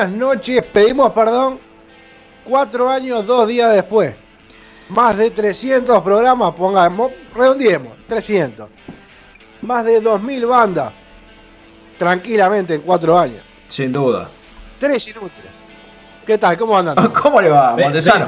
[0.00, 1.58] Buenas noches, pedimos perdón.
[2.44, 4.14] Cuatro años, dos días después.
[4.88, 8.66] Más de 300 programas, pongamos, redondeemos, 300.
[9.60, 10.92] Más de 2000 bandas.
[11.98, 13.42] Tranquilamente en cuatro años.
[13.68, 14.26] Sin duda.
[14.78, 15.50] Tres inútiles.
[16.26, 16.56] ¿Qué tal?
[16.56, 16.96] ¿Cómo andan?
[17.22, 18.26] ¿Cómo le va, Montesano?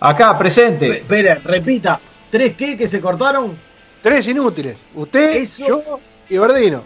[0.00, 0.98] Acá, presente.
[0.98, 2.00] Espera, repita.
[2.30, 3.56] ¿Tres qué que se cortaron?
[4.02, 4.76] Tres inútiles.
[4.96, 6.82] Usted, Eso- yo y Verdino.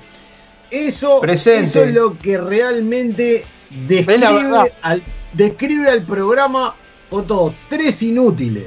[0.71, 4.62] Eso, eso es lo que realmente Es la verdad.
[4.64, 6.75] describe al, describe al programa
[7.11, 7.55] todos.
[7.69, 8.64] Tres inútiles,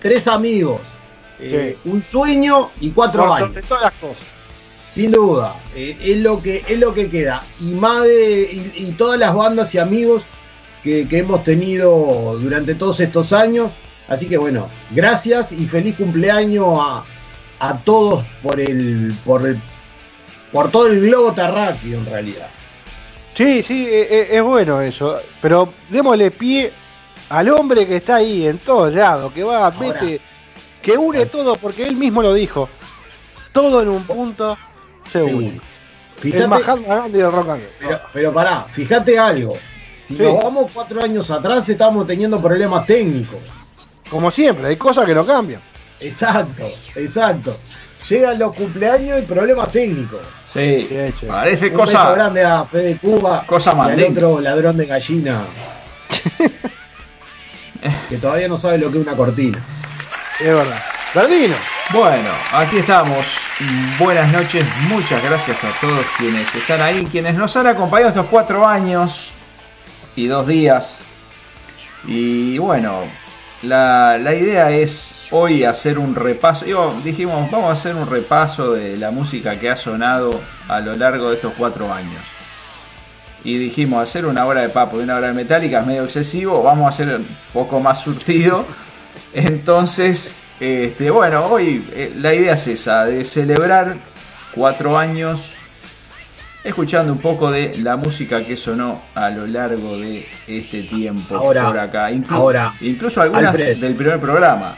[0.00, 0.80] tres amigos,
[1.38, 3.48] eh, un sueño y cuatro Por años.
[3.48, 4.26] sobre todas las cosas.
[4.94, 7.42] Sin duda, eh, es lo que es lo que queda.
[7.60, 10.22] Y más de y, y todas las bandas y amigos
[10.82, 13.70] que, que hemos tenido durante todos estos años.
[14.08, 17.04] Así que bueno, gracias y feliz cumpleaños a,
[17.60, 19.58] a todos por el por el
[20.52, 22.48] por todo el globo terráqueo en realidad.
[23.36, 24.02] Sí, sí, e-
[24.32, 25.20] e- es, bueno eso.
[25.42, 26.72] Pero démosle pie
[27.28, 29.76] al hombre que está ahí en todos lados, que va, Ahora.
[29.78, 30.20] mete,
[30.80, 32.68] que une todo, porque él mismo lo dijo.
[33.52, 34.56] Todo en un punto
[35.06, 35.30] se Sí.
[35.32, 35.60] une.
[36.16, 37.70] Fíjate- el Mahatma Gandhi del rock and roll.
[37.80, 39.54] Pero, pero pará, fíjate algo.
[40.08, 40.22] Si Sí.
[40.22, 43.40] nos vamos cuatro años atrás, estamos teniendo problemas técnicos.
[44.08, 45.60] Como siempre, hay cosas que no cambian.
[46.00, 47.56] Exacto, exacto.
[48.08, 50.20] Llegan los cumpleaños y problemas técnicos.
[50.56, 52.10] Sí, parece Un beso cosa.
[52.12, 53.44] grande a Fede Cuba.
[53.46, 55.40] cosa y al otro ladrón de gallina.
[58.08, 59.58] que todavía no sabe lo que es una cortina.
[60.40, 60.82] Es verdad.
[61.14, 61.54] Verdino,
[61.92, 63.24] Bueno, aquí estamos.
[63.98, 68.66] Buenas noches, muchas gracias a todos quienes están ahí, quienes nos han acompañado estos cuatro
[68.66, 69.30] años
[70.14, 71.00] y dos días.
[72.06, 73.00] Y bueno,
[73.62, 76.64] la, la idea es hoy hacer un repaso.
[76.64, 80.94] Digo, dijimos, vamos a hacer un repaso de la música que ha sonado a lo
[80.94, 82.20] largo de estos cuatro años.
[83.44, 86.62] Y dijimos, hacer una hora de papo y una hora de metálica es medio excesivo,
[86.62, 88.64] vamos a hacer un poco más surtido.
[89.34, 93.96] Entonces, este, bueno, hoy eh, la idea es esa, de celebrar
[94.54, 95.52] cuatro años
[96.64, 101.66] escuchando un poco de la música que sonó a lo largo de este tiempo Ahora,
[101.66, 102.10] por acá.
[102.10, 103.76] Inclu- ahora, incluso algunas Alfred.
[103.76, 104.74] del primer programa.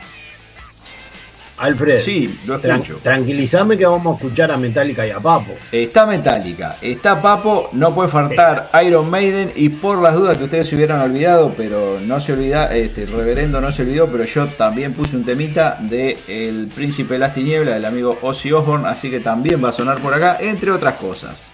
[1.60, 2.58] Alfred, Sí, lo
[3.02, 5.54] tranquilizame que vamos a escuchar a Metallica y a Papo.
[5.72, 10.68] Está Metallica, está Papo, no puede faltar Iron Maiden y por las dudas que ustedes
[10.68, 14.46] se hubieran olvidado, pero no se olvida, este el reverendo no se olvidó, pero yo
[14.46, 19.10] también puse un temita de El Príncipe de las Tinieblas, del amigo Ozzy Osbourne, así
[19.10, 21.48] que también va a sonar por acá, entre otras cosas.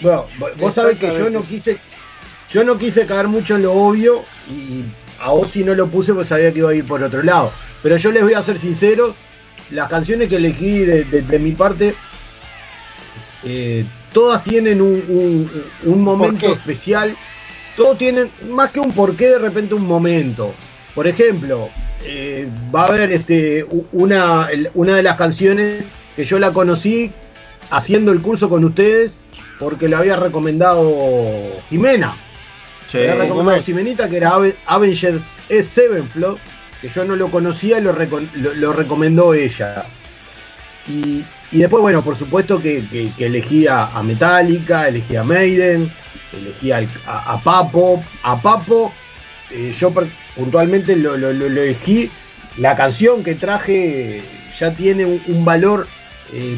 [0.00, 1.78] Bueno, vo- vos sabés que yo no quise,
[2.50, 4.82] yo no quise caer mucho en lo obvio y
[5.20, 7.52] a Ozzy no lo puse porque sabía que iba a ir por otro lado.
[7.82, 9.14] Pero yo les voy a ser sincero,
[9.70, 11.94] las canciones que elegí de, de- de mi parte,
[13.44, 15.50] eh, todas tienen un, un-
[15.84, 17.16] un momento especial,
[17.76, 20.54] todos tienen, más que un porqué, de repente un momento.
[20.94, 21.68] Por ejemplo,
[22.04, 25.84] eh, va a haber este, una, una de las canciones
[26.14, 27.10] que yo la conocí
[27.70, 29.14] haciendo el curso con ustedes
[29.58, 30.92] porque lo había recomendado
[31.70, 32.12] Jimena.
[32.92, 33.82] Le había recomendado Jimena.
[33.96, 36.36] Jimenita que era Ave- Avengers E Sevenfold,
[36.82, 37.92] que yo no lo conocía lo,
[38.34, 39.84] lo- recomendó ella.
[40.88, 43.26] Y, y después, bueno, por supuesto que, que, que
[43.68, 45.90] a, Metallica, elegí a Maiden,
[46.32, 48.04] elegí al- a, Papo.
[48.24, 48.92] A Papo,
[49.50, 49.92] eh, yo
[50.34, 52.10] puntualmente lo, lo- elegí.
[52.58, 54.20] La canción que traje
[54.58, 55.86] ya tiene un, un valor
[56.34, 56.56] eh,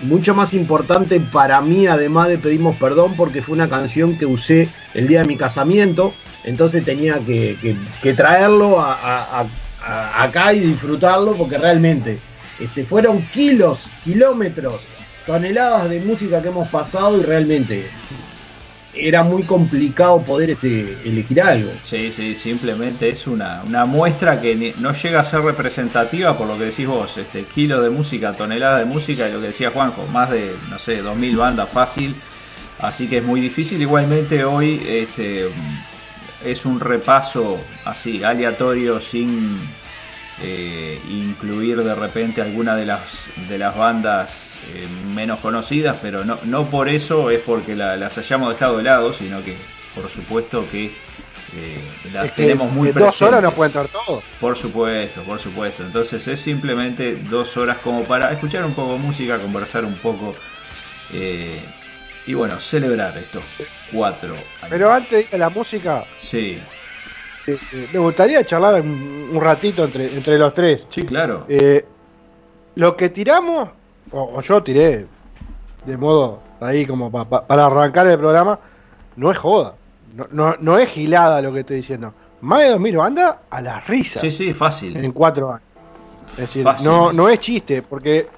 [0.00, 4.68] mucho más importante para mí, además de Pedimos Perdón, porque fue una canción que usé
[4.94, 6.14] el día de mi casamiento,
[6.44, 7.76] entonces tenía que,
[8.16, 12.18] traerlo acá y disfrutarlo porque realmente
[12.60, 14.80] este, fueron kilos, kilómetros,
[15.26, 17.86] toneladas de música que hemos pasado y realmente
[18.96, 21.70] era muy complicado poder este, elegir algo.
[21.82, 26.58] Sí, sí, simplemente es una, una muestra que no llega a ser representativa por lo
[26.58, 30.06] que decís vos, este kilo de música, tonelada de música, y lo que decía Juanjo,
[30.06, 32.14] más de, no sé, 2.000 bandas fácil,
[32.78, 33.80] así que es muy difícil.
[33.80, 35.48] Igualmente hoy este,
[36.44, 39.58] es un repaso así, aleatorio, sin
[40.42, 43.00] eh, incluir de repente alguna de las,
[43.48, 44.43] de las bandas
[44.74, 48.84] eh, menos conocidas, pero no, no por eso es porque la- las hayamos dejado de
[48.84, 49.54] lado, sino que
[49.94, 50.86] por supuesto que
[51.56, 51.78] eh,
[52.12, 53.54] las Es que tenemos muy en dos horas no presentes.
[53.54, 54.22] puede entrar todo.
[54.40, 55.84] Por supuesto, por supuesto.
[55.84, 60.34] Entonces es simplemente dos horas como para escuchar un poco de música, conversar un poco
[61.12, 61.60] eh,
[62.26, 63.44] y bueno, celebrar estos
[63.92, 64.68] cuatro años.
[64.70, 66.58] Pero antes de ir a la música, Sí,
[67.46, 67.58] eh,
[67.92, 70.82] me gustaría charlar un, un ratito entre, entre los tres.
[70.88, 71.46] sí, claro.
[72.76, 73.68] Lo que tiramos,
[74.12, 75.06] o, o yo tiré,
[75.86, 78.58] de modo ahí como pa- pa- para arrancar el programa,
[79.16, 79.74] no es joda.
[80.14, 82.12] No, no, no es gilada lo que estoy diciendo.
[82.40, 84.96] Más de 2000 bandas a la risa Sí, sí, fácil.
[84.96, 85.62] en cuatro años.
[86.28, 86.86] Es decir, Fácil.
[86.86, 88.28] no, no es chiste, porque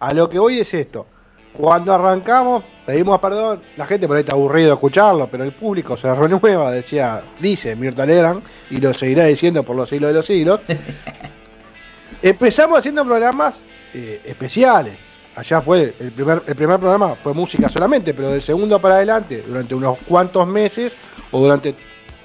[0.00, 1.06] a lo que voy es esto.
[1.52, 5.96] Cuando arrancamos, pedimos perdón, la gente por ahí está aburrido de escucharlo, pero el público
[5.96, 10.24] se renueva, decía, dice Mirta Legrand, y lo seguirá diciendo por los siglos de los
[10.26, 10.60] siglos.
[12.22, 13.54] Empezamos haciendo programas
[13.94, 14.94] eh, especiales.
[15.34, 19.42] Allá fue, el primer, el primer programa fue música solamente, pero del segundo para adelante,
[19.46, 20.92] durante unos cuantos meses,
[21.30, 21.74] o durante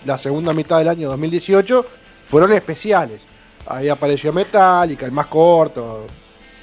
[0.06, 1.86] la segunda mitad del año 2018,
[2.26, 3.22] fueron especiales.
[3.68, 6.06] Ahí apareció Metallica, el más corto,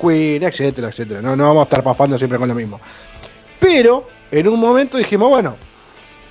[0.01, 1.23] Queen, etcétera, etcétera.
[1.23, 2.79] No, vamos a estar papando siempre con lo mismo.
[3.59, 5.57] Pero en un momento dijimos, bueno,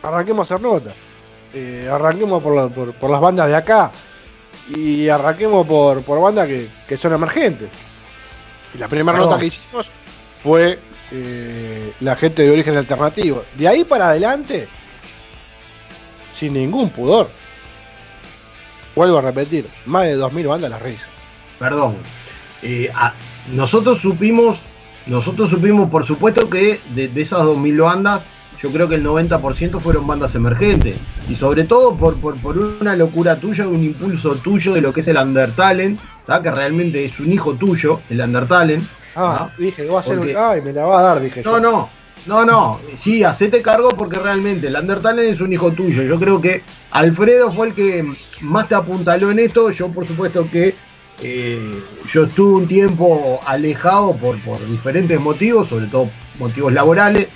[0.04, 0.92] arranquemos a hacer nota.
[1.56, 3.92] Eh, arranquemos por, la- por- por las bandas de acá.
[4.76, 7.70] Y arranquemos por, por bandas que, que son emergentes.
[8.74, 9.30] Y la primera Perdón.
[9.32, 9.88] nota que hicimos
[10.42, 10.80] fue
[11.12, 13.44] eh, la gente de origen alternativo.
[13.56, 14.68] De ahí para adelante,
[16.34, 17.30] sin ningún pudor.
[18.96, 21.08] Vuelvo a repetir, más de 2.000 bandas las risas.
[21.60, 21.98] Perdón.
[22.62, 23.14] Eh, a-
[23.52, 24.58] nosotros supimos,
[25.08, 28.24] nosotros supimos, por supuesto que de, de esas 2.000 bandas,
[28.64, 30.98] yo creo que el 90% fueron bandas emergentes.
[31.30, 35.02] Y sobre todo por, por, por una locura tuya, un impulso tuyo de lo que
[35.02, 36.00] es el Undertalent,
[36.42, 38.84] que realmente es un hijo tuyo, el Undertalent.
[39.16, 40.20] Ah, dije, va a ser un...
[40.20, 41.44] Porque- Ay, me la va a dar, dije.
[41.44, 41.60] No, yo.
[41.60, 41.90] no,
[42.26, 42.80] no, no.
[42.98, 46.02] Sí, hacete cargo porque realmente el Undertale es un hijo tuyo.
[46.04, 48.06] Yo creo que Alfredo fue el que
[48.42, 49.72] más te apuntaló en esto.
[49.72, 50.74] Yo, por supuesto, que
[51.22, 56.10] eh, yo estuve un tiempo alejado por, por diferentes motivos, sobre todo
[56.40, 57.28] motivos laborales,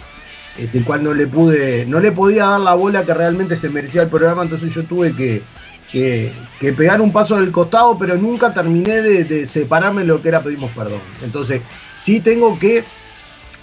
[0.58, 4.08] este, cuando le pude, no le podía dar la bola que realmente se merecía el
[4.08, 5.44] programa, entonces yo tuve que,
[5.92, 10.30] que, que pegar un paso del costado, pero nunca terminé de, separarme de lo que
[10.30, 11.00] era pedimos perdón.
[11.24, 11.62] Entonces,
[12.04, 12.84] sí tengo que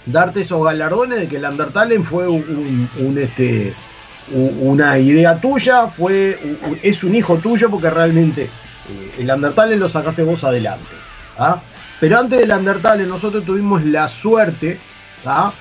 [0.05, 3.73] darte esos galardones de que el Undertale fue un, este
[4.31, 6.39] una idea tuya, fue
[6.81, 10.95] es un hijo tuyo porque realmente eh, el Undertale lo sacaste vos adelante.
[11.37, 11.61] ¿ah?
[11.99, 14.79] Pero antes del Undertale nosotros tuvimos la suerte
[15.25, 15.51] ¿ah?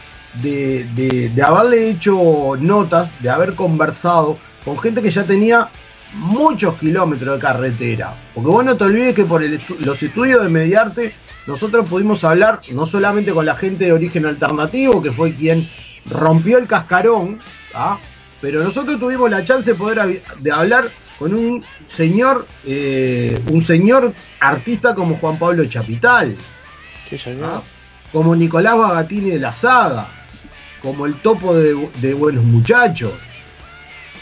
[0.43, 5.69] De, de- de haberle hecho notas, de haber conversado con gente que ya tenía
[6.15, 8.15] muchos kilómetros de carretera.
[8.35, 11.15] Porque vos no te olvides que por el estu- los estudios de Mediarte
[11.47, 15.69] nosotros pudimos hablar no solamente con la gente de origen alternativo, que fue quien
[16.09, 17.41] rompió el cascarón,
[17.75, 17.99] ¿ah?
[18.41, 20.85] pero nosotros tuvimos la chance de poder de hablar
[21.19, 21.65] con un
[21.97, 26.35] señor, eh, un señor artista como Juan Pablo Chapital,
[27.09, 27.19] Sí.
[27.43, 27.61] ¿ah?
[28.13, 30.07] como Nicolás Bagatini de la saga,
[30.85, 33.11] como el topo de, de Buenos Muchachos,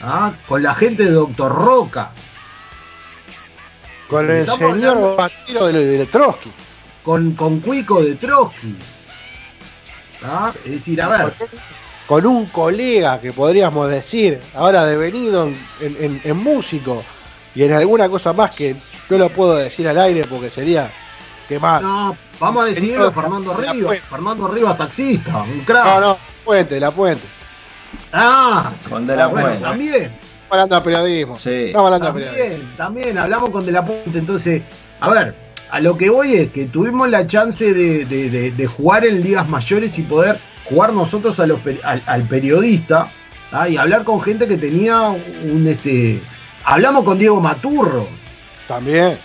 [0.02, 0.32] ¿ah?
[0.46, 2.10] con la gente de Doctor Roca,
[4.08, 6.52] Con el Estamos señor Batiro de, de Trotsky.
[7.02, 8.74] con, con Cuico de Trotsky.
[10.24, 10.52] ¿ah?
[10.64, 11.32] Es decir, a ver,
[12.06, 15.46] Con un colega que podríamos decir, ahora devenido
[15.80, 17.02] en, en- músico
[17.56, 18.76] y en alguna cosa más que
[19.10, 20.88] no lo puedo decir al aire porque sería
[21.48, 21.82] quemar.
[21.82, 23.98] No, vamos a decirlo Fernando Rivas.
[24.00, 26.00] Fernando Rivas taxista, un crack.
[26.00, 27.24] no, Puente, la Puente.
[28.12, 29.64] Ah, Con De La bueno, Puente.
[29.64, 29.94] también.
[30.04, 31.36] Estamos hablando de periodismo.
[31.36, 31.50] Sí.
[31.66, 32.58] Estamos hablando de periodismo.
[32.58, 34.18] También, también, hablamos con De La Puente.
[34.18, 34.62] Entonces,
[35.00, 35.34] a ver,
[35.70, 39.20] a lo que voy es que tuvimos la chance de, de- de- de jugar en
[39.22, 43.06] ligas mayores y poder jugar nosotros a los al, al periodista
[43.52, 43.68] ¿ah?
[43.68, 45.66] y hablar con gente que tenía un.
[45.68, 46.20] este
[46.64, 48.06] Hablamos con Diego Maturro,
[48.68, 49.18] También.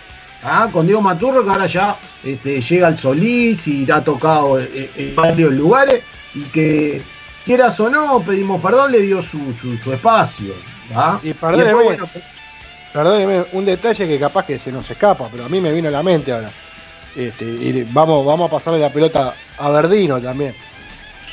[0.43, 0.69] ¿Ah?
[0.71, 5.15] con Diego Maturro que ahora ya este, llega al Solís y ha tocado en, en
[5.15, 6.03] varios lugares
[6.35, 7.01] y que
[7.45, 10.53] quieras o no, pedimos perdón, le dio su, su- su espacio.
[10.93, 11.19] ¿ah?
[11.23, 11.63] Y perdóneme.
[11.65, 12.07] después, bueno,
[12.93, 15.91] perdóneme, un detalle que capaz que se nos escapa, pero a mí me vino a
[15.91, 16.49] la mente ahora.
[17.15, 20.53] Este, y vamos, vamos a pasarle la pelota a Verdino también.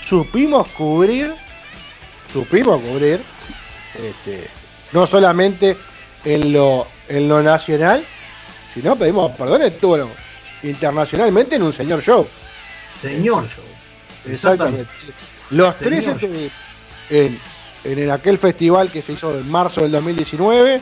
[0.09, 1.35] Supimos cubrir,
[2.33, 3.21] supimos cubrir,
[3.99, 4.49] este,
[4.93, 5.77] no solamente
[6.25, 8.05] en lo, en lo nacional,
[8.75, 10.11] sino pedimos perdón, estuvo
[10.63, 12.27] internacionalmente en un señor show.
[13.01, 13.65] Señor show.
[14.33, 14.91] Exactamente.
[15.51, 16.07] Los tres
[17.11, 17.39] en,
[17.85, 20.81] en aquel festival que se hizo en marzo del 2019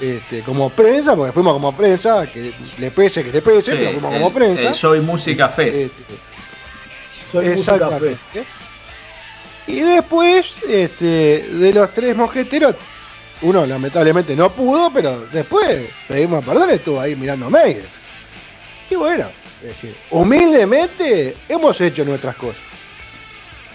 [0.00, 4.12] este, como prensa, porque fuimos como prensa, que le pese, que le pese, pero fuimos
[4.12, 4.72] como prensa.
[4.74, 5.76] Soy Música Fest.
[5.76, 6.02] Este,
[7.30, 8.20] soy Música Fest.
[9.66, 12.74] Y después, este, de los tres mosqueteros,
[13.42, 17.82] uno lamentablemente no pudo, pero después pedimos perdón, estuvo ahí mirando mail.
[18.90, 19.28] Y bueno,
[20.10, 22.62] humildemente hemos hecho nuestras cosas.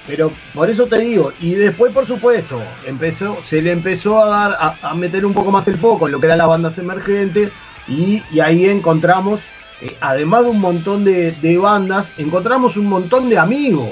[0.07, 4.77] Pero por eso te digo, y después por supuesto, empezó, se le empezó a dar,
[4.81, 7.51] a, meter un poco más el foco en lo que eran las bandas emergentes,
[7.87, 9.39] y, ahí encontramos,
[9.81, 13.91] eh, además de un montón de, bandas, encontramos un montón de amigos.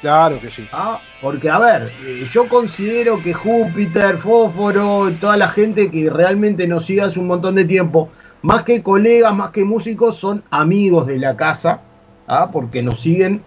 [0.00, 0.66] Claro que sí.
[0.72, 6.66] Ah, porque a ver, eh, yo considero que Júpiter, Fósforo, toda la gente que realmente
[6.68, 8.08] nos sigue hace un montón de tiempo,
[8.42, 11.80] más que colegas, más que músicos, son amigos de la casa,
[12.28, 12.50] ¿ah?
[12.52, 13.42] porque nos siguen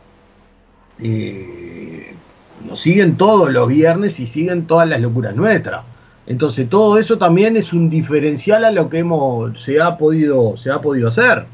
[1.00, 2.14] eh,
[2.68, 5.84] nos siguen todos los viernes y siguen todas las locuras nuestras.
[6.28, 10.72] Entonces todo eso también es un diferencial a lo que hemos se ha podido se
[10.72, 11.46] ha podido hacer.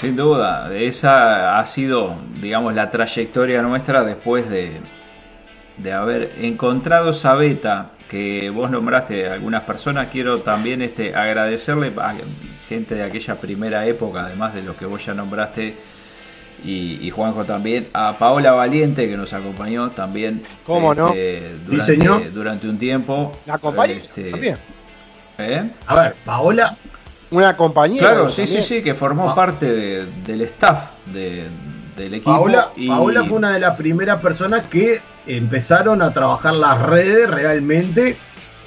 [0.00, 4.80] Sin duda, esa ha sido, digamos, la trayectoria nuestra después de,
[5.76, 10.08] de haber encontrado esa beta que vos nombraste a algunas personas.
[10.10, 12.14] Quiero también este, agradecerle a
[12.66, 15.76] gente de aquella primera época, además de lo que vos ya nombraste,
[16.64, 21.08] y, Juanjo también, a Paola Valiente que nos acompañó también ¿Cómo no?
[21.08, 23.32] Este, durante, durante, un tiempo.
[23.44, 23.92] ¿La acompañó?
[23.92, 24.56] Este, también.
[25.36, 25.70] ¿Eh?
[25.86, 26.74] A ver, Paola.
[27.30, 28.00] Una compañía.
[28.00, 29.34] Claro, sí, sí, sí, que formó ah.
[29.34, 32.30] parte del staff del equipo.
[32.32, 38.16] Paola, Paola fue una de las primeras personas que empezaron a trabajar las redes realmente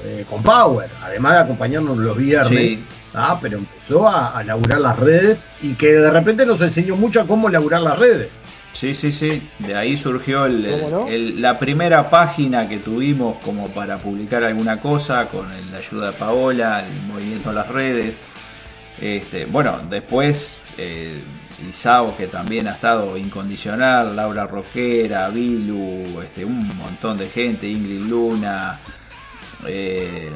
[0.05, 2.79] eh, con Power, además de acompañarnos los viernes.
[3.13, 7.21] Ah, pero empezó a, a, laburar las redes y que de repente nos enseñó mucho
[7.21, 8.29] a cómo laburar las redes.
[8.73, 9.41] Sí, sí, sí.
[9.59, 15.77] De ahí surgió la primera página que tuvimos como para publicar alguna cosa con la
[15.77, 18.19] ayuda de Paola, el movimiento de las redes.
[19.03, 21.21] Este, bueno, después eh,
[21.67, 27.99] Isao, que también ha estado incondicional, Laura Roquera, Vilu, este, un montón de gente, Ingrid
[27.99, 28.79] Luna,
[29.67, 30.31] eh,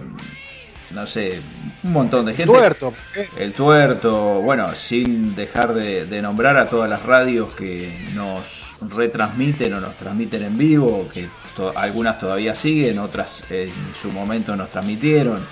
[0.92, 1.40] no sé,
[1.82, 2.52] un montón de gente.
[2.52, 2.94] Tuerto.
[3.38, 9.80] El tuerto, bueno, sin dejar de, nombrar a todas las radios que nos retransmiten o
[9.80, 11.30] nos transmiten en vivo, que
[11.74, 15.46] algunas todavía siguen, otras en su momento nos transmitieron.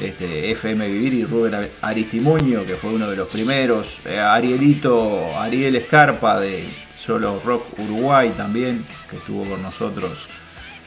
[0.00, 5.74] Este, FM Vivir y Rubén Aristimuño, que fue uno de los primeros, eh, Arielito, Ariel
[5.74, 10.28] Escarpa de Solo Rock Uruguay también, que estuvo con nosotros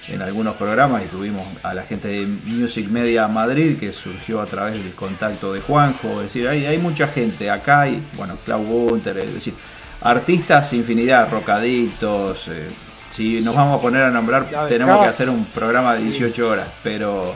[0.08, 4.46] en algunos programas y tuvimos a la gente de Music Media Madrid que surgió a
[4.46, 8.64] través del contacto de Juanjo, es decir, hay, hay mucha gente acá y bueno, Clau
[8.64, 9.54] Gunter, es decir,
[10.02, 12.70] artistas infinidad, rocaditos, eh,
[13.10, 16.68] si nos vamos a poner a nombrar tenemos que hacer un programa de 18 horas,
[16.82, 17.36] pero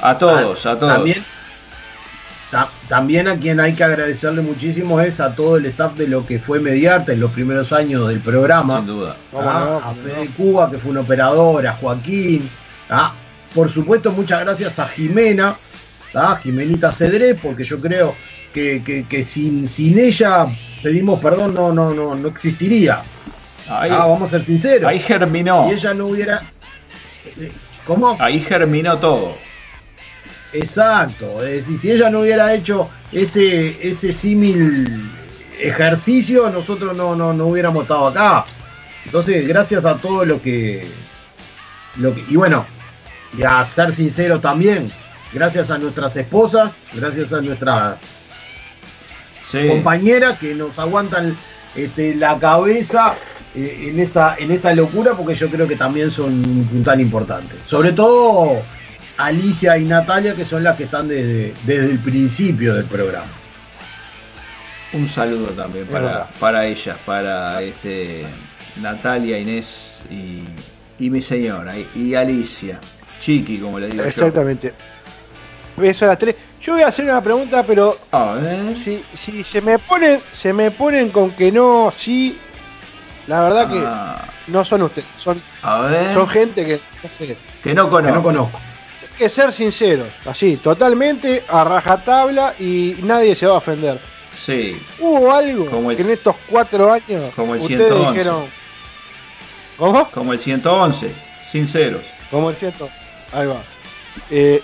[0.00, 1.16] a todos, a todos.
[2.88, 6.38] También a quien hay que agradecerle muchísimo es a todo el staff de lo que
[6.38, 8.76] fue Mediarte en los primeros años del programa.
[8.76, 9.16] Sin duda.
[9.32, 12.48] a Fede Cuba, que fue un operador, a Joaquín.
[13.54, 15.56] Por supuesto, muchas gracias a Jimena,
[16.14, 18.14] a Jimenita Cedré, porque yo creo
[18.52, 20.46] que, sin, sin ella,
[20.82, 23.02] pedimos perdón, no, no, no, no existiría.
[23.68, 24.88] vamos a ser sinceros.
[24.88, 25.68] Ahí germinó.
[25.70, 26.40] Y ella no hubiera.
[27.86, 28.16] ¿Cómo?
[28.20, 29.36] Ahí germinó todo.
[30.52, 35.10] Exacto, es decir, si ella no hubiera hecho ese, ese símil
[35.58, 38.44] ejercicio, nosotros no, no, no hubiéramos estado acá.
[39.04, 40.86] Entonces, gracias a todo lo que,
[41.96, 42.24] lo que.
[42.28, 42.64] Y bueno,
[43.36, 44.90] y a ser sincero también,
[45.32, 47.98] gracias a nuestras esposas, gracias a nuestras
[49.68, 51.36] compañeras que nos aguantan
[51.74, 53.14] este, la cabeza
[53.54, 57.54] en, esta, en esta locura, porque yo creo que también son un tan importante.
[57.66, 58.62] Sobre todo
[59.16, 63.26] Alicia y Natalia, que son las que están desde, el principio del programa.
[64.92, 68.24] Un saludo también para, para ellas, para este,
[68.80, 72.80] Natalia, Inés y, mi señora, y, Alicia,
[73.18, 74.72] Chiqui, como le digo Exactamente.
[75.76, 76.36] Beso a las tres.
[76.60, 77.96] Yo voy a hacer una pregunta, pero
[78.82, 82.38] si, si se me ponen, se me ponen con que no, sí,
[83.26, 84.24] la verdad que ah.
[84.48, 86.80] no son ustedes, son, son gente que
[87.62, 88.06] Que no conozco.
[88.06, 88.60] Que no conozco.
[89.18, 93.98] que ser sinceros, así, totalmente a rajatabla y nadie se va a ofender.
[94.36, 98.18] Sí, ¿Hubo algo Como el- que en estos cuatro años como el ustedes 111.
[98.18, 98.44] dijeron?
[99.78, 100.04] ¿Cómo?
[100.10, 101.12] como el 111,
[101.44, 102.02] sinceros.
[102.30, 102.88] Como el cierto.
[103.32, 103.62] Ahí va.
[104.30, 104.60] Eh,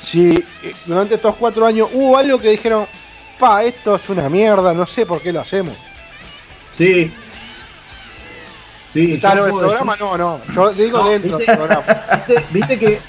[0.00, 0.30] si
[0.62, 2.86] eh, durante estos cuatro años hubo algo que dijeron,
[3.38, 5.74] pa, esto es una mierda, no sé por qué lo hacemos.
[6.78, 7.12] Sí.
[8.92, 10.40] Sí, Claro, yo el programa decir- no, no.
[10.54, 11.50] Yo digo No, dentro ¿viste?
[11.52, 11.84] del programa.
[12.26, 13.00] ¿Viste, viste que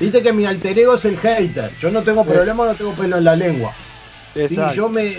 [0.00, 1.70] viste que mi alter ego es el hater.
[1.80, 2.30] Yo no tengo Sí.
[2.30, 3.72] problema, no tengo pelo en la lengua.
[4.34, 5.16] Sí, yo me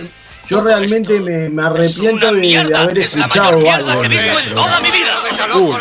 [0.47, 4.03] yo realmente me, me arrepiento de, de haber escuchado algo.
[4.03, 4.79] en el programa.
[5.57, 5.75] Uy,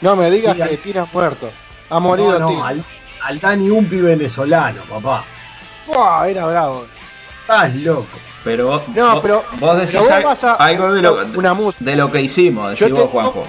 [0.00, 1.50] no me digas Sí, que tiran muertos.
[1.90, 2.82] Ha morido No, no, al,
[3.22, 5.24] al Dani Umpi venezolano, papá.
[5.86, 6.86] Buah, era bravo.
[7.42, 8.06] Estás loco.
[8.44, 11.26] Pero vos, No, vos- pero- vos decís pero vos al- vas a- algo de lo,
[11.34, 11.84] una música.
[11.84, 13.44] de lo que hicimos, Yo decís vos, tengo- Juanjo.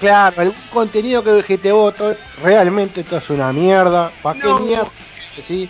[0.00, 4.10] Claro, algún contenido que, que te voto, realmente esto es una mierda.
[4.22, 4.56] ¿Para No.
[4.58, 4.88] qué mierda?
[5.46, 5.68] Sí.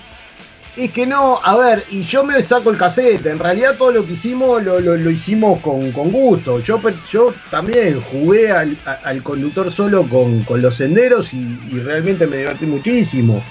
[0.77, 3.25] Es que no, a ver, y yo me saco el cassette.
[3.27, 6.61] En realidad todo lo que hicimos lo, lo- lo hicimos con, con gusto.
[6.61, 6.79] Yo,
[7.11, 12.27] yo también jugué al, a- al conductor solo con, con los senderos y, y realmente
[12.29, 13.43] me divertí muchísimo.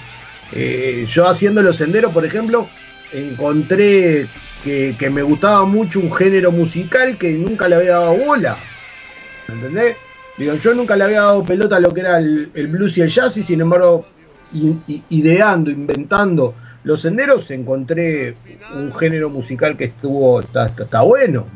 [0.53, 2.69] Eh, yo haciendo los senderos, por ejemplo,
[3.12, 4.27] encontré
[4.63, 8.57] que, me gustaba mucho un género musical que nunca le había dado bola.
[9.47, 9.95] ¿Entendés?
[10.37, 13.09] Digo, yo nunca le había dado pelota a lo que era el, blues y el
[13.09, 14.05] jazz y sin embargo,
[15.09, 18.35] ideando, inventando los senderos, encontré
[18.75, 21.47] un género musical que estuvo, está, está- bueno.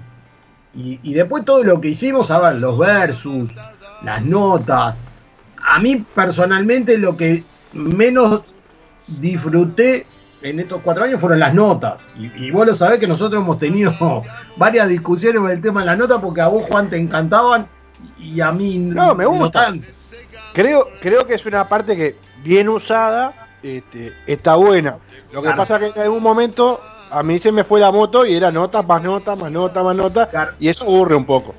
[0.73, 3.49] Y, y después todo lo que hicimos, a ver, los versus,
[4.03, 4.95] las notas.
[5.63, 7.43] A mí personalmente lo que
[7.73, 8.41] menos
[9.19, 10.05] disfruté
[10.43, 11.95] en estos cuatro años fueron las notas.
[12.19, 13.93] Y, y vos lo sabés que nosotros hemos tenido
[14.57, 17.67] varias discusiones con el tema de las notas porque a vos, Juan, te encantaban
[18.17, 19.65] y a mí No, me gusta.
[19.65, 19.87] tanto.
[20.53, 24.97] Creo, creo que es una parte que, bien usada, este, está buena.
[25.31, 25.57] Lo que Claro.
[25.57, 28.51] pasa es que en algún momento a mí se me fue la moto y era
[28.51, 30.29] nota, más nota, más nota, más nota.
[30.29, 30.51] Claro.
[30.59, 31.53] Y eso aburre un poco.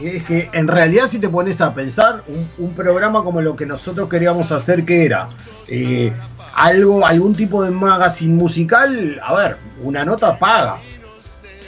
[0.00, 3.66] Es que en realidad si te pones a pensar, un, un programa como lo que
[3.66, 5.28] nosotros queríamos hacer, que era
[5.66, 6.12] Eh,
[6.54, 10.78] algo, algún tipo de magazine musical, a ver, una nota paga.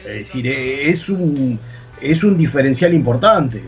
[0.06, 1.58] Es decir, eh, es un,
[2.00, 3.62] es un diferencial importante.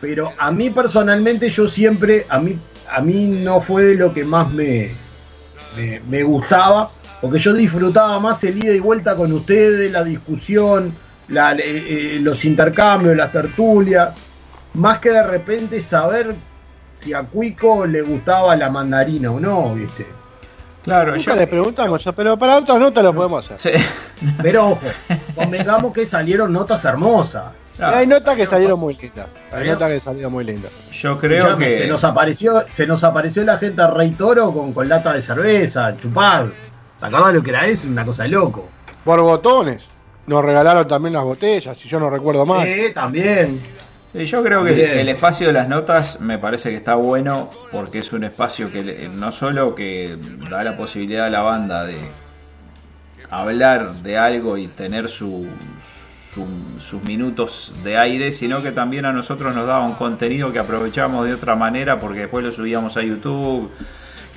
[0.00, 2.58] Pero a mí personalmente yo siempre, a mí,
[2.90, 4.90] a mí no fue lo que más me,
[6.08, 10.92] me, gustaba, porque yo disfrutaba más el ida y vuelta con ustedes, la discusión,
[11.28, 14.14] eh, eh, los intercambios, las tertulias,
[14.74, 16.34] más que de repente saber
[17.00, 20.06] si a Cuico le gustaba la mandarina o no, ¿viste?
[20.86, 21.36] Claro, Nunca yo.
[21.36, 23.78] le preguntamos, pero para otras notas lo podemos hacer.
[23.78, 23.84] Sí.
[24.42, 24.80] Pero ojo,
[25.34, 27.44] convengamos que salieron notas hermosas.
[27.76, 29.26] Claro, Hay notas que salieron muy lindas.
[29.52, 30.70] Hay notas que salieron muy lindas.
[30.92, 31.78] yo creo Escuchame, que.
[31.78, 35.20] se nos apareció, se nos apareció la gente a Rey Toro con, con lata de
[35.22, 36.46] cerveza, chupar.
[37.00, 37.86] ¿Te acordás lo que era eso?
[37.88, 38.66] Una cosa de loco.
[39.04, 39.82] Por botones.
[40.26, 42.66] Nos regalaron también las botellas, si yo no recuerdo mal.
[42.66, 43.60] Sí, también.
[44.24, 44.98] Yo creo que Bien.
[44.98, 49.08] el espacio de las notas me parece que está bueno porque es un espacio que
[49.14, 50.16] no solo que
[50.50, 51.96] da la posibilidad a la banda de
[53.30, 55.46] hablar de algo y tener su,
[56.34, 60.58] su- sus minutos de aire, sino que también a nosotros nos daba un contenido que
[60.58, 63.70] aprovechamos de otra manera porque después lo subíamos a YouTube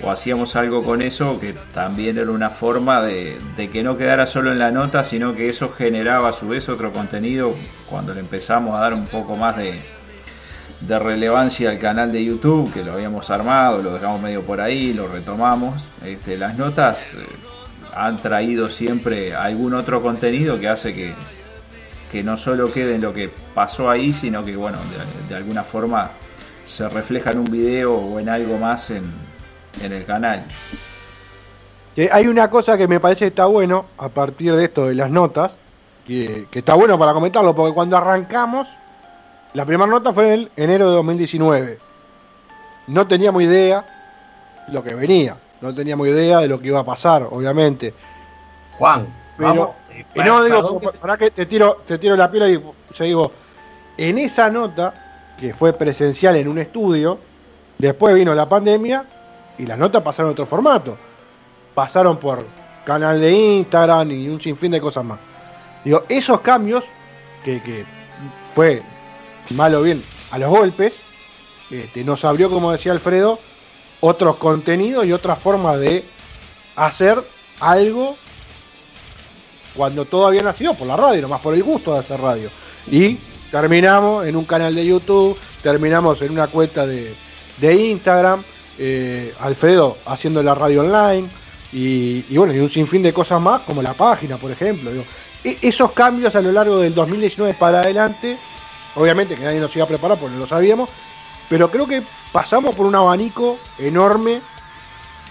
[0.01, 3.37] o hacíamos algo con eso que también era una forma de,
[3.71, 6.91] que no quedara solo en la nota, sino que eso generaba a su vez otro
[6.91, 7.53] contenido
[7.89, 9.79] cuando le empezamos a dar un poco más de,
[10.81, 14.93] de relevancia al canal de YouTube, que lo habíamos armado, lo dejamos medio por ahí,
[14.93, 15.83] lo retomamos.
[16.03, 17.17] Este, las notas eh,
[17.95, 21.13] han traído siempre algún otro contenido que hace que,
[22.11, 25.63] que no solo quede en lo que pasó ahí, sino que bueno, de, de alguna
[25.63, 26.11] forma
[26.67, 29.28] se refleja en un video o en algo más en,
[29.81, 30.43] en el canal.
[31.95, 34.95] Que hay una cosa que me parece que está bueno a partir de esto de
[34.95, 35.51] las notas,
[36.05, 38.67] que, que está bueno para comentarlo, porque cuando arrancamos,
[39.53, 41.79] la primera nota fue en el enero de 2019.
[42.87, 43.85] No teníamos idea
[44.67, 47.93] de lo que venía, no teníamos idea de lo que iba a pasar, obviamente.
[48.77, 49.69] Juan, Pero, vamos.
[49.91, 52.53] eh, y no digo, que- para que te tiro, te tiro la pila y
[52.93, 53.31] yo digo,
[53.97, 54.93] en esa nota,
[55.39, 57.19] que fue presencial en un estudio,
[57.77, 59.05] después vino la pandemia
[59.59, 60.97] y las notas pasaron a otro formato.
[61.75, 62.45] Pasaron por
[62.85, 65.19] canal de Instagram y un sinfín de cosas más.
[65.83, 66.83] Digo, esos cambios,
[67.43, 67.85] que, que
[68.53, 68.81] fue
[69.55, 70.93] mal o bien a los golpes,
[71.69, 73.39] este, nos abrió, como decía Alfredo,
[73.99, 76.05] otros contenidos y otras formas de
[76.75, 77.21] hacer
[77.59, 78.15] algo
[79.75, 82.49] cuando todo había nacido por la radio, nomás por el gusto de hacer radio.
[82.87, 83.19] Y
[83.51, 87.13] terminamos en un canal de YouTube, terminamos en una cuenta de,
[87.57, 88.43] de Instagram,
[88.79, 91.27] eh, Alfredo haciendo la radio online
[91.73, 94.91] y, y bueno, y un sinfín de cosas más, como la página, por ejemplo.
[94.91, 95.03] digo.
[95.43, 98.37] E- esos cambios a lo largo del 2019 para adelante,
[98.95, 100.89] obviamente que nadie nos iba a preparar porque no lo sabíamos,
[101.49, 104.41] pero creo que pasamos por un abanico enorme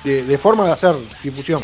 [0.05, 1.63] de, de forma de hacer difusión.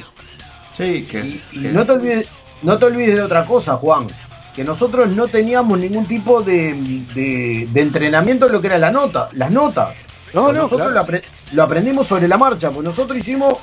[0.76, 2.28] Sí, que, Y, y que- no, te olvides,
[2.62, 4.06] no te olvides de otra cosa, Juan.
[4.54, 6.74] Que nosotros no teníamos ningún tipo de,
[7.14, 9.96] de- de entrenamiento en lo que era la nota, las notas.
[10.34, 10.94] No, no, nosotros claro.
[10.94, 13.54] lo, apre- lo aprendimos sobre la marcha, pues nosotros hicimos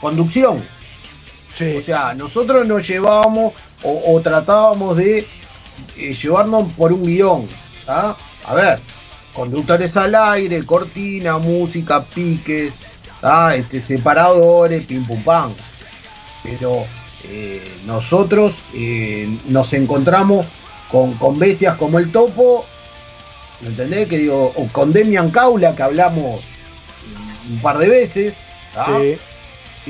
[0.00, 0.62] conducción.
[1.56, 1.76] Sí.
[1.76, 5.26] O sea, nosotros nos llevábamos o, o tratábamos de
[5.98, 7.46] eh, llevarnos por un guion.
[7.84, 8.16] ¿tá?
[8.46, 8.80] A ver,
[9.34, 12.72] conductores al aire, cortina, música, piques,
[13.20, 13.54] ¿tá?
[13.56, 15.52] este, separadores, pim pum pam.
[16.42, 16.84] Pero
[17.24, 20.46] eh, nosotros eh, nos encontramos
[20.90, 22.64] con, con bestias como el topo,
[23.62, 24.08] ¿me entendés?
[24.08, 26.44] Que digo, o con Demian Caula, que hablamos
[27.50, 28.34] un par de veces.
[28.86, 29.16] sí.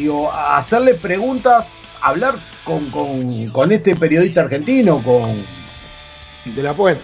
[0.00, 1.66] digo, hacerle preguntas,
[2.00, 5.42] hablar con, con- con este periodista argentino, con,
[6.44, 7.02] de la puente.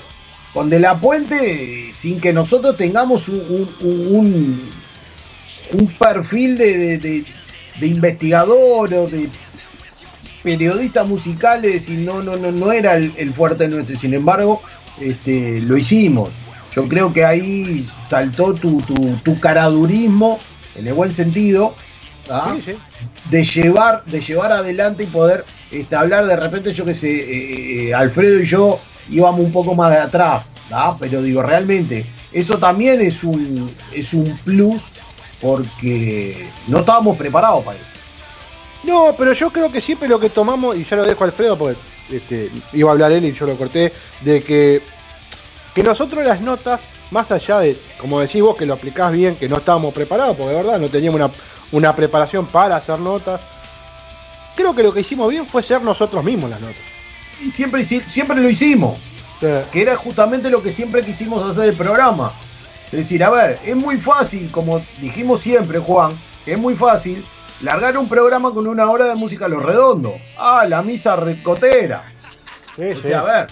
[0.55, 4.71] con De La Puente, sin que nosotros tengamos un, un- un-
[5.75, 7.25] un perfil de, de- de-
[7.79, 9.29] de investigador o de
[10.43, 13.97] periodista musicales y no, no, no, no era el, el fuerte nuestro.
[14.01, 14.63] Sin embargo,
[15.01, 16.31] este, lo hicimos.
[16.75, 20.39] Yo creo que ahí saltó tu, tu, tu caradurismo,
[20.77, 21.75] en el buen sentido,
[22.31, 22.55] ¿ah?
[22.57, 22.79] Sí, sí.
[23.31, 27.89] de llevar de llevar adelante y poder este, hablar de repente yo que sé eh,
[27.89, 28.79] eh, Alfredo y yo
[29.11, 30.95] íbamos un poco más de atrás ¿tá?
[30.99, 34.81] pero digo realmente eso también es un es un plus
[35.41, 37.87] porque no estábamos preparados para eso
[38.85, 41.57] No, pero yo creo que siempre lo que tomamos, y ya lo dejo a Alfredo
[41.57, 41.79] porque
[42.11, 44.81] este, iba a hablar él y yo lo corté, de que,
[45.79, 46.81] que nosotros las notas,
[47.13, 50.51] más allá de, como decís vos, que lo aplicás bien, que no estábamos preparados, porque
[50.51, 51.31] de verdad no teníamos una,
[51.71, 53.41] una preparación para hacer notas,
[54.57, 56.83] creo que lo que hicimos bien fue ser nosotros mismos las notas.
[57.41, 58.99] y siempre siempre lo hicimos
[59.71, 62.33] que era justamente lo que siempre quisimos hacer el programa.
[62.87, 66.11] Es decir, a ver, es muy fácil, como dijimos siempre, Juan,
[66.45, 67.25] es muy fácil
[67.63, 70.17] largar un programa con una hora de música a lo redondo.
[70.37, 72.03] Ah, la misa recotera.
[72.75, 73.03] sí, O sí.
[73.03, 73.47] sea, a ver,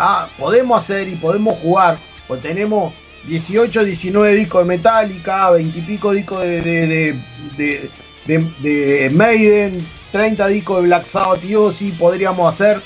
[0.00, 2.92] ah, podemos hacer y podemos jugar, pues tenemos
[3.26, 7.18] 18, 19 discos de Metallica, 20 y pico discos de, de, de,
[7.56, 7.90] de-
[8.26, 12.80] de- de Maiden, 30 discos de Black Sabbath y Ozzy, podríamos hacer.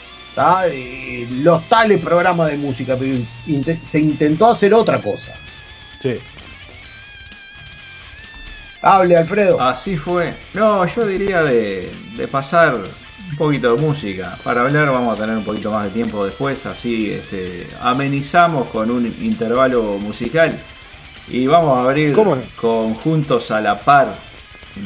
[0.66, 3.16] Eh, los tales programas de música, pero
[3.84, 5.32] se intentó hacer otra cosa.
[6.02, 6.16] Sí.
[8.82, 9.60] Hable, Alfredo.
[9.60, 10.34] Así fue.
[10.52, 12.80] No, yo diría de, de pasar
[13.34, 14.38] un poquito de música.
[14.44, 18.90] Para hablar vamos a tener un poquito más de tiempo después, así este, amenizamos con
[18.90, 20.56] un intervalo musical.
[21.28, 22.42] Y vamos a abrir ¿Cómo no?
[22.60, 24.16] con Juntos a la Par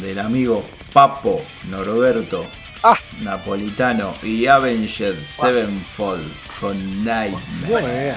[0.00, 2.46] del amigo Papo Norberto
[2.82, 2.96] Ah.
[3.22, 6.22] Napolitano y Avenged Sevenfold
[6.61, 8.14] con Nightmare.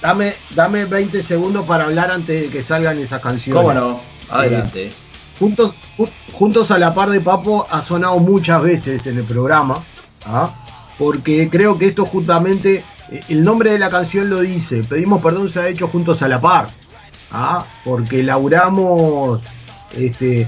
[0.00, 3.62] Dame, dame 20 segundos para hablar antes de que salgan esas canciones.
[3.62, 4.00] ¿Cómo no?
[4.30, 4.90] Adelante.
[5.38, 9.78] Juntos, ju- juntos a la par de Papo ha sonado muchas veces en el programa,
[10.26, 10.50] ¿ah?
[10.98, 15.52] porque creo que esto justamente, eh, el nombre de la canción lo dice, pedimos perdón
[15.52, 16.68] se ha hecho juntos a la par,
[17.30, 17.64] ¿ah?
[17.84, 19.40] porque laburamos,
[19.96, 20.46] este,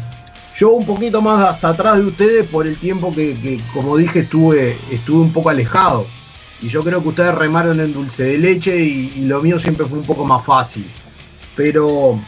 [0.56, 4.76] yo un poquito más atrás de ustedes por el tiempo que, que, como dije, estuve,
[4.90, 6.06] estuve un poco alejado.
[6.62, 9.86] Y yo creo que ustedes remaron en dulce de leche y, y lo mío siempre
[9.86, 10.86] fue un poco más fácil.
[11.56, 12.18] Pero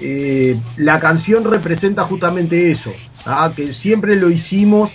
[0.00, 2.92] eh, la canción representa justamente eso,
[3.24, 3.52] ¿ah?
[3.54, 4.90] que siempre lo hicimos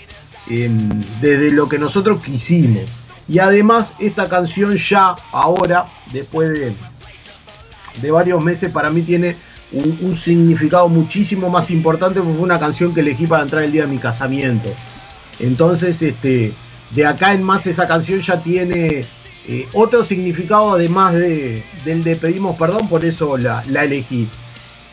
[0.47, 2.83] em, desde lo que nosotros quisimos.
[3.27, 6.73] Y además esta canción ya ahora, después de,
[8.01, 9.35] de varios meses, para mí tiene
[9.71, 13.83] un, significado muchísimo más importante porque fue una canción que elegí para entrar el día
[13.83, 14.69] de mi casamiento.
[15.39, 16.53] Entonces, este,
[16.91, 19.05] de acá en más esa canción ya tiene
[19.47, 24.27] eh, otro significado además de, del de pedimos perdón, por eso la, la elegí.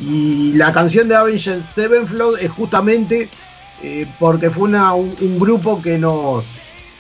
[0.01, 3.29] Y la canción de Avenged Sevenfold es justamente
[3.83, 6.45] eh, porque fue una- un, un grupo que nos,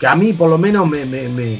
[0.00, 1.58] que a mí por lo menos me, me, me-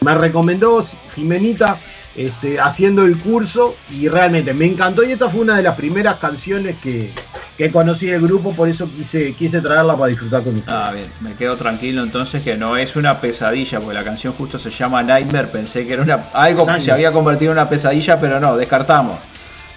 [0.00, 1.76] me recomendó Jimenita
[2.16, 6.16] este, haciendo el curso y realmente me encantó y esta fue una de las primeras
[6.18, 7.12] canciones que,
[7.56, 10.78] que conocí del grupo, por eso quise, quise traerla para disfrutar con ustedes.
[10.78, 14.58] Ah, bien, me quedo tranquilo entonces que no es una pesadilla, porque la canción justo
[14.58, 18.18] se llama Nightmare, pensé que era una algo que se había convertido en una pesadilla,
[18.20, 19.18] pero no, descartamos.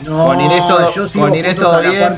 [0.01, 1.55] No, con Inés todo, yo sigo con bien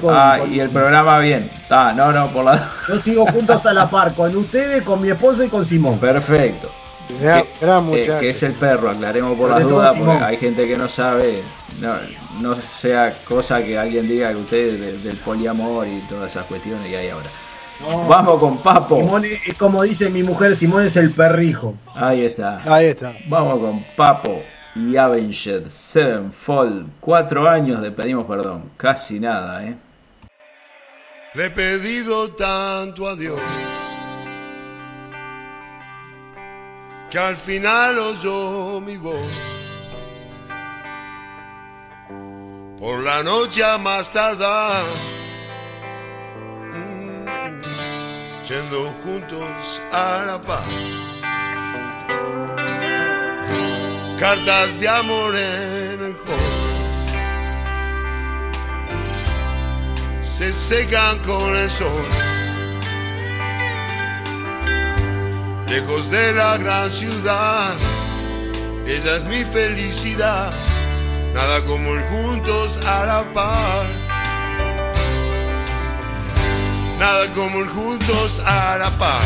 [0.01, 1.49] con- ah, con- y el programa bien.
[1.69, 2.69] Ah, no, no, por la...
[2.87, 5.99] Yo sigo juntos a la par con ustedes, con mi esposa y con Simón.
[5.99, 6.69] Perfecto.
[7.07, 10.23] Que, gran eh, que es el perro, aclaremos por Sobre las dudas, porque Simón.
[10.23, 11.41] hay gente que no sabe,
[11.79, 11.93] no,
[12.41, 16.85] no sea cosa que alguien diga que ustedes de- del poliamor y todas esas cuestiones
[16.87, 17.29] que hay ahora.
[17.79, 18.97] No, Vamos con Papo.
[18.97, 21.75] Simón es, es como dice mi mujer, Simón es el perrijo.
[21.95, 22.59] Ahí está.
[22.65, 23.13] Ahí está.
[23.27, 24.41] Vamos con Papo
[24.77, 26.89] y Avenged Sevenfold.
[26.99, 28.71] Cuatro años de pedimos perdón.
[28.77, 29.75] Casi nada, ¿eh?
[31.33, 33.39] Le he pedido tanto a Dios
[37.09, 39.31] que al final oyó mi voz.
[42.77, 44.83] Por la noche a más tardar,
[46.71, 47.61] mm,
[48.47, 50.97] yendo juntos a la paz.
[54.19, 56.67] Cartas de amor en el hall.
[60.37, 62.05] se secan con el sol.
[65.67, 67.73] Lejos de la gran ciudad,
[68.85, 70.53] ella es mi felicidad.
[71.33, 73.85] Nada como el juntos a la par.
[76.99, 79.25] Nada como el juntos a la par.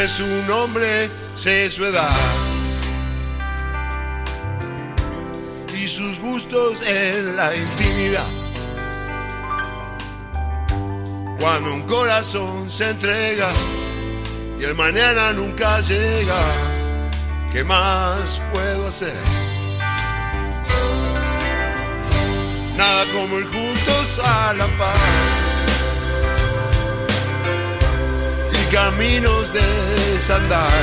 [0.00, 2.08] Sé su nombre, sé su edad
[5.76, 8.26] y sus gustos en la intimidad.
[11.38, 13.50] Cuando un corazón se entrega
[14.58, 16.40] y el mañana nunca llega,
[17.52, 19.20] ¿qué más puedo hacer?
[22.78, 25.49] Nada como ir juntos a la paz.
[28.84, 29.66] Caminos de
[30.12, 30.82] desandar.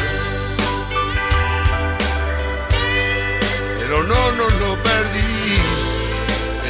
[3.79, 5.57] Pero no, no lo perdí,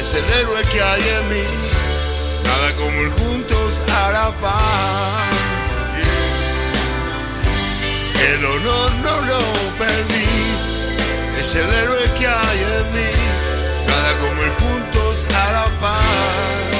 [0.00, 1.48] es el héroe que hay en mí,
[2.48, 3.82] nada como ir juntos
[4.16, 5.36] la paz.
[8.30, 9.40] El honor no lo
[9.82, 10.32] perdí,
[11.40, 13.12] es el héroe que hay en mí,
[13.90, 16.77] nada como ir juntos la paz.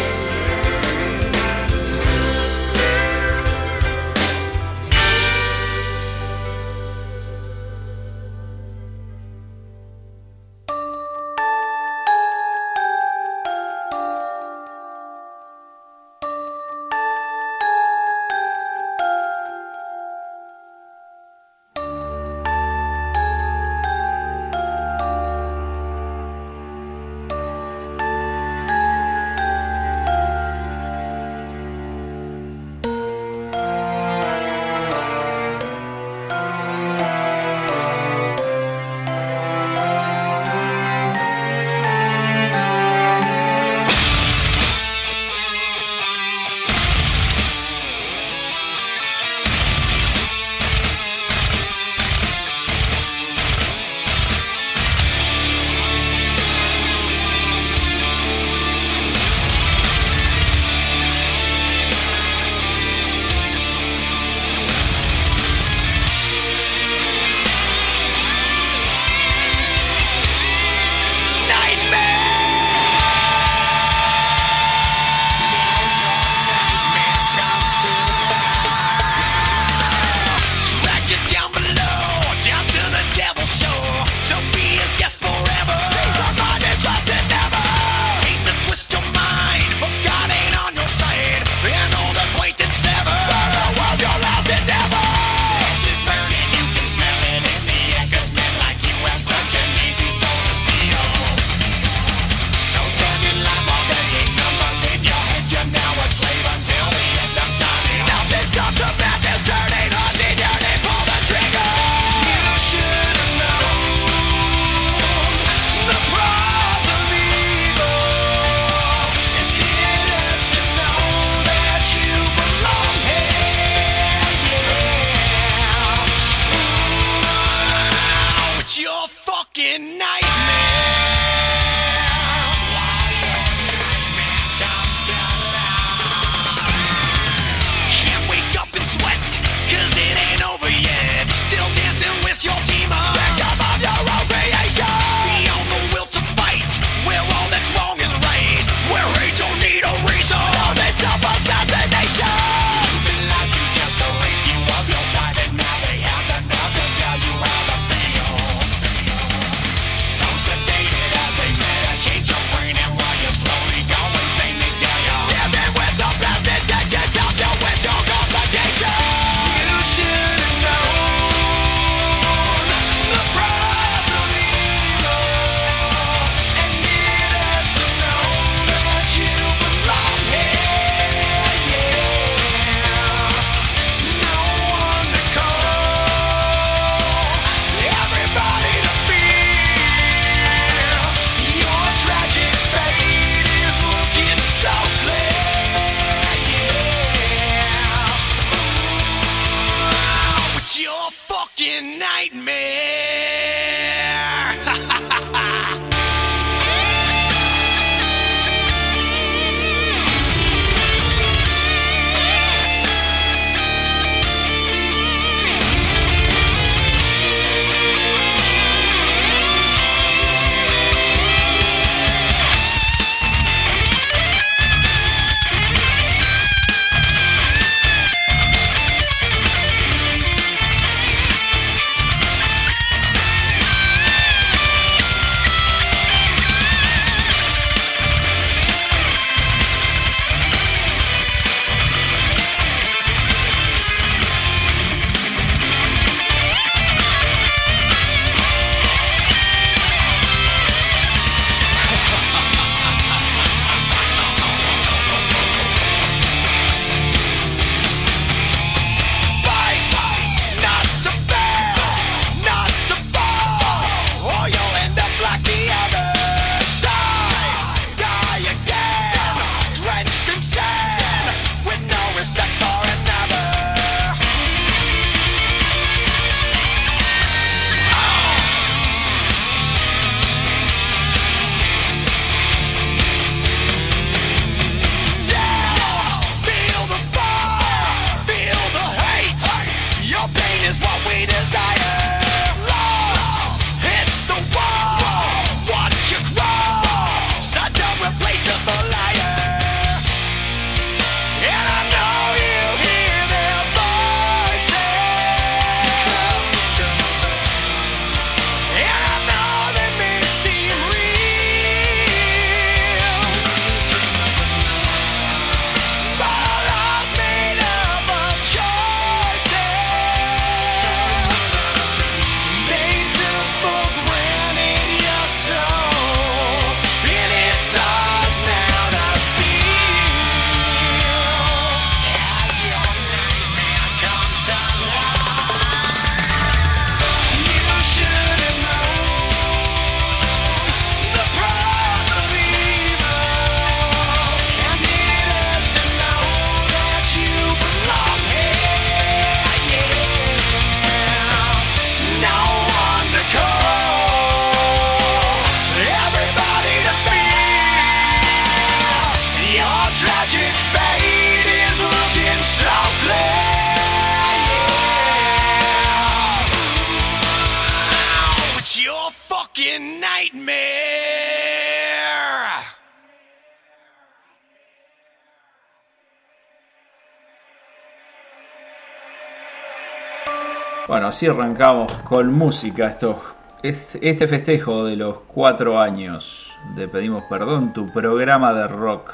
[381.19, 383.17] Así arrancamos con música estos,
[383.61, 389.11] este, este festejo de los cuatro años de Pedimos Perdón, tu programa de rock.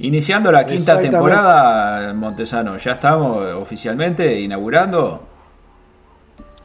[0.00, 5.26] Iniciando la quinta temporada, Montesano, ¿ya estamos oficialmente inaugurando?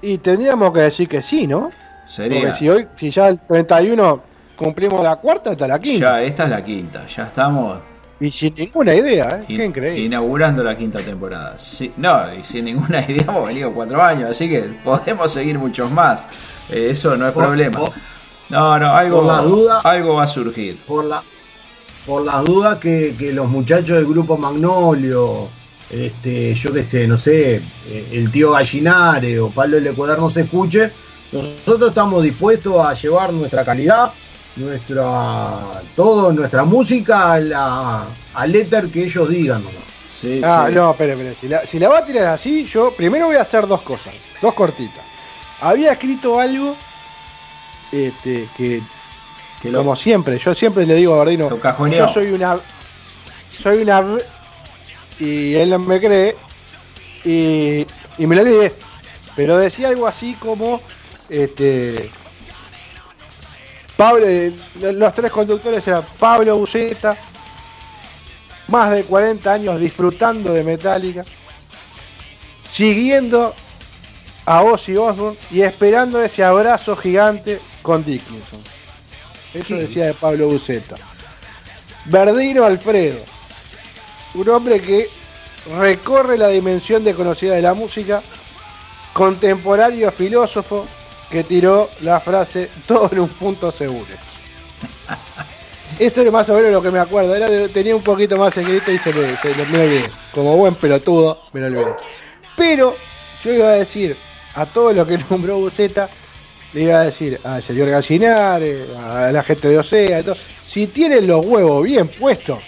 [0.01, 1.71] Y tendríamos que decir que sí, ¿no?
[2.05, 2.41] Sería.
[2.41, 4.21] Porque si hoy, si ya el 31
[4.57, 6.17] cumplimos la cuarta, está la quinta.
[6.17, 7.77] Ya, esta es la quinta, ya estamos
[8.19, 9.45] Y sin ninguna idea, ¿eh?
[9.49, 10.01] in- Qué increíble.
[10.01, 11.57] inaugurando la quinta temporada.
[11.57, 15.91] Sí, no, y sin ninguna idea hemos venido cuatro años, así que podemos seguir muchos
[15.91, 16.25] más.
[16.69, 17.79] Eh, eso no es Por- problema.
[17.79, 17.91] por-
[18.49, 20.77] No, no, algo, por la duda- algo va a surgir.
[20.87, 21.23] por la
[22.05, 25.47] por las dudas que, que los muchachos del grupo Magnolio,
[25.89, 30.41] este, yo qué sé, no sé, eh, el tío Gallinare o Pablo El Cuaderno se
[30.41, 30.91] escuche,
[31.31, 34.11] nosotros estamos dispuestos a llevar nuestra calidad,
[34.55, 39.83] nuestra todo, nuestra música a la, al éter que ellos digan nomás.
[40.19, 40.75] Sí, Ah, sí.
[40.75, 41.35] no, espere, espere.
[41.41, 44.13] Si la, si la va a tirar así, yo primero voy a hacer dos cosas,
[44.41, 45.03] dos cortitas.
[45.61, 46.75] Había escrito algo
[47.91, 48.81] este, que,
[49.61, 51.17] Que lo- como siempre, yo siempre le digo a
[51.97, 52.57] yo soy una.
[53.61, 53.99] Soy una.
[54.01, 54.23] v-
[55.19, 56.35] Y él no me cree.
[57.25, 57.85] Y,
[58.17, 58.73] y me lo olvidé.
[59.35, 60.81] Pero decía algo así como.
[61.29, 62.09] Este.
[64.03, 64.51] Pablo, eh,
[64.81, 67.15] los tres conductores eran Pablo Buceta,
[68.67, 71.23] más de 40 años disfrutando de Metallica,
[72.69, 73.55] siguiendo
[74.45, 78.61] a Ozzy Osbourne y esperando ese abrazo gigante con Dickinson.
[79.53, 80.97] Eso decía de Pablo Buceta.
[82.03, 83.19] Verdino Alfredo,
[84.33, 85.07] un hombre que
[85.79, 88.21] recorre la dimensión desconocida de la música,
[89.13, 90.85] contemporáneo filósofo
[91.33, 94.05] que tiró la frase todo en un punto seguro.
[95.99, 97.35] Esto es más o menos lo que me acuerdo.
[97.35, 100.09] Era tenía un poquito más escrito y se me, se me- olvidé.
[100.31, 101.95] Como buen pelotudo, me lo olvidé.
[102.55, 102.95] Pero
[103.43, 104.15] yo iba a decir
[104.55, 106.07] a todo lo que nombró Buceta,
[106.73, 110.23] le iba a decir al señor Gallinare, a la gente de Osea,
[110.67, 112.59] si tienen los huevos bien puestos,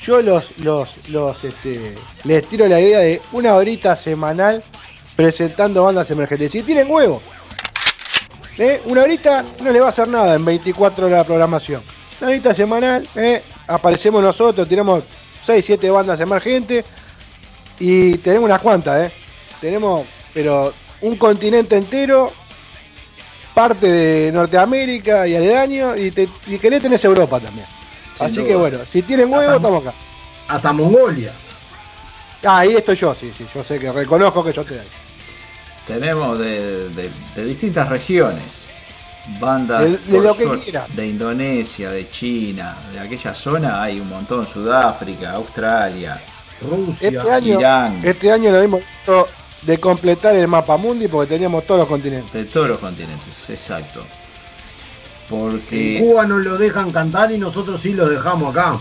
[0.00, 1.92] yo los, los, los, este,
[2.24, 4.62] les tiro la idea de una horita semanal
[5.16, 6.52] presentando bandas emergentes.
[6.52, 7.22] Si tienen huevos,
[8.58, 8.80] ¿eh?
[8.84, 11.82] una horita no le va a hacer nada en 24 horas de programación.
[12.20, 13.42] Una horita semanal, ¿eh?
[13.66, 15.04] aparecemos nosotros, tiramos
[15.44, 16.84] 6, 7 bandas emergentes
[17.80, 19.12] y tenemos unas cuantas, ¿eh?
[19.60, 22.30] Tenemos, pero un continente entero,
[23.54, 27.66] parte de Norteamérica y aledaño, y, te, y que le tenés Europa también.
[28.16, 28.46] Sin Así duda.
[28.46, 29.56] que bueno, si tienen huevos, Ajá.
[29.56, 29.94] estamos acá.
[30.48, 31.32] Hasta Mongolia.
[32.44, 34.86] Ah, ahí estoy yo, sí, sí, yo sé que reconozco que yo estoy ahí.
[35.86, 38.64] Tenemos de, de- de distintas regiones.
[39.40, 40.84] Bandas De- de por lo que suerte, quiera.
[40.94, 46.20] de Indonesia, de China, de aquella zona hay un montón, Sudáfrica, Australia.
[46.62, 47.08] Rusia.
[47.08, 48.00] Este año, Irán.
[48.04, 49.26] este año lo dimos esto
[49.62, 52.32] de completar el mapa mundi porque teníamos todos los continentes.
[52.32, 54.00] De todos los continentes, exacto.
[54.00, 54.06] En
[55.28, 58.78] Porque Cuba no lo dejan cantar y nosotros sí lo dejamos acá.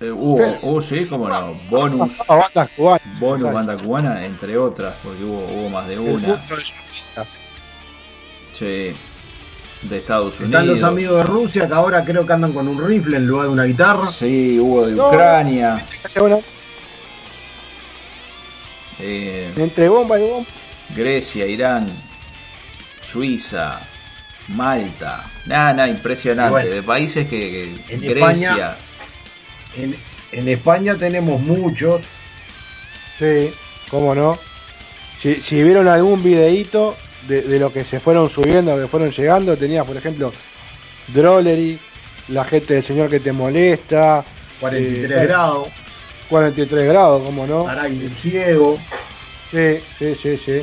[0.00, 3.20] Eh, hubo, hubo, sí, como no, bonus, bandas cubanas.
[3.20, 6.40] bonus banda cubana, entre otras, porque hubo, hubo más de una.
[8.52, 8.92] Sí,
[9.82, 10.62] de Estados Unidos.
[10.62, 13.46] Están los amigos de Rusia que ahora creo que andan con un rifle en lugar
[13.46, 14.06] de una guitarra.
[14.06, 15.08] Sí, hubo de No.
[15.08, 15.84] Ucrania.
[19.00, 20.48] Eh, entre bomba y bomba.
[20.96, 21.86] Grecia, Irán,
[23.00, 23.78] Suiza,
[24.48, 25.24] Malta.
[25.46, 26.50] Nada, nada, impresionante.
[26.52, 27.38] Bueno, de países que,
[27.86, 28.20] que- en Grecia.
[28.50, 28.76] España-
[29.78, 29.96] En,
[30.32, 32.02] en España tenemos muchos.
[33.18, 33.50] Sí,
[33.90, 34.38] cómo no.
[35.20, 39.56] Si, si vieron algún videíto de, de lo que se fueron subiendo, que fueron llegando,
[39.56, 40.32] tenía por ejemplo
[41.08, 41.78] Drollery,
[42.28, 44.24] la gente del señor que te molesta,
[44.60, 45.68] 43 Eh, grados.
[46.28, 47.66] 43 grados, cómo no.
[47.68, 48.78] Aray el ciego.
[49.50, 50.62] Sí, sí, sí, sí.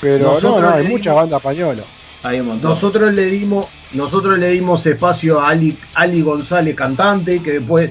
[0.00, 1.84] Pero Nosotros no, no, hay muchas bandas españolas.
[2.22, 2.70] Hay un montón.
[2.70, 7.90] Nosotros le dimos, nosotros le dimos espacio a Ali, Ali González, cantante, que después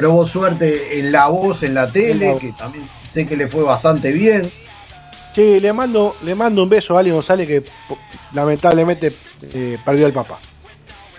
[0.00, 4.12] probó suerte en la voz, en la tele, que también sé que le fue bastante
[4.12, 4.42] bien.
[5.34, 7.62] Sí, le mando, le mando un beso a Ali González que
[8.32, 9.12] lamentablemente
[9.54, 10.38] eh, perdió el papá.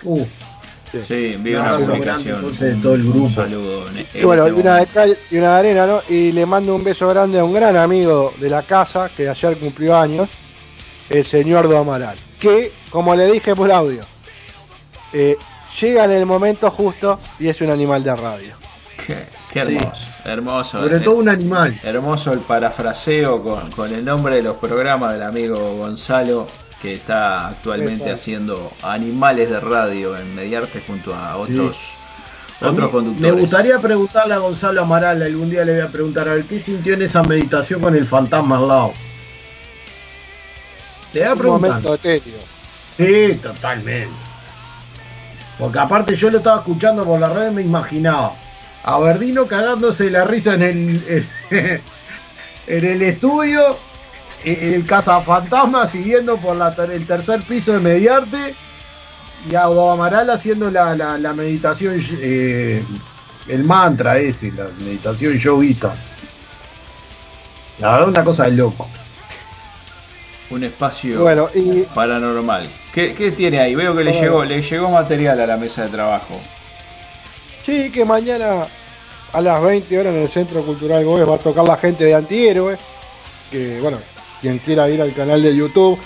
[0.04, 0.24] Uh,
[1.06, 1.76] Sí, vi Un una
[2.16, 3.18] entonces, de todo el grupo.
[3.20, 3.88] Un saludo.
[3.90, 6.02] en- Y bueno, este y una de cal y una de arena, ¿no?
[6.08, 9.56] Y le mando un beso grande a un gran amigo de la casa que ayer
[9.56, 10.28] cumplió años,
[11.08, 12.16] el señor Do Amaral.
[12.40, 14.00] Que, como le dije por audio,
[15.12, 15.36] eh,
[15.80, 18.54] llega en el momento justo y es un animal de radio.
[19.06, 19.16] Qué,
[19.52, 20.02] qué hermoso.
[20.24, 20.80] Hermoso.
[20.82, 21.78] sobre todo un animal.
[21.82, 26.46] Hermoso el parafraseo con, con el nombre de los programas del amigo Gonzalo,
[26.80, 28.14] que está actualmente Exacto.
[28.14, 31.92] haciendo animales de radio en Mediarte junto a otros
[32.60, 33.40] Otros Me conductores.
[33.40, 36.94] gustaría preguntarle a Gonzalo Amaral, algún día le voy a preguntar a ver qué sintió
[36.94, 38.92] en esa meditación con el fantasma al lado.
[41.14, 41.68] Le voy a Un preguntar.
[41.70, 42.38] momento etéreo.
[42.96, 44.08] Sí, totalmente.
[45.58, 48.32] Porque aparte yo lo estaba escuchando por la red y me imaginaba
[48.84, 51.26] a Verdino cagándose la risa en el,
[52.66, 53.76] en el estudio,
[54.44, 58.54] en el cazafantasma siguiendo por la el tercer piso de Mediarte
[59.50, 62.82] y a Odo Amaral haciendo la, la- la meditación, eh,
[63.48, 65.94] el mantra ese, la meditación yogita.
[67.78, 68.88] La verdad, una cosa de loco.
[70.50, 72.68] Un espacio Bueno, y paranormal.
[72.92, 73.74] ¿Qué, qué tiene ahí?
[73.74, 74.20] Veo que le Bueno.
[74.26, 76.40] llegó, le llegó material a la mesa de trabajo.
[77.64, 78.64] Sí, que mañana
[79.32, 82.14] a las 20 horas en el Centro Cultural Gómez va a tocar la gente de
[82.14, 82.76] Antihéroe.
[83.50, 83.98] Que bueno,
[84.40, 85.98] quien quiera ir al canal de YouTube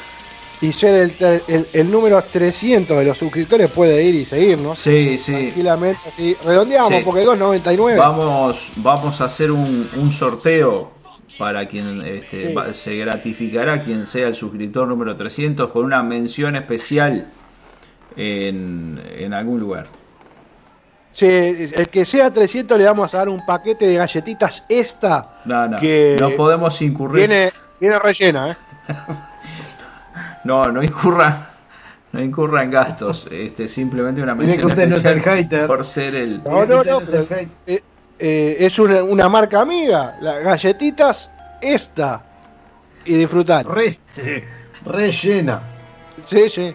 [0.60, 4.78] y ser el, ter- el- el número 300 de los suscriptores puede ir y seguirnos.
[4.78, 5.32] Sí, sí.
[5.32, 6.36] Tranquilamente, así.
[6.44, 7.00] Redondeamos Sí.
[7.04, 7.96] porque 2.99.
[7.98, 10.92] Vamos, vamos a hacer un, un sorteo
[11.38, 12.54] para quien este, Sí.
[12.54, 17.26] va- se gratificará quien sea el suscriptor número 300 con una mención especial
[18.16, 19.88] en, en algún lugar.
[21.14, 25.36] Sí, el que sea 300 le vamos a dar un paquete de galletitas esta.
[25.44, 27.28] No, no, Que no podemos incurrir.
[27.28, 28.56] Viene, viene rellena, ¿eh?
[30.42, 31.50] No, no incurra,
[32.10, 33.28] no incurra en gastos.
[33.30, 35.66] Este, simplemente una que mención usted no es el especial hater.
[35.68, 36.42] por ser el.
[36.42, 37.80] No, no, no, pero, eh,
[38.18, 40.16] eh, es una, una marca amiga.
[40.20, 41.30] Las galletitas
[41.62, 42.22] esta.
[43.04, 43.66] Y disfrutar.
[43.68, 44.00] Re,
[44.84, 45.60] re llena.
[46.26, 46.74] Sí, sí.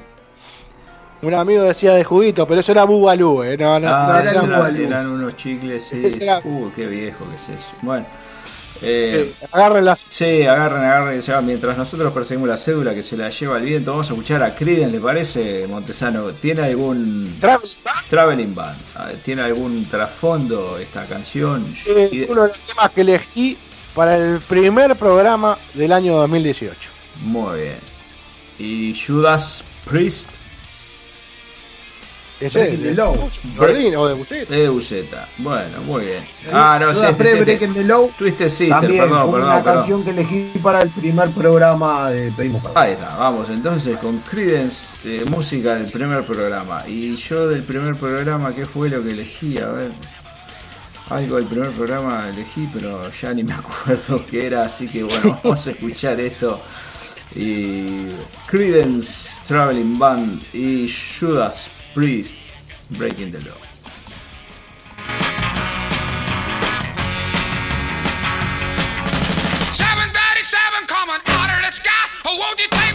[1.22, 3.57] Un amigo decía de juguito, pero eso era bubalú, ¿eh?
[3.57, 6.01] No, no, Ah, no, era eran, eran unos chicles, sí.
[6.22, 7.74] Era- Uy, qué viejo que es eso.
[7.82, 8.05] Bueno.
[8.82, 10.05] eh, eh, agárrenlas.
[10.07, 11.41] Sí, agarren, agarren, se.
[11.41, 14.55] Mientras nosotros perseguimos la cédula que se la lleva el viento, vamos a escuchar a
[14.55, 16.28] Criden, ¿le parece, Montesano?
[16.32, 17.70] ¿Tiene algún Travel
[18.09, 18.82] Traveling Band?
[18.95, 21.65] Ah, ¿Tiene algún trasfondo esta canción?
[21.76, 23.57] es uno de los temas que elegí
[23.93, 26.76] para el primer programa del año 2018.
[27.24, 27.76] Muy bien.
[28.57, 30.30] ¿Y Judas Priest?
[32.40, 33.30] Ese Breaking the Law.
[33.60, 34.48] Berlín o de Bucet.
[34.48, 35.28] De Buceta.
[35.40, 36.24] Bueno, muy bien.
[36.52, 38.10] Ah, no, sí, Breaking the Law.
[38.18, 39.78] Twisted Sister, También perdón, perdón, una perdón.
[39.80, 42.64] canción que elegí para el primer programa de Pedimos.
[42.76, 46.84] Ahí está, vamos entonces con Credence, eh, música del primer programa.
[46.88, 49.58] Y yo del primer programa, ¿qué fue lo que elegí?
[49.58, 49.92] A ver.
[51.10, 55.40] Algo del primer programa elegí, pero ya ni me acuerdo qué era, así que bueno,
[55.44, 56.62] vamos a escuchar esto.
[57.36, 58.08] Y
[58.48, 60.88] Credence Traveling Band y
[61.20, 62.38] Judas Priest
[62.92, 63.58] Breaking the Law.
[69.74, 72.22] 737 coming out of the.
[72.26, 72.89] Oh, won't you take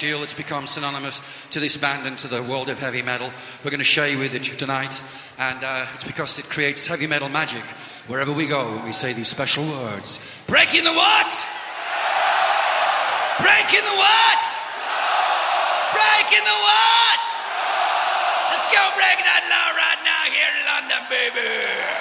[0.00, 1.20] Steel become synonymous
[1.50, 3.30] to this band and to the world of heavy metal.
[3.62, 4.96] We're going to share you with it tonight,
[5.36, 7.60] and uh, it's because it creates heavy metal magic
[8.08, 10.42] wherever we go when we say these special words.
[10.48, 11.28] Breaking the what?
[13.44, 14.42] Breaking the what?
[15.92, 17.24] Breaking the what?
[18.56, 21.99] Let's go break that law right now here in London, baby.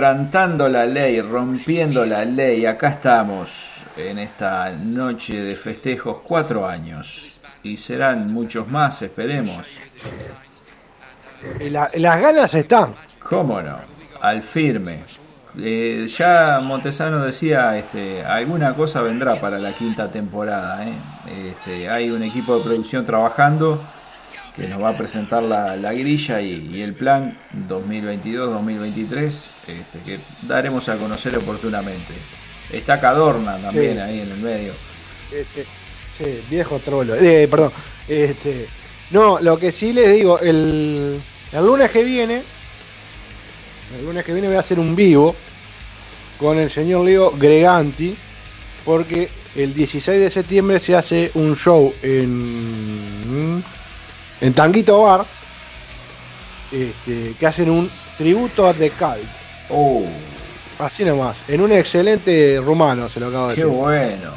[0.00, 2.66] Quebrantando la ley, rompiendo la ley.
[2.66, 7.40] Acá estamos en esta noche de festejos, cuatro años.
[7.62, 9.62] Y serán muchos más, esperemos.
[11.60, 12.92] Y la- las ganas están.
[13.22, 13.78] ¿Cómo no?
[14.20, 14.98] Al firme.
[15.58, 20.86] Eh, ya Montesano decía, este, alguna cosa vendrá para la quinta temporada.
[20.86, 20.92] ¿eh?
[21.52, 23.82] Este, hay un equipo de producción trabajando
[24.56, 27.36] que nos va a presentar la, la grilla y, y el plan
[27.68, 32.14] 2022-2023 este, que daremos a conocer oportunamente.
[32.72, 33.98] Está Cadorna también Sí.
[34.00, 34.72] ahí en el medio.
[35.32, 35.64] Este,
[36.18, 37.14] sí, viejo trolo.
[37.14, 37.72] Eh, perdón.
[38.08, 38.66] Este,
[39.10, 41.20] no, lo que sí les digo, el,
[41.52, 42.42] el lunes que viene,
[43.98, 45.36] el lunes que viene voy a hacer un vivo
[46.38, 48.16] con el señor Leo Greganti,
[48.84, 53.62] porque el 16 de septiembre se hace un show en,
[54.40, 55.24] en Tanguito Bar,
[56.72, 59.28] este, que hacen un tributo a The Cult.
[59.70, 60.04] Oh,
[60.78, 63.76] Así nomás, en un excelente rumano, se lo acabo de qué decir.
[63.78, 64.30] bueno.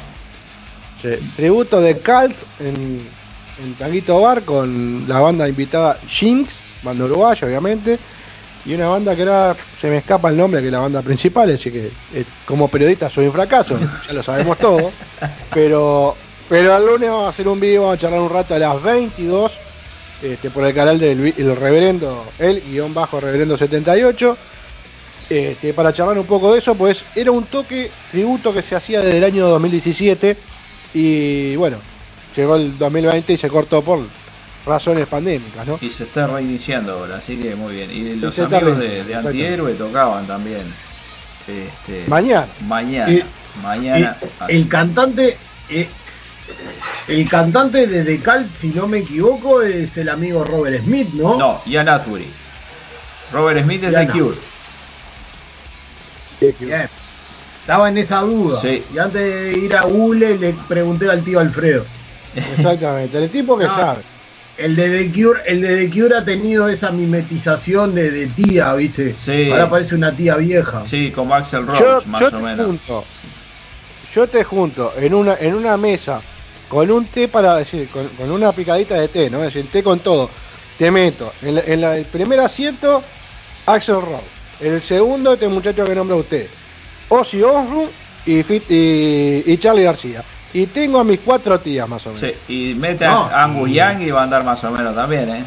[1.02, 2.98] Sí, tributo de Cult en,
[3.62, 6.50] en Tanguito Bar con la banda invitada Jinx,
[6.82, 7.98] banda uruguaya obviamente,
[8.64, 11.54] y una banda que era, se me escapa el nombre, que es la banda principal,
[11.54, 14.90] así que eh, como periodista soy un fracaso, ya lo sabemos todo,
[15.52, 16.16] pero,
[16.48, 18.82] pero el lunes vamos a hacer un video, vamos a charlar un rato a las
[18.82, 19.52] 22
[20.22, 24.36] este, por el canal del el reverendo, el guion bajo reverendo 78.
[25.30, 29.00] Este, para charlar un poco de eso, pues era un toque tributo que se hacía
[29.00, 30.36] desde el año 2017
[30.94, 31.76] y bueno,
[32.34, 34.00] llegó el 2020 y se cortó por
[34.66, 35.78] razones pandémicas, ¿no?
[35.80, 37.90] Y se está reiniciando ahora, así que muy bien.
[37.92, 39.14] Y los está amigos de, de.
[39.14, 40.62] Antihéroe tocaban también.
[41.46, 42.46] Este, Mañana.
[42.66, 43.10] Mañana.
[43.12, 43.22] Y-
[43.62, 44.16] mañana.
[44.48, 45.36] Y el cantante,
[45.68, 45.88] eh,
[47.08, 51.36] el cantante de The Cult, si no me equivoco, es el amigo Robert Smith, ¿no?
[51.38, 52.26] No, Ian Atbury.
[53.32, 54.36] Robert Smith es de Ian Cure.
[56.60, 56.88] Bien.
[57.60, 58.60] Estaba en esa duda.
[58.60, 58.82] Sí.
[58.94, 61.84] Y antes de ir a Google le pregunté al tío Alfredo.
[62.34, 63.76] Exactamente, el tipo que No.
[63.76, 64.02] sabe.
[64.56, 68.74] El de The Cure, el de The Cure ha tenido esa mimetización de, de tía,
[68.74, 69.14] ¿viste?
[69.14, 69.50] Sí.
[69.50, 70.84] Ahora parece una tía vieja.
[70.84, 72.66] Sí, como Axel Rose, Yo, más yo o te menos.
[72.66, 73.04] junto,
[74.14, 76.20] yo te junto en una, en una mesa
[76.70, 79.44] con un té para decir, con, con una picadita de té, ¿no?
[79.44, 80.30] Es decir, té con todo.
[80.78, 83.02] Te meto en, la- en la- el primer asiento,
[83.66, 84.24] Axel Rose.
[84.60, 86.46] En el segundo, este muchacho que nombra usted.
[87.08, 87.88] Ozzy Osbourne
[88.24, 90.22] y, Fit- y, y Charlie García.
[90.52, 92.32] Y tengo a mis cuatro tías más o menos.
[92.46, 93.24] Sí, y mete No.
[93.26, 95.44] a Angus Young y va a andar más o menos también, ¿eh?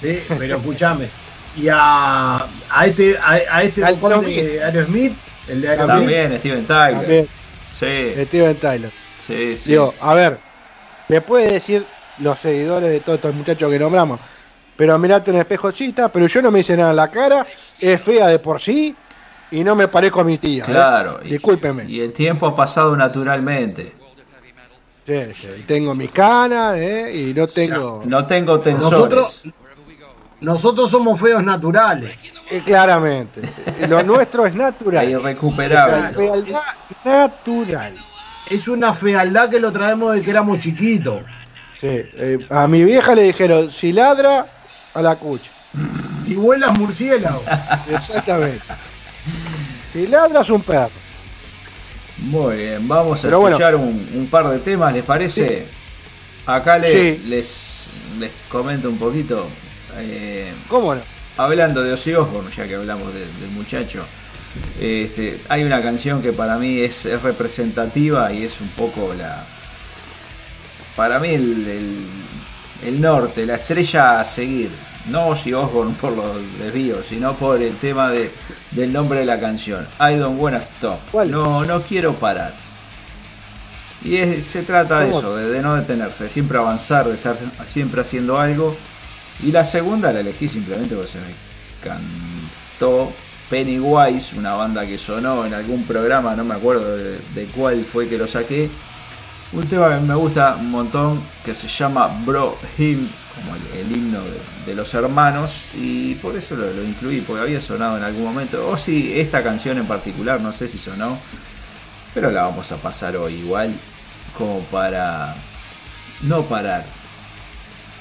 [0.00, 1.06] Sí, pero escúchame.
[1.56, 2.36] Y a,
[2.70, 3.86] a este, a, a este de
[4.64, 5.12] Aerosmith,
[5.48, 6.96] el de Aerosmith, También Steven Tyler.
[7.00, 7.28] También,
[7.78, 8.92] Sí, Steven Tyler.
[9.30, 9.70] Sí, sí.
[9.72, 10.38] Digo, a ver,
[11.08, 11.84] me puede decir
[12.18, 14.20] los seguidores de todos estos muchachos que nombramos,
[14.76, 17.08] pero mirate en el espejo, sí está, pero yo no me hice nada en la
[17.10, 17.46] cara,
[17.80, 18.94] es fea de por sí
[19.50, 20.62] y no me parezco a mi tía.
[20.64, 20.66] ¿eh?
[20.66, 21.20] Claro.
[21.24, 21.84] y- Discúlpeme.
[21.88, 23.92] Y el tiempo ha pasado naturalmente.
[25.06, 27.12] Sí, sí, y tengo mi cana ¿eh?
[27.30, 28.00] y no tengo.
[28.04, 28.92] No tengo tensores.
[28.92, 29.44] Nosotros-
[30.40, 32.16] nosotros somos feos naturales.
[32.50, 33.40] Eh, claramente.
[33.88, 35.04] Lo nuestro es E natural.
[35.04, 36.16] La irrecuperables.
[36.16, 36.60] fealdad
[37.04, 37.94] natural.
[38.50, 41.22] Es una fealdad que lo traemos de que éramos chiquitos.
[41.80, 44.46] Sí, eh, a mi vieja le dijeron, si ladra,
[44.94, 45.50] a la cucha.
[46.26, 47.42] Si vuelas murciélago.
[47.90, 48.60] Exactamente.
[49.92, 50.90] Si ladra es un perro.
[52.18, 53.56] Muy bien, vamos a Pero bueno.
[53.56, 55.66] escuchar un, un par de temas, ¿les parece?
[56.44, 57.28] Acá le- Sí.
[57.28, 57.86] les,
[58.18, 59.46] les comento un poquito.
[59.96, 61.00] eh, ¿Cómo no?
[61.36, 64.04] hablando de Ozzy Osbourne, ya que hablamos de- del muchacho,
[64.80, 69.44] este, hay una canción que para mí es, es representativa y es un poco la.
[70.96, 72.06] Para mí, el, el-
[72.86, 74.70] el norte, la estrella a seguir.
[75.10, 78.30] No Ozzy Osbourne por los desvíos, sino por el tema de,
[78.70, 79.86] del nombre de la canción.
[79.98, 80.98] I don't wanna stop.
[81.10, 81.30] ¿Cuál?
[81.30, 82.54] No, no quiero parar.
[84.04, 87.36] Y es- se trata de eso, de, de no detenerse, siempre avanzar, de estar
[87.70, 88.76] siempre haciendo algo.
[89.42, 91.34] Y la segunda la elegí simplemente porque se me
[91.82, 93.12] cantó
[93.50, 98.16] Pennywise, una banda que sonó en algún programa, no me acuerdo de, cuál fue que
[98.16, 98.70] lo saqué.
[99.52, 104.20] Un tema que me gusta un montón que se llama Bro Him, como el, himno
[104.22, 108.22] de, de los hermanos, y por eso lo, lo incluí, porque había sonado en algún
[108.22, 108.68] momento.
[108.68, 111.18] O si esta canción en particular, no sé si sonó,
[112.14, 113.74] pero la vamos a pasar hoy igual,
[114.38, 115.34] como para
[116.22, 116.84] no parar.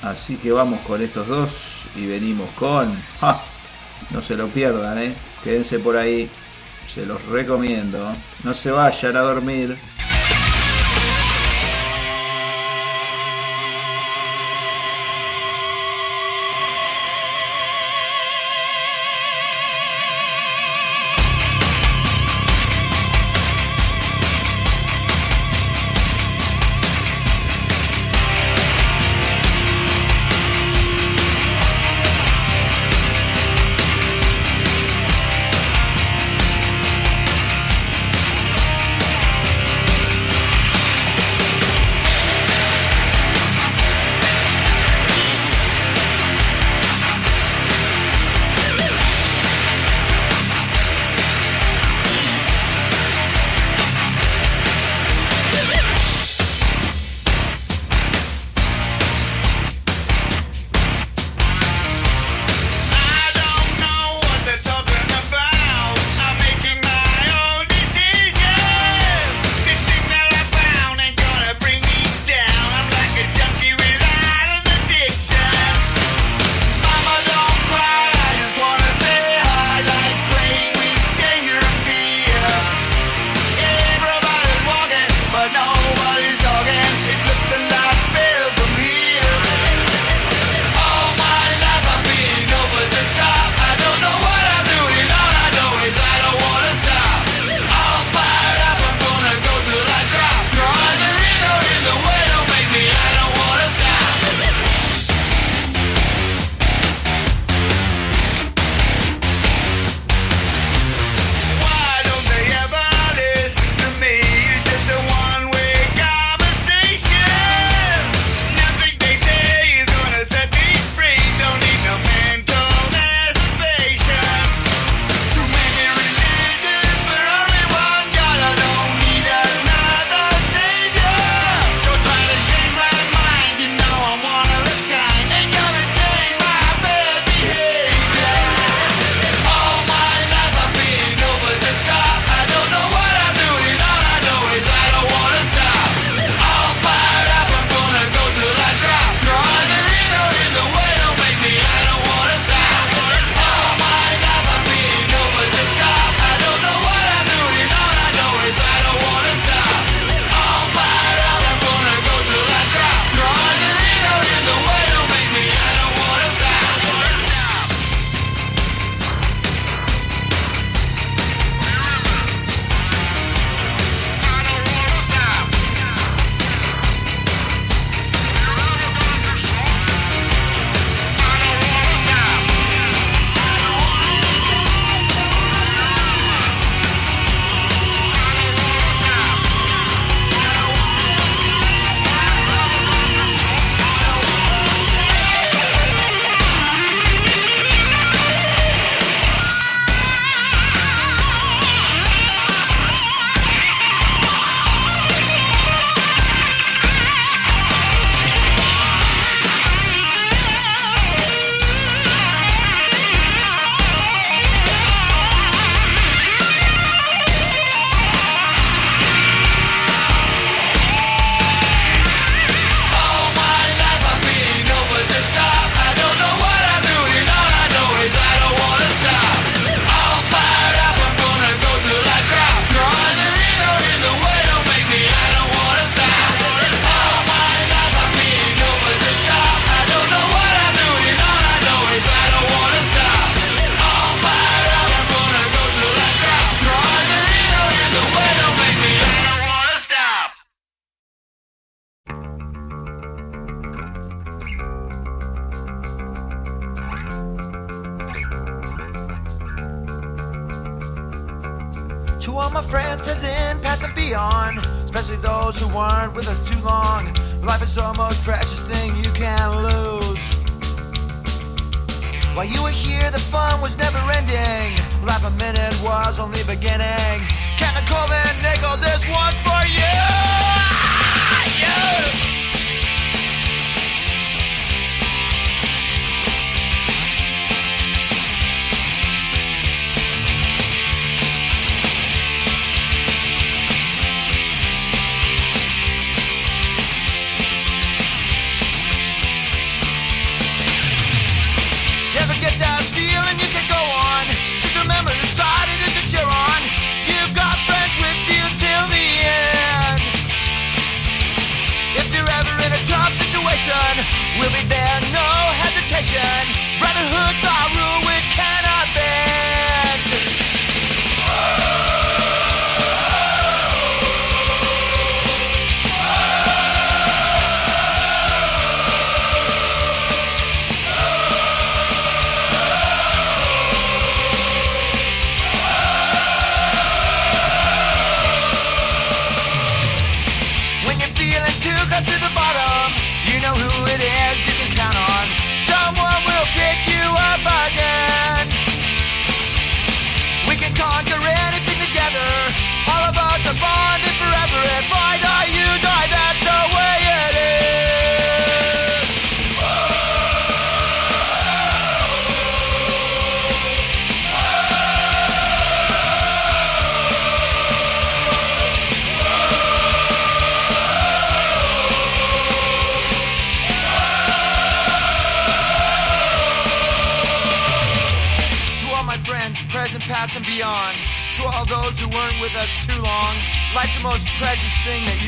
[0.03, 1.51] Así que vamos con estos dos
[1.95, 2.95] y venimos con.
[3.19, 3.41] ¡Ja!
[4.11, 5.13] No se lo pierdan, ¿eh?
[5.43, 6.29] Quédense por ahí.
[6.87, 8.11] Se los recomiendo.
[8.43, 9.77] No se vayan a dormir.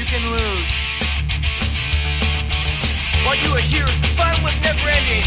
[0.02, 0.72] You can lose.
[3.24, 3.86] While you were here,
[4.18, 5.26] fun was never ending.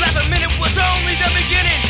[0.00, 1.81] Last minute was only the beginning.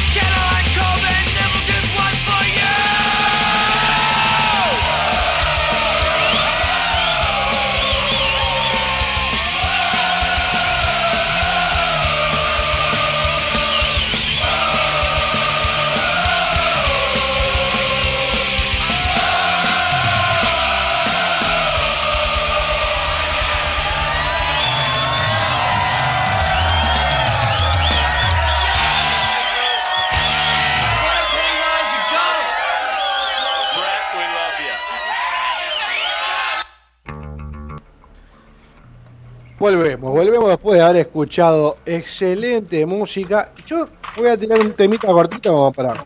[39.62, 43.52] Volvemos, volvemos después de haber escuchado excelente música.
[43.64, 43.86] Yo
[44.16, 46.04] voy a tirar un temita cortito como para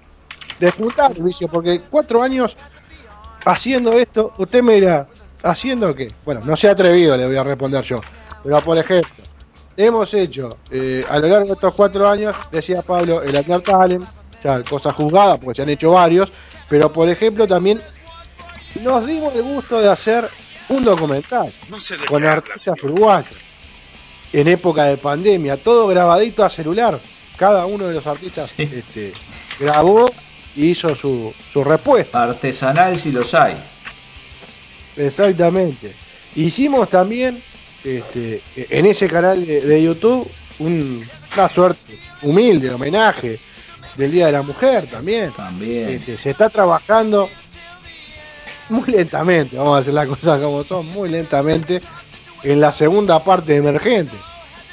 [0.60, 2.54] despuntar vicio, porque cuatro años
[3.46, 5.08] haciendo esto, usted me dirá,
[5.42, 6.12] ¿haciendo qué?
[6.22, 8.02] Bueno, no se ha atrevido, le voy a responder yo.
[8.44, 9.24] Pero por ejemplo,
[9.74, 14.04] hemos hecho eh, a lo largo de estos cuatro años, decía Pablo, el Atlar Talent,
[14.44, 16.30] ya cosas juzgadas, porque se han hecho varios,
[16.68, 17.80] pero por ejemplo también
[18.82, 20.28] nos dimos el gusto de hacer
[20.68, 23.45] un documental No con artistas uruguayos
[24.32, 26.98] en época de pandemia, todo grabadito a celular.
[27.36, 28.62] Cada uno de los artistas Sí.
[28.62, 29.12] este,
[29.60, 30.06] grabó
[30.56, 32.22] y hizo su, su respuesta.
[32.22, 33.54] Artesanal si los hay.
[34.96, 35.92] Exactamente.
[36.34, 37.40] Hicimos también
[37.84, 43.38] este, en ese canal de, de YouTube un- una suerte humilde homenaje
[43.96, 45.30] del Día de la Mujer también.
[45.32, 45.90] También.
[45.90, 47.28] Este, se está trabajando
[48.68, 51.80] muy lentamente, vamos a hacer las cosas como son, muy lentamente
[52.42, 54.16] en la segunda parte de Emergente.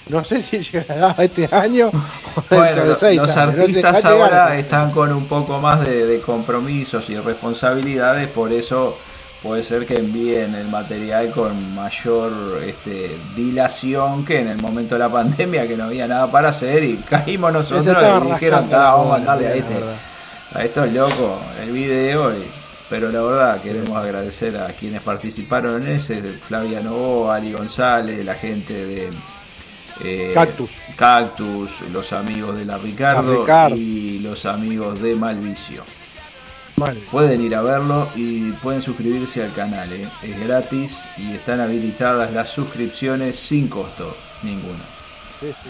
[0.10, 4.58] No sé si llegará este año o Bueno, de lo- seis los no artistas ahora
[4.58, 8.98] están con un poco más de, de compromisos y responsabilidades, por eso
[9.42, 12.32] puede ser que envíen el material con mayor
[12.66, 16.84] este, dilación que en el momento de la pandemia, que no había nada para hacer
[16.84, 19.74] y caímos nosotros y dijeron, rascando "Ah, la vamos a mandarle a este,
[20.56, 22.32] a estos locos el video.
[22.34, 22.63] y-
[22.94, 28.36] pero la verdad queremos agradecer a quienes participaron en ese, Flavia Novoa, Ali González, la
[28.36, 29.10] gente de
[30.04, 30.70] eh, Cactus.
[30.96, 33.76] Cactus, los amigos de la Ricardo, La Ricardo.
[33.76, 35.84] y los amigos de Malvicio.
[37.10, 40.08] Pueden ir a verlo y pueden suscribirse al canal, ¿eh?
[40.22, 44.84] es gratis y están habilitadas las suscripciones sin costo ninguno.
[45.40, 45.70] Sí, sí.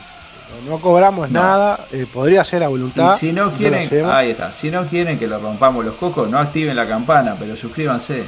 [0.67, 1.41] No, cobramos No.
[1.41, 3.15] nada, eh, podría ser a voluntad.
[3.15, 6.37] Y si no quieren, ahí está, si no quieren que lo rompamos los cocos, no
[6.39, 8.23] activen la campana, pero suscríbanse.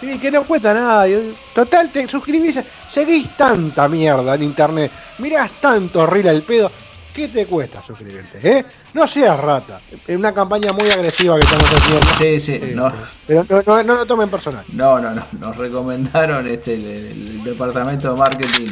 [0.00, 1.06] Sí, que no cuesta nada.
[1.54, 2.56] Total, te suscribís,
[2.90, 6.70] seguís tanta mierda en internet, mirás tanto reel al pedo.
[7.14, 8.38] ¿Qué te cuesta suscribirte?
[8.48, 8.64] ¿eh?
[8.94, 9.80] No seas rata.
[10.06, 12.06] Es una campaña muy agresiva que estamos haciendo.
[12.16, 12.92] Sí, sí, Eh, no.
[13.26, 14.64] Pero no, no, no lo tomen personal.
[14.72, 15.24] No, no, no.
[15.40, 18.68] Nos recomendaron este, el, el departamento de marketing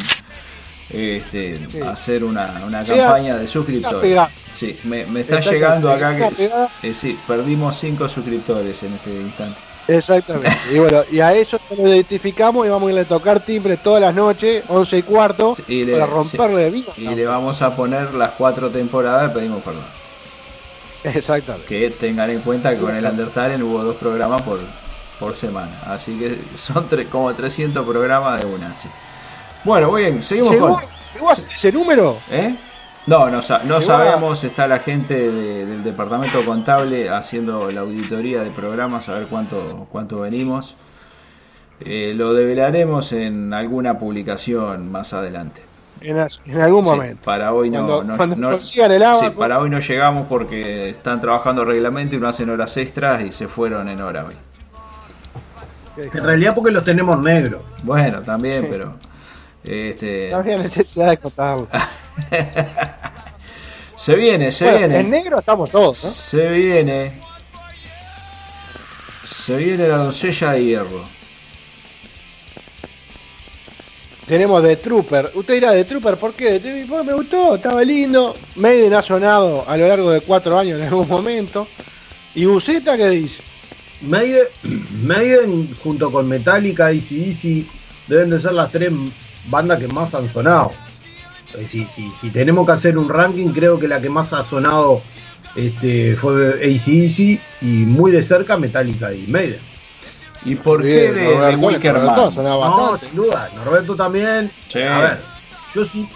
[0.91, 1.81] este, Sí.
[1.81, 4.19] hacer una, una Sí, campaña de está suscriptores.
[4.55, 6.51] Sí, me, me está Está llegando acá que
[6.83, 9.59] eh, sí, perdimos 5 suscriptores en este instante.
[9.89, 10.57] Exactamente.
[10.73, 14.01] Y bueno, y a eso lo identificamos y vamos a irle a tocar timbre todas
[14.01, 16.93] las noches, 11 y cuarto, Y le- para romperle vida.
[16.97, 19.85] Y le vamos a poner las cuatro temporadas, pedimos perdón.
[21.05, 21.67] Exactamente.
[21.69, 24.59] Que tengan en cuenta que con el Undertale hubo dos programas por,
[25.21, 25.71] por semana.
[25.87, 28.75] Así que son tre- como 300 programas de una.
[28.75, 28.89] sí.
[29.67, 30.83] Bueno, muy bien, seguimos ¿Llegó, con...
[31.15, 32.17] llegó a ese número?
[32.31, 32.55] ¿Eh?
[33.09, 38.43] No, no, sa- no sabemos, está la gente de- del departamento contable haciendo la auditoría
[38.43, 40.77] de programas, a ver cuánto, cuánto venimos.
[41.81, 45.63] Eh, lo develaremos en alguna publicación más adelante.
[46.01, 46.19] En,
[46.61, 47.23] algún Sí, momento.
[47.25, 49.37] para hoy no, Cuando- no- cuando no- el agua, sí, pues.
[49.37, 53.49] para hoy no llegamos porque están trabajando reglamento y no hacen horas extras y se
[53.49, 54.35] fueron en hora hoy.
[56.15, 57.63] En realidad porque los tenemos negros.
[57.83, 58.95] Bueno, también, pero
[59.67, 61.69] este No había necesidad de contarlo.
[63.97, 65.01] se viene, se Bueno, viene.
[65.01, 66.11] En negro estamos todos, ¿no?
[66.11, 67.21] Se viene.
[69.31, 71.17] Se viene la doncella de hierro.
[74.27, 75.31] Tenemos The Trooper.
[75.35, 76.61] Usted dirá The Trooper, ¿por qué?
[76.89, 78.35] Porque me gustó, estaba lindo.
[78.57, 81.69] Maiden ha sonado a lo largo de cuatro años en algún momento.
[82.35, 83.41] ¿Y Buceta qué dice?
[84.03, 84.47] Maiden,
[85.05, 87.65] Maiden junto con Metallica y AC/DC
[88.09, 88.93] deben de ser las tres
[89.49, 90.73] bandas que más han sonado.
[91.57, 94.45] Eh, Si, si, si tenemos que hacer un ranking, creo que la que más ha
[94.45, 95.01] sonado
[95.55, 97.19] este, fue ACDC
[97.63, 99.61] y muy de cerca Metallica y Maiden.
[100.45, 102.15] ¿Y por Sí, qué de, de Wickerman?
[102.15, 104.51] No, sin duda, Norberto también.
[104.69, 104.83] Sí.
[104.83, 105.19] A ver,
[105.75, 106.07] yo sí,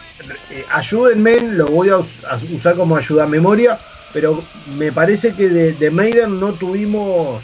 [0.51, 3.79] eh, ayúdenme, lo voy a, us- a usar como ayuda a memoria,
[4.13, 4.41] pero
[4.77, 7.43] me parece que de, de Maiden no tuvimos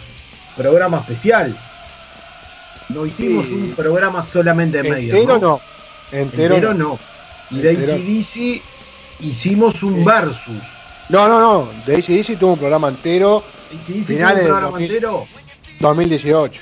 [0.57, 1.57] programa especial.
[2.91, 3.53] No hicimos Sí.
[3.55, 5.17] un programa solamente de Maiden.
[5.17, 5.49] Entero ¿no?
[5.49, 5.61] no.
[6.13, 6.99] Entero, Entero no.
[7.51, 7.71] Y de.
[7.71, 8.63] ACDC
[9.21, 10.63] hicimos un versus.
[11.09, 11.69] No, no, no.
[11.87, 13.39] De ACDC tuvo un programa entero
[13.73, 14.91] ACDC tuvo Finales un del programa 2000.
[14.91, 15.27] entero.
[15.81, 16.61] 2018.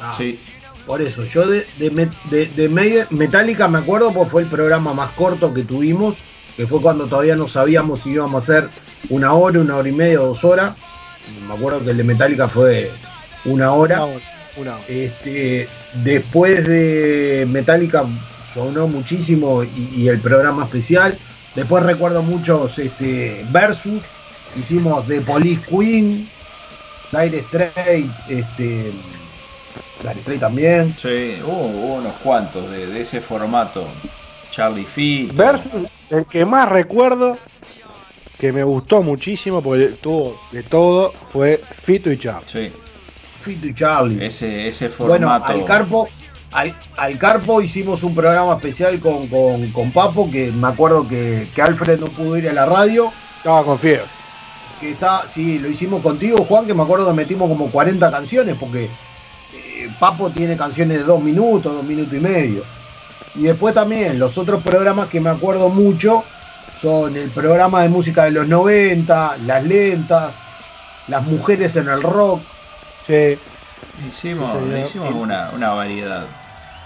[0.00, 0.38] Ah, Sí.
[0.86, 5.52] Por eso, yo de, de, de- Metallica me acuerdo porque fue el programa más corto
[5.52, 6.14] que tuvimos,
[6.56, 8.70] que fue cuando todavía no sabíamos si íbamos a hacer
[9.10, 10.74] una hora, una hora y media, dos horas.
[11.46, 12.90] Me acuerdo que el de Metallica fue
[13.44, 13.96] una hora.
[13.96, 14.22] Una hora,
[14.56, 14.84] una hora.
[14.88, 15.68] Este,
[16.02, 18.04] después de Metallica
[18.58, 21.16] sonó muchísimo y, y el programa especial.
[21.54, 24.02] Después recuerdo muchos este, versus.
[24.58, 26.28] Hicimos de Police Queen,
[27.12, 28.92] Dire Straits, este,
[30.02, 30.92] Dire Straits también.
[30.92, 33.86] Sí, hubo, hubo unos cuantos de, de ese formato.
[34.50, 35.34] Charlie Fito.
[35.34, 37.36] Versus, el que más recuerdo,
[38.38, 42.42] que me gustó muchísimo, porque tuvo de todo, fue Fito y Char.
[42.46, 42.72] Sí,
[43.44, 44.24] Fito y Charlie.
[44.26, 45.52] ese, ese Bueno, formato.
[45.52, 46.08] al Carpo,
[46.52, 51.46] al, al Carpo hicimos un programa especial con, con, con Papo, que me acuerdo que,
[51.54, 53.12] que Alfred no pudo ir a la radio.
[53.36, 54.04] Estaba con fiebre.
[54.80, 58.56] que está, sí, lo hicimos contigo, Juan, que me acuerdo que metimos como 40 canciones,
[58.58, 62.62] porque eh, Papo tiene canciones de dos minutos, dos minutos y medio.
[63.34, 66.24] Y después también los otros programas que me acuerdo mucho
[66.80, 70.34] son el programa de música de los 90, Las Lentas,
[71.08, 72.40] Las Mujeres en el Rock.
[73.06, 73.38] Sí.
[74.06, 74.78] Hicimos, señor.
[74.86, 76.24] hicimos una, una variedad.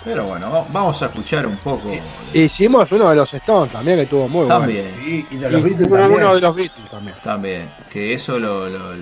[0.04, 1.88] Pero bueno, va- vamos a escuchar un poco.
[1.88, 2.02] de-
[2.44, 4.86] Hicimos uno de los Stones también, que estuvo muy También.
[5.06, 5.50] Y, y de bueno.
[5.50, 6.12] los Y Beatles también.
[6.20, 7.16] uno de los Beatles también.
[7.22, 8.94] También, que eso lo, lo,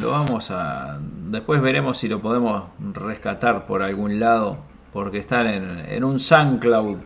[0.00, 0.98] lo vamos a...
[1.00, 4.58] Después veremos si lo podemos rescatar por algún lado,
[4.92, 6.96] porque están en, en un SoundCloud,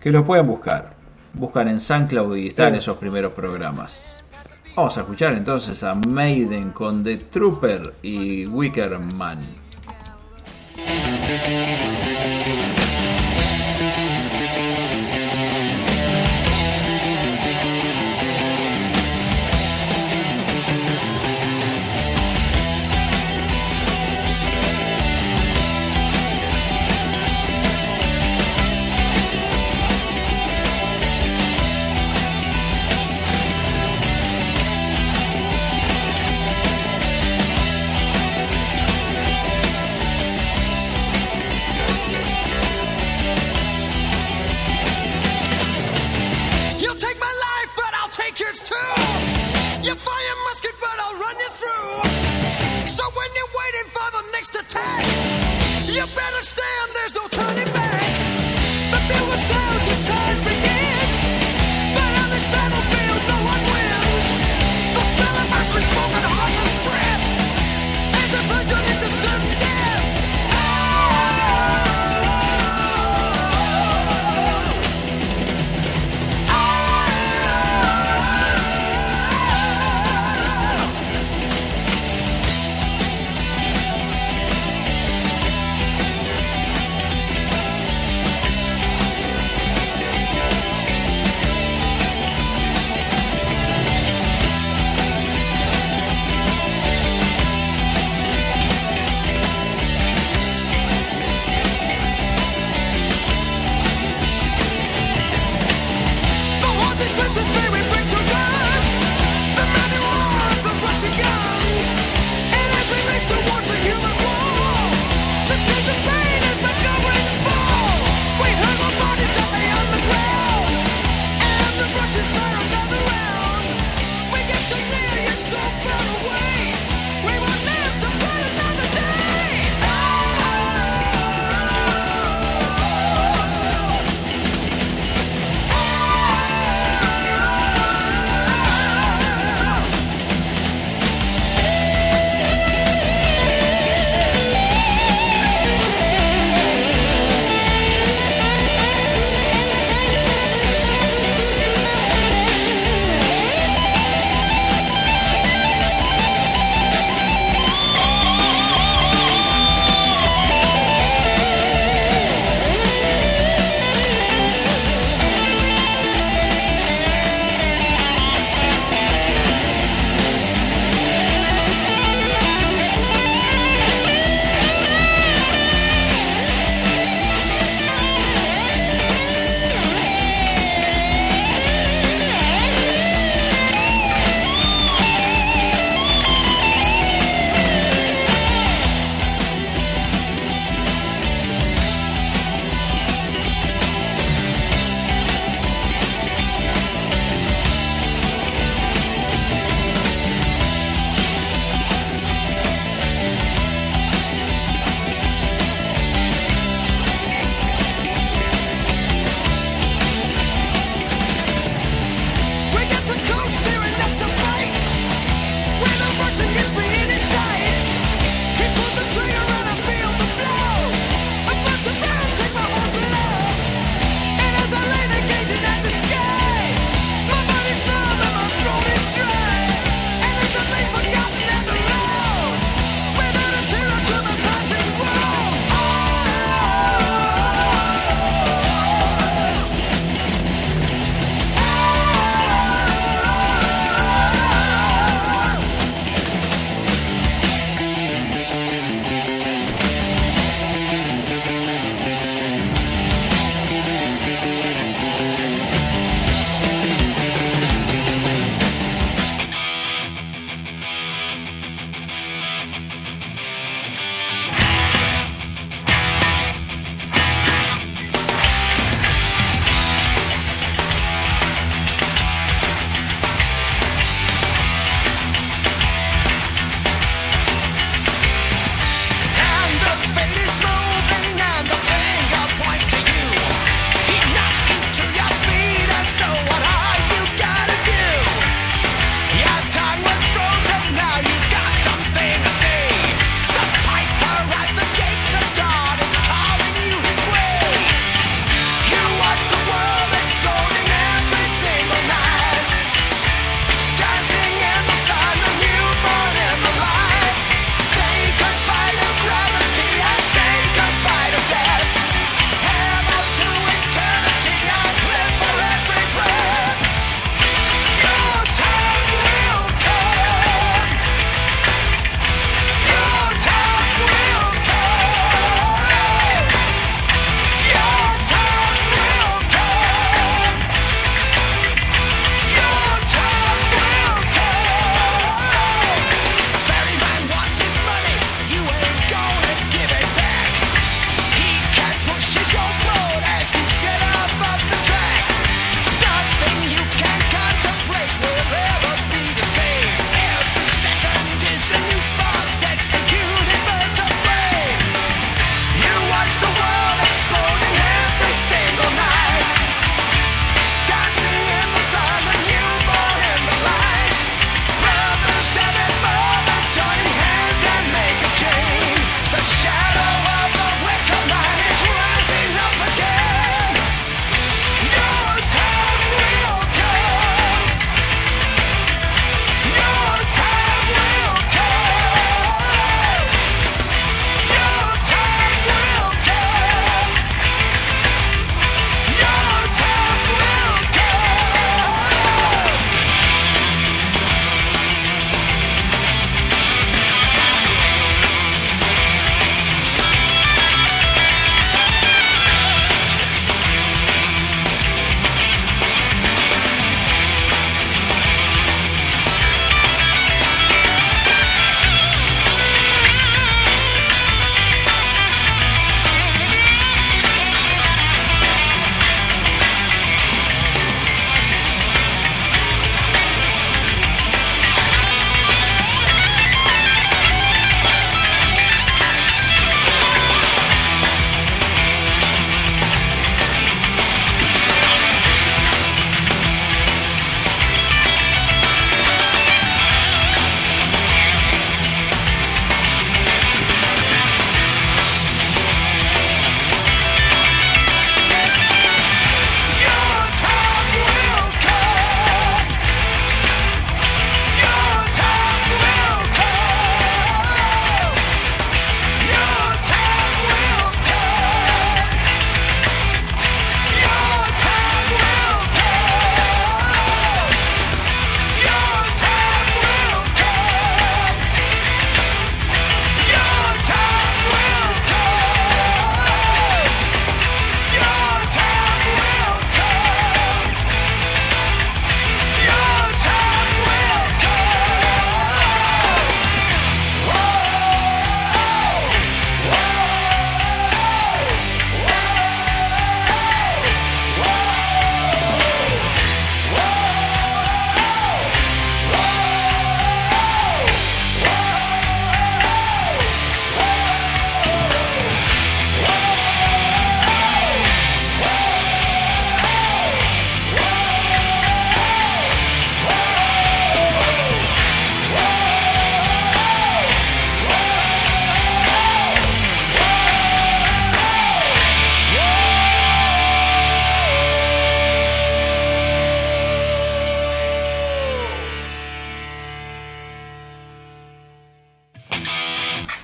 [0.00, 0.94] que lo pueden buscar.
[1.34, 2.78] Buscan en SoundCloud y están Sí.
[2.78, 4.24] esos primeros programas.
[4.76, 9.40] Vamos a escuchar entonces a Maiden con The Trooper y Wickerman.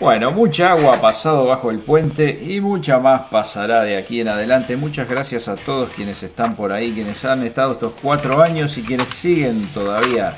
[0.07, 4.29] Bueno, mucha agua ha pasado bajo el puente y mucha más pasará de aquí en
[4.29, 4.77] adelante.
[4.77, 8.83] Muchas gracias a todos quienes están por ahí, quienes han estado estos cuatro años y
[8.83, 10.37] quienes siguen todavía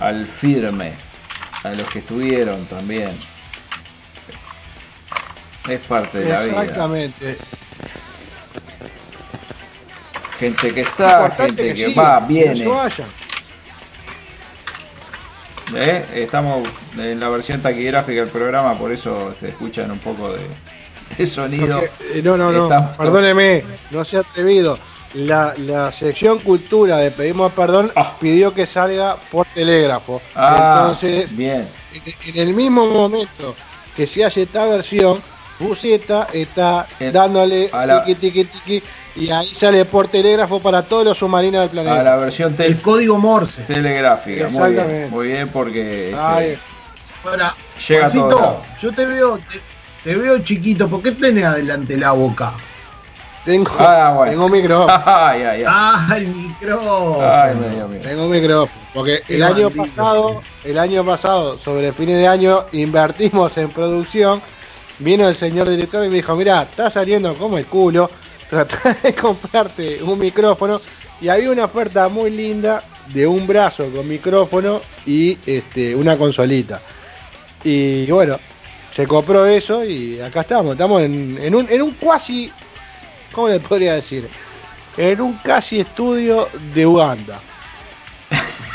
[0.00, 0.94] al firme.
[1.64, 3.10] A los que estuvieron también.
[5.68, 6.62] Es parte de la vida.
[6.62, 7.36] Exactamente.
[10.38, 12.66] Gente que está, Importante gente que, va, viene.
[15.74, 16.04] ¿Eh?
[16.14, 16.66] Estamos
[16.96, 20.40] en la versión taquigráfica del programa, por eso te escuchan un poco de,
[21.18, 21.80] de sonido.
[21.80, 24.78] Porque, eh, no, no, no, perdóneme, no se ha atrevido.
[25.14, 27.90] La, la sección cultura de Pedimos Perdón
[28.20, 30.20] pidió que salga por telégrafo.
[30.34, 31.66] Ah, Entonces, bien.
[31.94, 33.54] en, en el mismo momento
[33.96, 35.18] que se hace esta versión,
[35.58, 38.82] Buceta está dándole la- tiqui, tiqui, tiqui,
[39.18, 42.00] y ahí sale por telégrafo para todos los submarinos del planeta.
[42.00, 43.62] A la versión tel- El código Morse.
[43.62, 44.48] telegráfica.
[44.48, 46.58] Muy bien, muy bien porque este, Ay,
[47.24, 47.54] Ahora,
[47.88, 49.60] llega Juancito, yo te veo, te,
[50.04, 52.54] te veo chiquito, ¿por qué tenés adelante la boca?
[53.44, 54.30] tengo, Ah, bueno.
[54.32, 55.02] tengo micrófono.
[55.06, 55.64] Ay, ay, ay.
[55.66, 57.18] ¡Ah, el micrófono!
[57.22, 58.02] Ay, me dio miedo.
[58.02, 58.80] Tengo micrófono.
[58.94, 64.40] Porque Qué el año pasado, el año pasado, sobre fines de año, invertimos en producción.
[65.00, 68.10] Vino el señor director y me dijo, mira, está saliendo como el culo,
[68.48, 70.80] trata de comprarte un micrófono.
[71.20, 76.80] Y había una oferta muy linda de un brazo con micrófono y este, una consolita.
[77.64, 78.38] Y bueno,
[78.94, 80.72] se compró eso y acá estamos.
[80.72, 82.52] Estamos en, en un, en un cuasi,
[83.32, 84.28] ¿cómo le podría decir?
[84.96, 87.40] En un casi estudio de Uganda.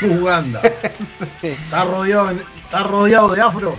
[0.02, 0.60] Uganda.
[1.42, 2.30] está, rodeado,
[2.64, 3.76] está rodeado de afro.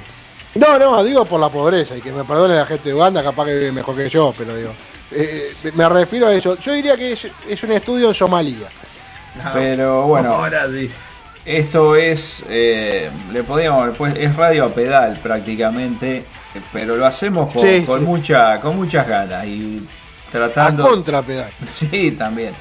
[0.56, 3.46] No, no, digo por la pobreza y que me perdone la gente de Uganda, capaz
[3.46, 4.72] que vive mejor que yo, pero digo,
[5.16, 6.58] eh, me refiero a eso.
[6.60, 8.68] Yo diría que es, es un estudio en Somalia.
[9.54, 10.90] Pero bueno, Ahora sí.
[11.46, 16.24] esto es, eh, le podríamos, pues es radio a pedal prácticamente,
[16.72, 18.06] pero lo hacemos con, Sí, con sí.
[18.06, 19.86] mucha, con muchas ganas y
[20.32, 20.86] tratando.
[20.86, 21.50] A contra pedal.
[21.68, 22.54] Sí, también.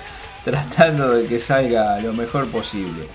[0.44, 3.06] Tratando de que salga lo mejor posible.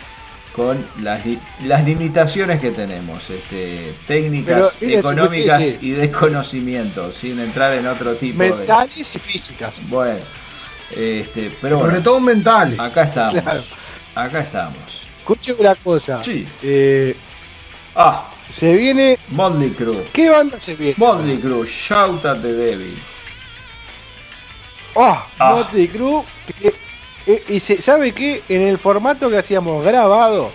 [0.59, 1.21] Con las,
[1.63, 5.87] las limitaciones que tenemos, este, técnicas, Pero, económicas sí, sí.
[5.87, 8.49] y de conocimiento, sin entrar en otro tipo de.
[8.49, 9.73] Mentales y físicas.
[9.87, 10.19] Bueno,
[10.91, 12.77] este, pero Sobre bueno, todo mentales.
[12.79, 13.41] acá estamos.
[13.41, 13.61] Claro.
[14.15, 14.79] Acá estamos.
[15.19, 16.21] Escuchen una cosa.
[16.21, 16.45] Sí.
[16.61, 17.15] Eh,
[17.95, 19.17] Ah, se viene.
[19.29, 20.03] Motley Crue.
[20.13, 20.95] ¿Qué banda se viene?
[20.97, 22.97] Motley Crue, Shout at the Devil.
[24.95, 25.51] Oh, Ah.
[25.55, 26.23] Motley Crue.
[26.59, 26.73] que-
[27.47, 28.43] y se, ¿sabe qué?
[28.49, 30.51] En el formato que hacíamos grabado,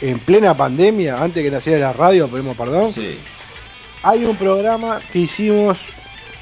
[0.00, 2.92] en plena pandemia, antes que naciera la radio, pedimos perdón.
[2.92, 3.18] Sí.
[4.02, 5.78] hay un programa que hicimos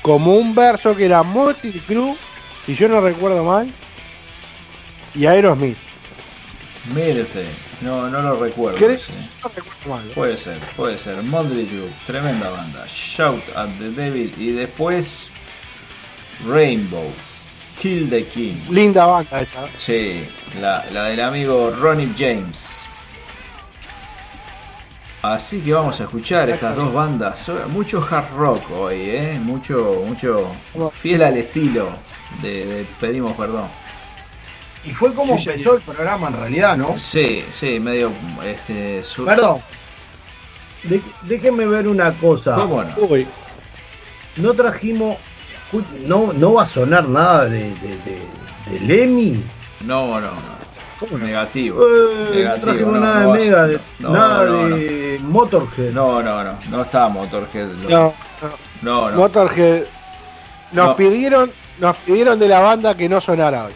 [0.02, 2.14] como un verso que era Motley Crue,
[2.64, 3.72] si yo no recuerdo mal,
[5.14, 5.76] y Aerosmith.
[6.94, 7.48] Mire usted,
[7.82, 8.78] no, no lo recuerdo.
[8.88, 9.12] Ese.
[9.42, 10.08] No recuerdo mal.
[10.08, 10.12] ¿eh?
[10.14, 11.22] Puede ser, puede ser.
[11.24, 12.86] Motley Crue, tremenda banda.
[12.86, 15.28] Shout at the Devil y después
[16.46, 17.12] Rainbow,
[17.80, 18.56] Kill the King.
[18.70, 19.68] Linda banda esa.
[19.76, 20.26] Sí,
[20.60, 22.82] la, la del amigo Ronnie James.
[25.22, 27.50] Así que vamos a escuchar estas dos bandas.
[27.68, 29.38] Mucho hard rock hoy, ¿eh?
[29.42, 30.52] Mucho, mucho
[30.92, 31.88] fiel al estilo
[32.40, 33.68] de, de Pedimos Perdón.
[34.84, 36.96] Y fue como Sí, empezó el programa en realidad, ¿no?
[36.96, 38.12] Sí, sí, medio
[38.44, 39.02] este.
[39.02, 39.60] su- Perdón.
[40.84, 42.54] De- déjenme ver una cosa.
[42.54, 42.94] ¿Cómo no?
[42.98, 43.26] Uy,
[44.36, 45.16] No trajimos.
[46.06, 48.22] No, no va a sonar nada de, de, de,
[48.70, 49.42] de Lemmy.
[49.84, 51.18] No, no, no.
[51.18, 51.80] Negativo.
[51.86, 52.90] Eh, no Negativo.
[52.92, 55.92] no, nada no de Mega, de- no, nada no, de Motorhead.
[55.92, 56.58] No, no, no.
[56.70, 57.66] No está Motorhead.
[57.88, 58.14] no,
[58.82, 59.16] No, no.
[59.16, 59.82] Motorhead.
[60.72, 60.96] Nos No.
[60.96, 63.72] pidieron, nos pidieron de la banda que no sonara hoy.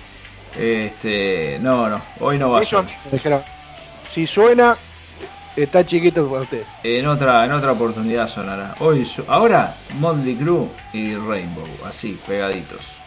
[0.58, 2.00] Este, no, no.
[2.20, 2.96] Hoy no va a Ellos ser.
[3.06, 3.42] me dijeron,
[4.12, 4.76] si suena,
[5.56, 6.62] está chiquito para usted.
[6.82, 8.74] En otra, en otra oportunidad sonará.
[8.80, 13.01] Hoy, ahora, Motley Crue y Rainbow, así, pegaditos.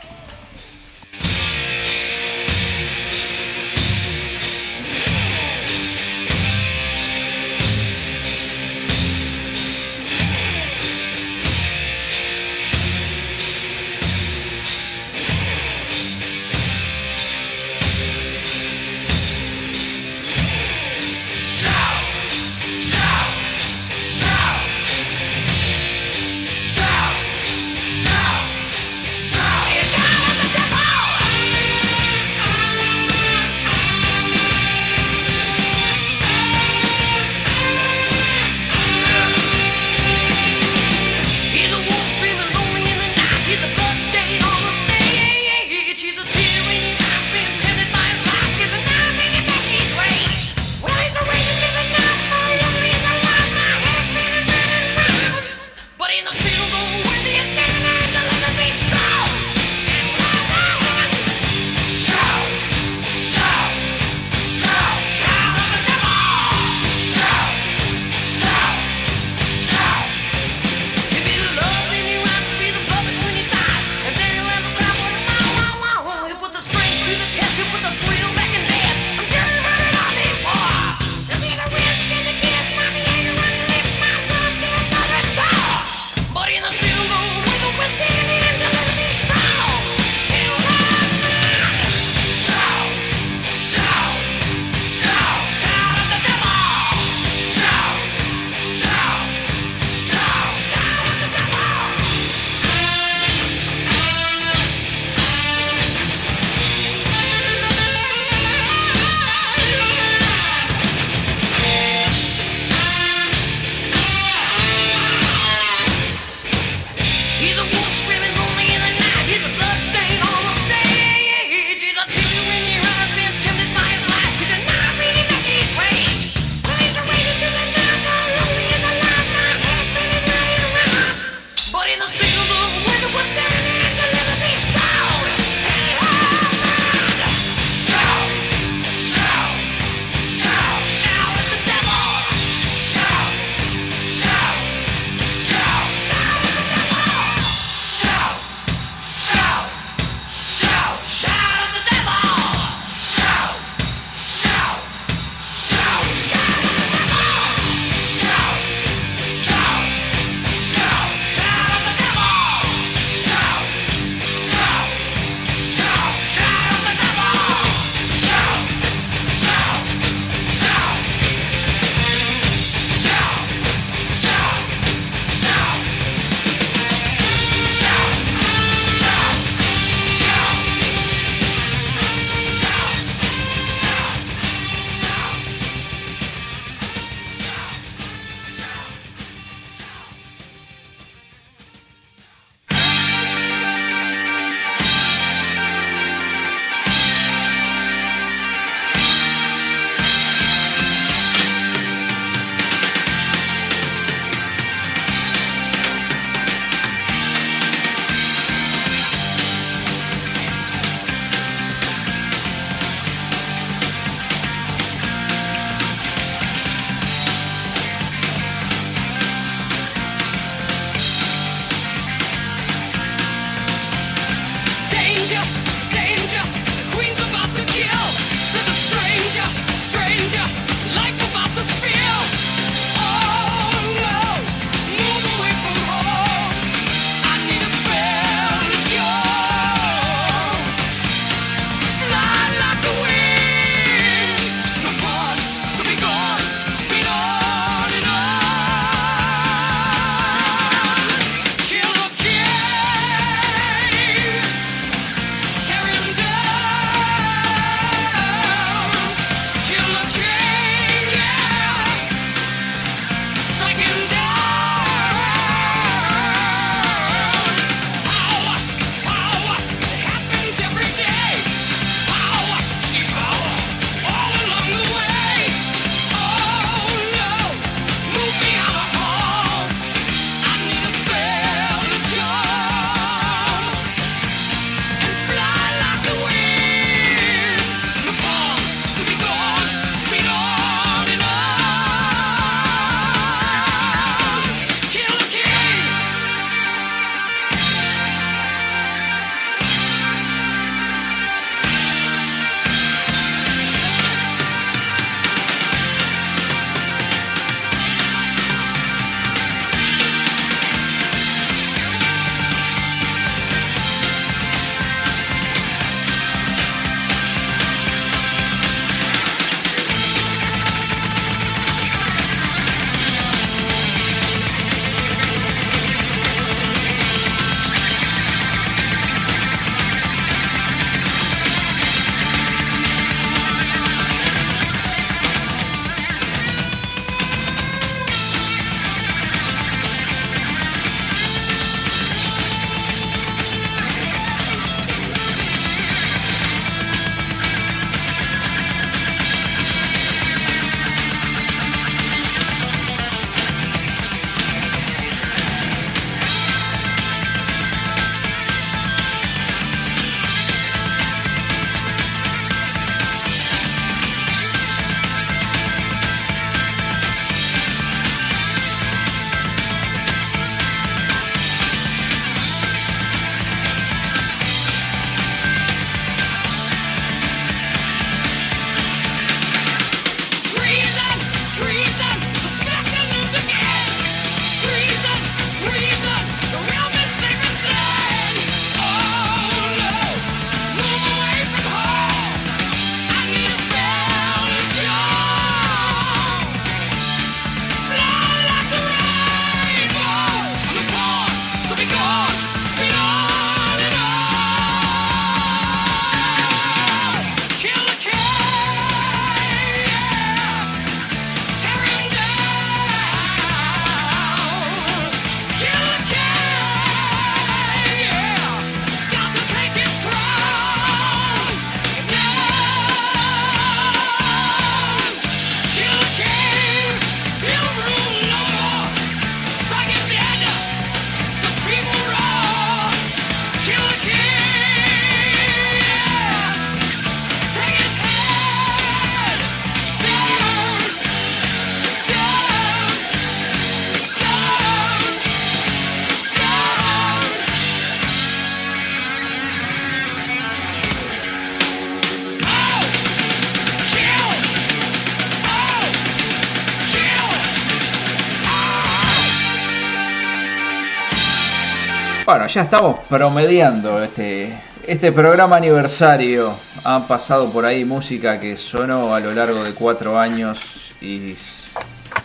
[462.56, 464.58] Ya estamos promediando este,
[464.88, 466.56] este programa aniversario.
[466.86, 471.36] Han pasado por ahí música que sonó a lo largo de cuatro años y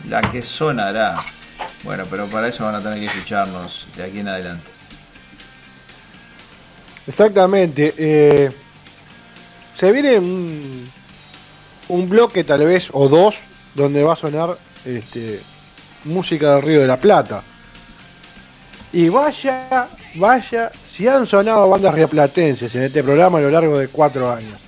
[0.09, 1.16] la que sonará.
[1.82, 4.70] Bueno, pero para eso van a tener que escucharnos de aquí en adelante.
[7.09, 7.93] Exactamente.
[7.98, 8.52] eh,
[9.74, 10.93] se viene un,
[11.89, 13.40] un bloque tal vez o dos
[13.74, 15.40] donde va a sonar este,
[16.05, 17.43] música del Río de la Plata.
[18.93, 23.89] Y vaya, vaya, si han sonado bandas rioplatenses en este programa a lo largo de
[23.89, 24.59] cuatro años.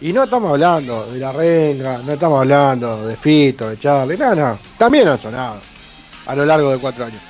[0.00, 4.34] Y no estamos hablando de La Renga, no estamos hablando de Fito, de Charlie, no,
[4.34, 4.58] no.
[4.76, 5.60] También han sonado
[6.26, 7.20] a lo largo de cuatro años.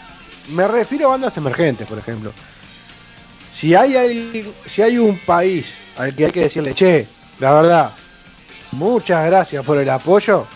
[0.51, 2.33] Me refiero a bandas emergentes, por ejemplo.
[3.55, 5.67] Si hay, si hay un país
[5.99, 7.07] al que hay que decirle, che,
[7.39, 7.91] la verdad,
[8.73, 10.47] muchas gracias por el apoyo,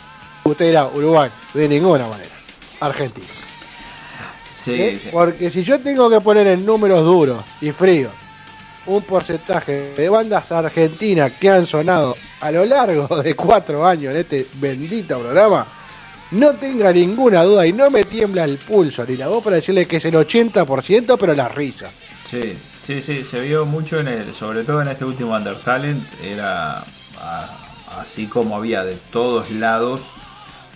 [0.45, 2.35] usted dirá Uruguay, de ninguna manera.
[2.81, 3.46] Argentina.
[4.67, 4.99] Sí, ¿Eh?
[5.01, 5.09] sí.
[5.13, 8.13] Porque si yo tengo que poner en números duros y fríos
[8.87, 14.21] un porcentaje de bandas argentinas que han sonado a lo largo de cuatro años en
[14.21, 15.67] este bendito programa,
[16.33, 19.87] no tenga ninguna duda y no me tiembla el pulso ni la voz para decirle
[19.87, 21.89] que es el 80%, pero la risa.
[22.29, 26.79] Sí, sí, sí, se vio mucho en el, sobre todo en este último Undertalent, era
[26.79, 27.59] a-
[28.01, 30.01] así como había de todos lados,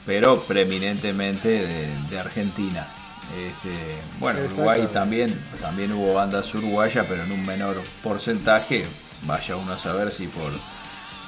[0.06, 2.86] pero preeminentemente de, de Argentina.
[3.36, 3.72] Este,
[4.18, 8.84] bueno, Uruguay también, también hubo bandas uruguayas, pero en un menor porcentaje.
[9.22, 10.50] Vaya uno a saber si por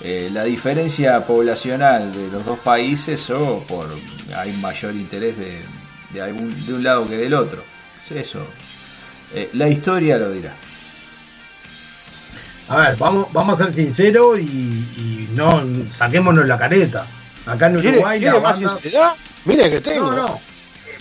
[0.00, 3.86] eh, la diferencia poblacional de los dos países o por
[4.36, 5.60] hay mayor interés de,
[6.12, 7.62] de algún, de un lado que del otro.
[8.10, 8.46] Eso,
[9.34, 10.54] eh, la historia lo dirá.
[12.68, 15.62] A ver, vamos, vamos a ser sinceros y, y no
[15.96, 17.06] saquémonos la careta.
[17.46, 19.12] Acá en ¿Quiere, Uruguay quiere la más banda- sinceridad?
[19.44, 20.10] Mire que tengo.
[20.12, 20.40] No, no.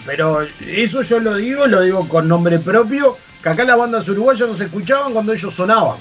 [0.05, 4.49] Pero eso yo lo digo, lo digo con nombre propio, que acá las bandas uruguayas
[4.49, 5.97] no se escuchaban cuando ellos sonaban.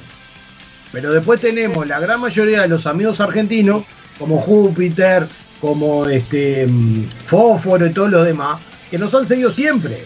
[0.92, 3.84] Pero después tenemos la gran mayoría de los amigos argentinos,
[4.18, 5.26] como Júpiter,
[5.60, 8.60] como este mm, Fósforo y todos los demás,
[8.90, 10.02] que nos han seguido siempre.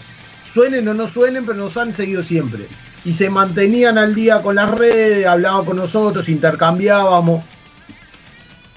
[0.53, 2.67] Suenen o no suenen, pero nos han seguido siempre.
[3.03, 7.43] Y se mantenían al día con las redes, hablaban con nosotros, intercambiábamos.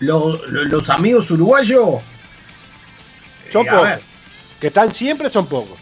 [0.01, 1.97] Los, los- amigos uruguayos
[3.53, 3.85] Son eh, a pocos.
[3.89, 4.01] ver,
[4.61, 5.79] Que están siempre son pocos.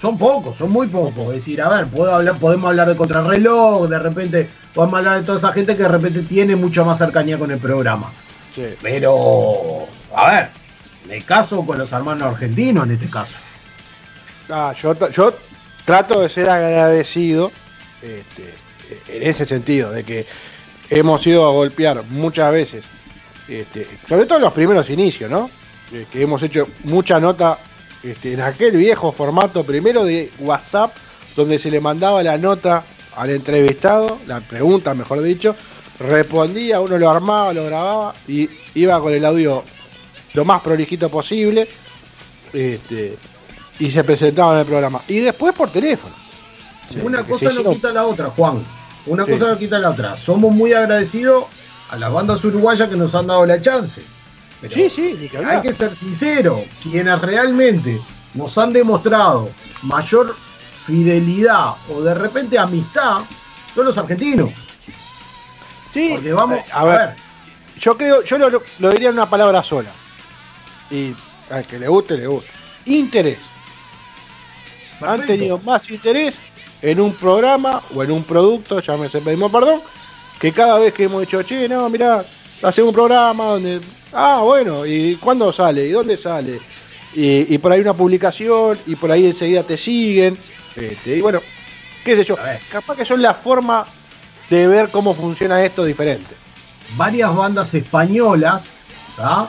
[0.00, 1.26] son pocos, son muy pocos.
[1.28, 5.26] Es decir, a ver, puedo hablar, podemos hablar de contrarreloj, de repente podemos hablar de
[5.26, 8.10] toda esa gente que de repente tiene mucha más cercanía con el programa.
[8.54, 8.66] Sí.
[8.82, 10.50] Pero, a ver,
[11.08, 13.34] me caso con los hermanos argentinos en este caso.
[14.48, 15.34] Ah, yo, yo
[15.84, 17.50] trato de ser agradecido
[18.02, 18.54] este,
[19.08, 20.26] en ese sentido, de que
[20.90, 22.84] hemos ido a golpear muchas veces,
[23.48, 25.50] este, sobre todo en los primeros inicios, ¿no?
[26.10, 27.58] Que hemos hecho mucha nota
[28.04, 30.94] este, en aquel viejo formato, primero de WhatsApp,
[31.36, 32.84] donde se le mandaba la nota
[33.16, 35.56] al entrevistado, la pregunta mejor dicho,
[35.98, 39.64] respondía, uno lo armaba, lo grababa y iba con el audio
[40.34, 41.66] lo más prolijito posible.
[42.52, 43.16] Este,
[43.78, 45.00] y se presentaba en el programa.
[45.08, 46.14] Y después por teléfono.
[47.02, 48.62] Una cosa no quita la otra, Juan.
[49.06, 49.32] Una Sí.
[49.32, 50.16] cosa no quita la otra.
[50.16, 51.44] Somos muy agradecidos
[51.90, 54.02] a las bandas uruguayas que nos han dado la chance.
[54.68, 58.00] Pero Sí, sí, que hay que ser sinceros, quienes realmente
[58.32, 59.50] nos han demostrado
[59.82, 60.34] mayor
[60.86, 63.20] fidelidad o de repente amistad
[63.74, 64.50] son los argentinos.
[65.92, 67.14] Sí, Porque vamos, a ver,
[67.78, 69.90] yo creo, yo lo, lo diría en una palabra sola.
[70.90, 71.14] Y
[71.50, 72.50] al que le guste, le gusta.
[72.86, 73.38] Interés.
[75.02, 76.34] Han tenido más interés
[76.80, 79.80] en un programa o en un producto, llámese pedimos perdón,
[80.40, 82.24] que cada vez que hemos dicho, che, no, mirá,
[82.62, 83.80] hacemos un programa donde.
[84.14, 85.86] Ah, bueno, ¿y cuándo sale?
[85.86, 86.60] ¿Y dónde sale?
[87.14, 90.36] Y, y por ahí una publicación, y por ahí enseguida te siguen.
[90.76, 91.40] este, y bueno,
[92.04, 92.36] qué sé yo,
[92.70, 93.86] capaz que son la forma
[94.50, 96.34] de ver cómo funciona esto diferente.
[96.96, 98.62] varias bandas españolas
[99.16, 99.48] ¿tá?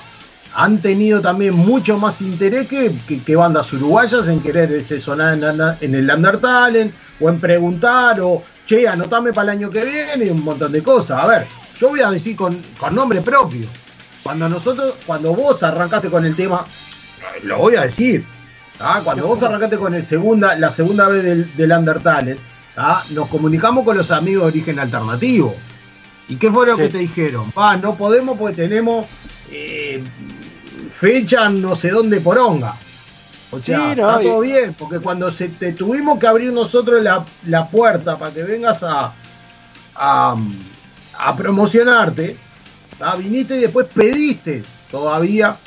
[0.56, 5.34] han tenido también mucho más interés que, que- que bandas uruguayas en querer este, sonar
[5.38, 5.44] en,
[5.82, 10.30] en el Undertale o en preguntar o che, anotame para el año que viene y
[10.30, 11.20] un montón de cosas.
[11.22, 11.46] A ver,
[11.80, 13.68] yo voy a decir con, con nombre propio.
[14.26, 16.66] Cuando nosotros, cuando vos arrancaste con el tema,
[17.44, 18.26] lo voy a decir.
[18.76, 19.02] ¿tá?
[19.04, 22.36] Cuando vos arrancaste con el segunda, la segunda vez del, del Undertale,
[23.12, 25.56] nos comunicamos con los amigos de origen alternativo.
[26.28, 26.82] ¿Y qué fue lo Sí.
[26.82, 27.52] que te dijeron?
[27.52, 29.06] Pa, no podemos porque tenemos
[29.52, 30.04] eh,
[30.92, 32.74] fecha no sé dónde poronga.
[33.52, 37.04] O sea, Sí, no, está todo bien, porque cuando se te tuvimos que abrir nosotros
[37.04, 39.14] la, la puerta para que vengas a,
[39.96, 40.36] a,
[41.20, 42.38] a promocionarte,
[42.98, 43.16] ¿tá?
[43.16, 45.58] viniste y después pediste todavía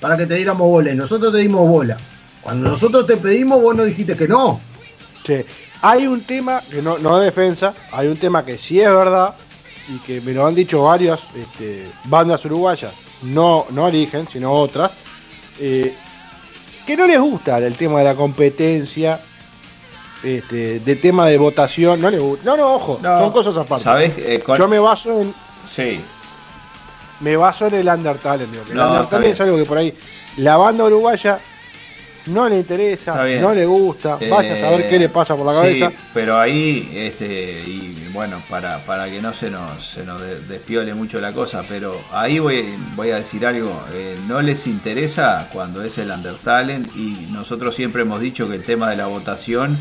[0.00, 0.92] para que te diéramos bola.
[0.92, 1.96] Y nosotros te dimos bola.
[2.42, 4.60] Cuando nosotros te pedimos, vos nos dijiste que no.
[5.26, 5.44] Sí.
[5.80, 9.34] Hay un tema, que no, no es defensa, hay un tema que sí es verdad
[9.88, 12.92] y que me lo han dicho varias este, bandas uruguayas,
[13.22, 14.92] no, no origen, sino otras,
[15.60, 15.92] eh,
[16.86, 19.20] que no les gusta el tema de la competencia,
[20.22, 22.44] este, de tema de votación, no les gusta.
[22.44, 23.84] No, no, ojo, No, son cosas aparte.
[23.84, 24.12] ¿sabés?
[24.18, 25.34] Eh, con- Yo me baso en,
[25.68, 26.00] Sí,
[27.22, 29.32] me baso en el Undertale, No, el Undertale bien.
[29.34, 29.94] es algo que por ahí
[30.38, 31.38] la banda uruguaya
[32.26, 35.52] no le interesa, no le gusta, vaya a saber Eh, qué le pasa por la
[35.52, 35.92] sí, cabeza.
[36.14, 40.94] pero ahí, este, y bueno, para, para que no se nos, se nos de- despiole
[40.94, 45.82] mucho la cosa, pero ahí voy, voy a decir algo, eh, no les interesa cuando
[45.82, 49.76] es el Undertalent y nosotros siempre hemos dicho que el tema de la votación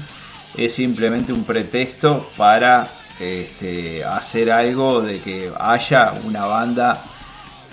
[0.57, 2.87] es simplemente un pretexto para
[3.19, 7.03] este, hacer algo de que haya una banda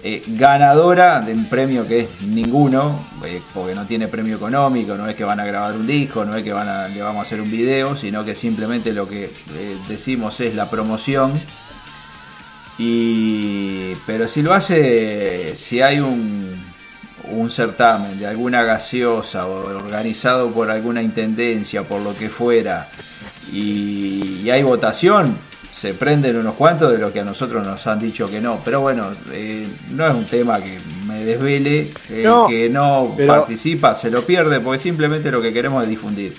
[0.03, 5.09] eh, ganadora de un premio que es ninguno, eh, porque no tiene premio económico, no
[5.09, 7.23] es que van a grabar un disco, no es que van a, le vamos a
[7.23, 11.33] hacer un video, sino que simplemente lo que eh, decimos es la promoción.
[12.79, 16.65] Y, pero si lo hace, si hay un,
[17.25, 22.89] un certamen de alguna gaseosa o organizado por alguna intendencia, por lo que fuera,
[23.53, 25.37] y hay votación,
[25.73, 28.61] se prenden unos cuantos de lo que a nosotros nos han dicho que no.
[28.65, 31.89] Pero bueno, eh, no es un tema que me desvele.
[32.11, 35.89] El No, que no pero- participa se lo pierde porque simplemente lo que queremos es
[35.89, 36.36] difundir.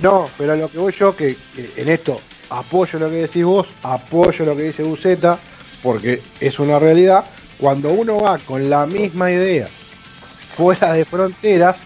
[0.00, 2.20] No, pero lo que voy yo, que, que en esto
[2.50, 5.38] apoyo lo que decís vos, apoyo lo que dice Buceta,
[5.82, 7.24] porque es una realidad.
[7.58, 9.66] Cuando uno va con la misma idea
[10.56, 11.76] fuera de fronteras,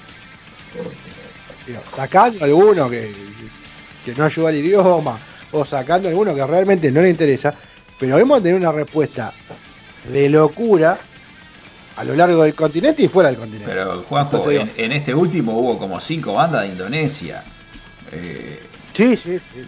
[1.94, 3.12] sacando alguno que,
[4.04, 5.18] que no ayuda al idioma,
[5.52, 7.54] o sacando alguno que realmente no le interesa,
[7.98, 9.32] pero hemos de tener una respuesta
[10.12, 10.98] de locura
[11.96, 13.66] a lo largo del continente y fuera del continente.
[13.72, 17.42] Pero Juanjo, Entonces, en, en este último hubo como cinco bandas de Indonesia.
[18.12, 18.60] Eh,
[18.94, 19.62] Sí, sí, sí.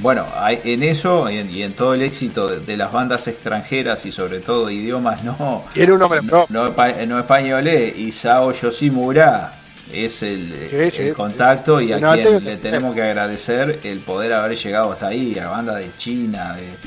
[0.00, 3.26] Bueno, hay- en eso y en, y en todo el éxito de, de las bandas
[3.28, 6.46] extranjeras y sobre todo de idiomas no, Tiene un nombre propio.
[6.48, 9.52] no, espa- no españolés, Isao Yoshimura
[9.92, 11.12] es el, Sí, el sí.
[11.12, 15.38] contacto y a No, quien le tenemos que agradecer el poder haber llegado hasta ahí,
[15.38, 16.78] a bandas de China, de,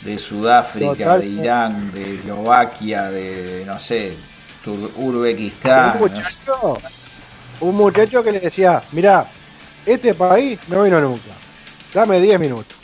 [0.00, 1.20] de Sudáfrica, Total.
[1.20, 4.24] de Irán, de Eslovaquia, de no sé,
[4.96, 5.92] Uzbekistán.
[5.92, 6.38] un no sé.
[6.52, 6.82] muchacho,
[7.60, 9.32] un muchacho que le decía, mira,
[9.84, 11.42] este país no vino nunca.
[11.92, 12.78] Dame 10 minutos.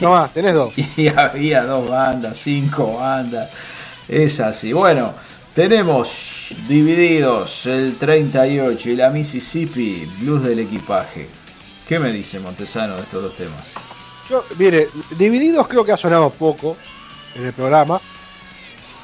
[0.00, 0.74] No más, tenés dos.
[0.96, 3.50] Y había dos bandas, cinco bandas.
[4.08, 4.72] Es así.
[4.72, 5.14] Bueno,
[5.58, 11.28] tenemos divididos el 38 y la Mississippi, blues del equipaje.
[11.88, 13.66] ¿Qué me dice Montesano de estos dos temas?
[14.30, 16.76] Yo, mire, Divididos creo que ha sonado poco
[17.34, 18.00] en el programa.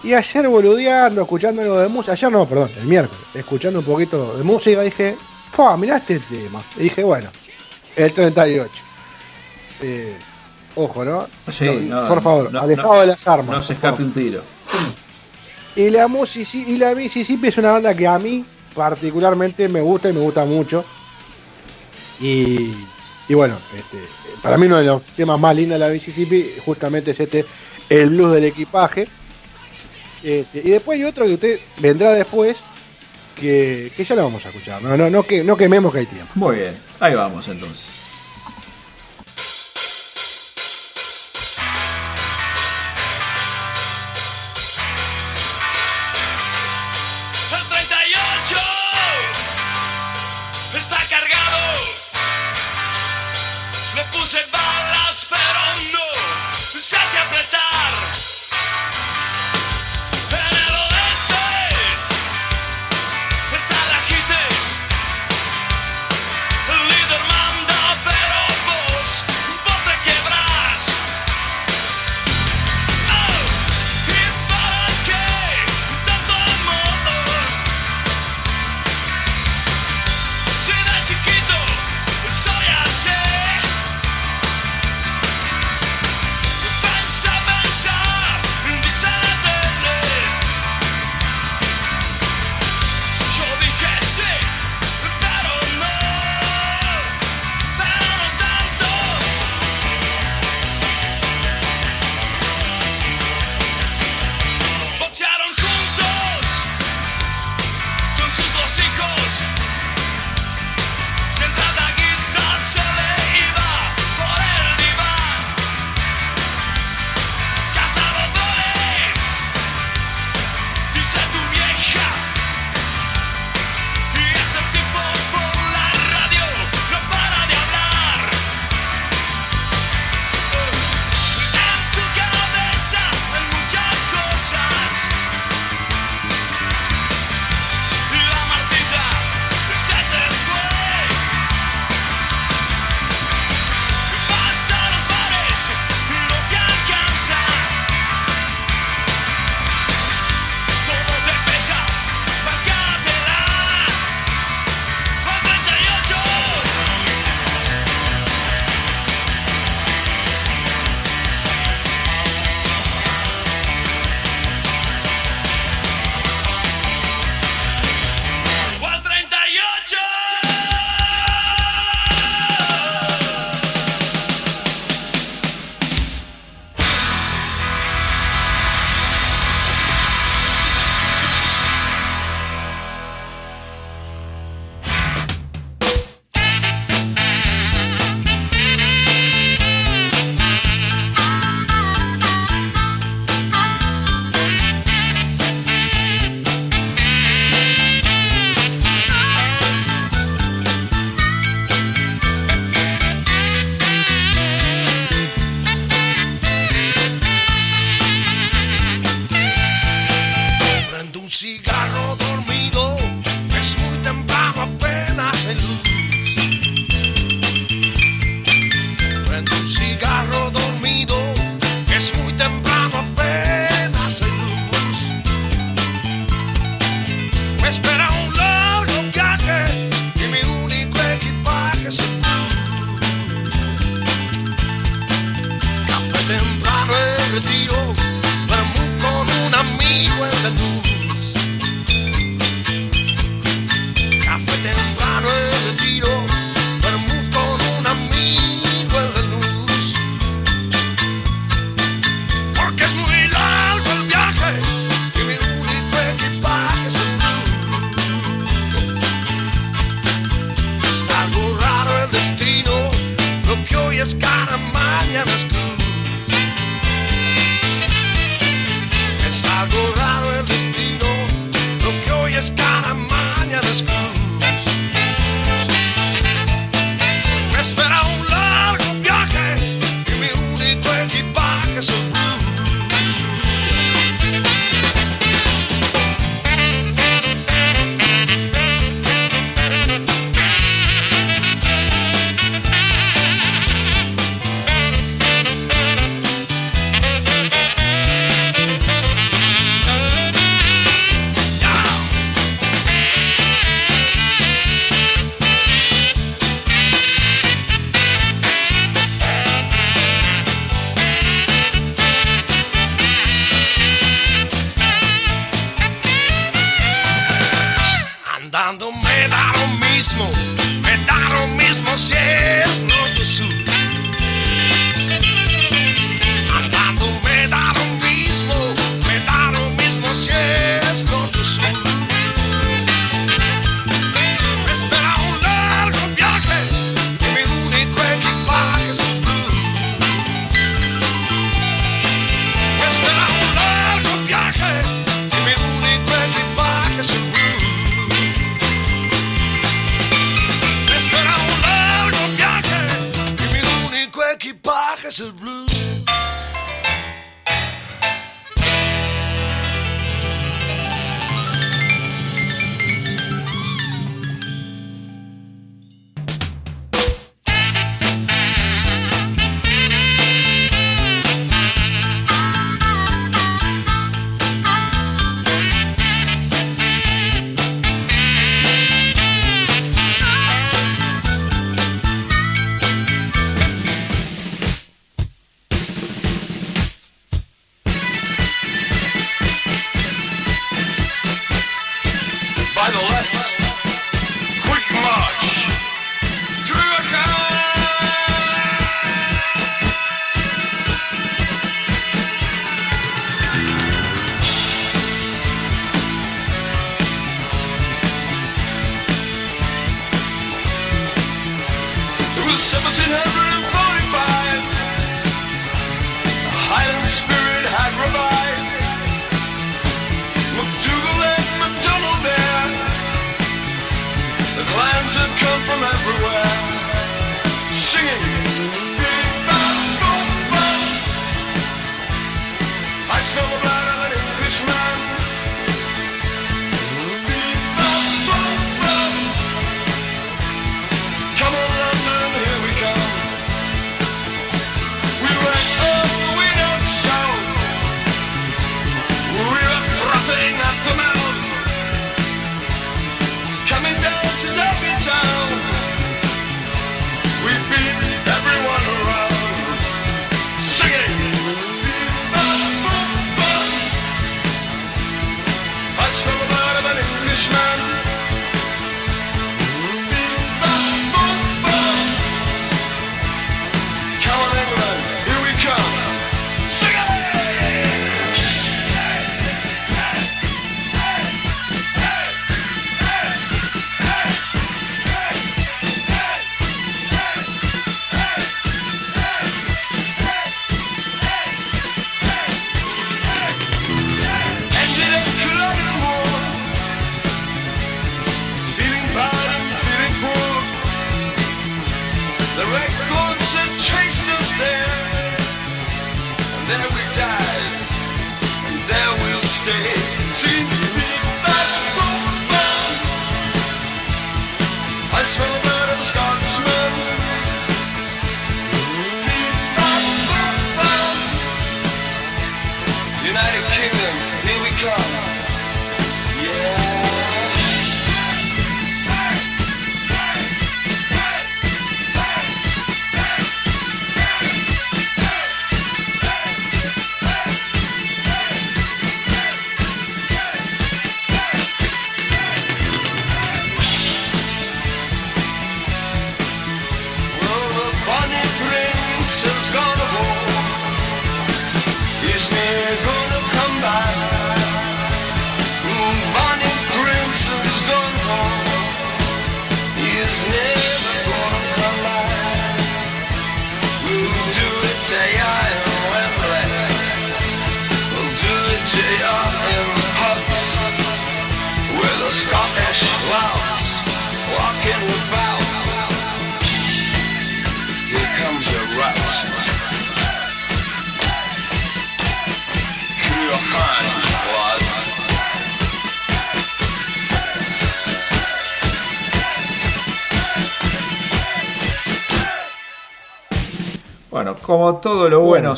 [0.05, 4.36] Y ayer boludeando, escuchando algo de música, ayer no, perdón, el miércoles, escuchando un poquito
[4.36, 5.16] de música, dije,
[5.51, 6.62] ¡Fua, mirá este tema!
[6.76, 7.31] Y dije, bueno,
[7.97, 8.70] el 38.
[9.82, 10.16] Eh,
[10.76, 11.26] ojo, ¿no?
[11.51, 13.56] Sí, No, no, por favor, no, alejado de las armas.
[13.56, 14.40] No se escape un tiro.
[15.76, 18.44] Y la, Musici- y la Mississippi es una banda que a mí
[18.74, 20.84] particularmente me gusta y me gusta mucho.
[22.20, 22.72] Y,
[23.28, 23.98] y bueno, este,
[24.42, 27.44] para mí uno de los temas más lindos de la Mississippi justamente es este,
[27.88, 29.09] el blues del equipaje.
[30.22, 32.56] Este, y después hay otro que usted vendrá después,
[33.38, 34.80] que, que ya lo vamos a escuchar.
[34.80, 36.30] No, no, no, que, no quememos que hay tiempo.
[36.36, 37.84] Muy bien, ahí vamos entonces.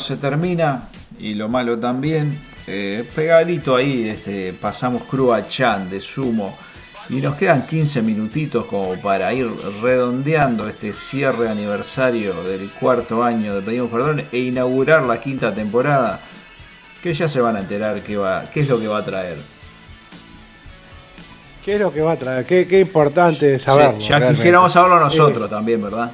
[0.07, 0.83] Se termina
[1.19, 2.39] y lo malo también.
[2.67, 6.57] eh, pegadito ahí este, pasamos Crua Chan de Sumo
[7.09, 9.49] y nos quedan 15 minutitos como para ir
[9.81, 15.53] redondeando este cierre de aniversario del cuarto año de Pedimos Perdón e inaugurar la quinta
[15.53, 16.19] temporada
[17.01, 19.37] que ya se van a enterar qué, va, qué es lo que va a traer.
[21.63, 22.45] ¿Qué es lo que va a traer?
[22.45, 23.99] Qué, qué importante saberlo.
[23.99, 24.35] Sí, ya realmente.
[24.35, 26.11] quisiéramos saberlo nosotros también, ¿verdad?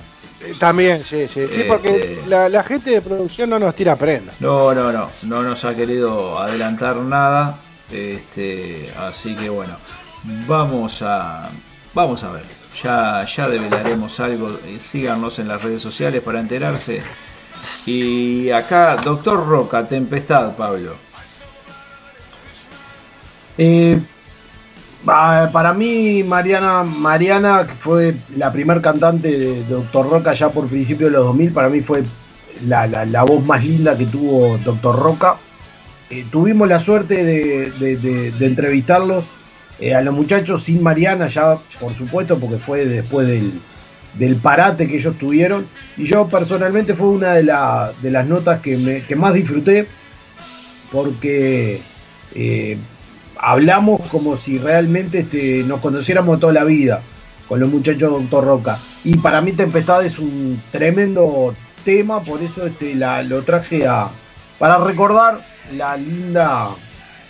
[0.68, 1.48] También, sí, sí.
[1.48, 4.32] Sí, porque Este- la, la gente de producción no nos tira prenda.
[4.40, 7.58] No, no, no, no nos ha querido adelantar nada.
[7.92, 9.76] Este, así que bueno,
[10.48, 11.50] vamos a
[11.94, 12.44] vamos a ver.
[12.84, 14.50] Ya, ya develaremos algo.
[14.66, 17.02] eh, Síganos en las redes sociales para enterarse.
[17.86, 20.96] Y acá, Doctor Roca, Tempestad, Pablo.
[23.58, 24.00] Eh,
[25.08, 30.68] ah, para mí, Mariana, Mariana, que fue la primer cantante de Doctor Roca ya por
[30.68, 32.04] principio de los 2000, para mí fue
[32.68, 35.36] la, la- la voz más linda que tuvo Doctor Roca.
[36.10, 37.72] Eh, tuvimos la suerte de-
[38.38, 39.26] de entrevistarlos
[39.80, 43.54] eh, a los muchachos sin Mariana, ya por supuesto, porque fue después del,
[44.14, 45.66] del parate que ellos tuvieron.
[45.98, 49.88] Y yo personalmente fue una de, la- de las notas que, me- que más disfruté,
[50.92, 51.82] porque
[52.36, 52.78] eh,
[53.44, 57.02] hablamos como si realmente este, nos conociéramos toda la vida
[57.48, 58.80] con los muchachos de Doctor Roca.
[59.04, 61.54] Y para mí Tempestad es un tremendo
[61.84, 64.08] tema, por eso este, la, lo traje a,
[64.58, 65.40] para recordar
[65.76, 66.70] la linda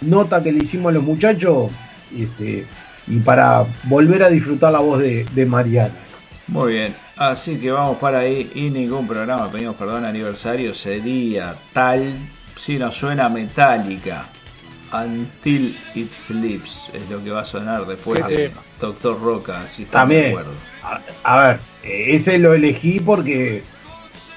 [0.01, 1.71] nota que le hicimos a los muchachos
[2.15, 2.67] este,
[3.07, 5.95] y para volver a disfrutar la voz de, de Mariana.
[6.47, 12.17] Muy bien, así que vamos para ahí y ningún programa, pedimos perdón, aniversario sería tal
[12.55, 14.27] si nos suena metálica.
[14.93, 18.51] Until It Sleeps es lo que va a sonar después de.
[18.79, 20.51] Doctor Roca, si están de También, acuerdo.
[20.83, 21.01] a,
[21.35, 23.63] a ver, ese lo elegí porque,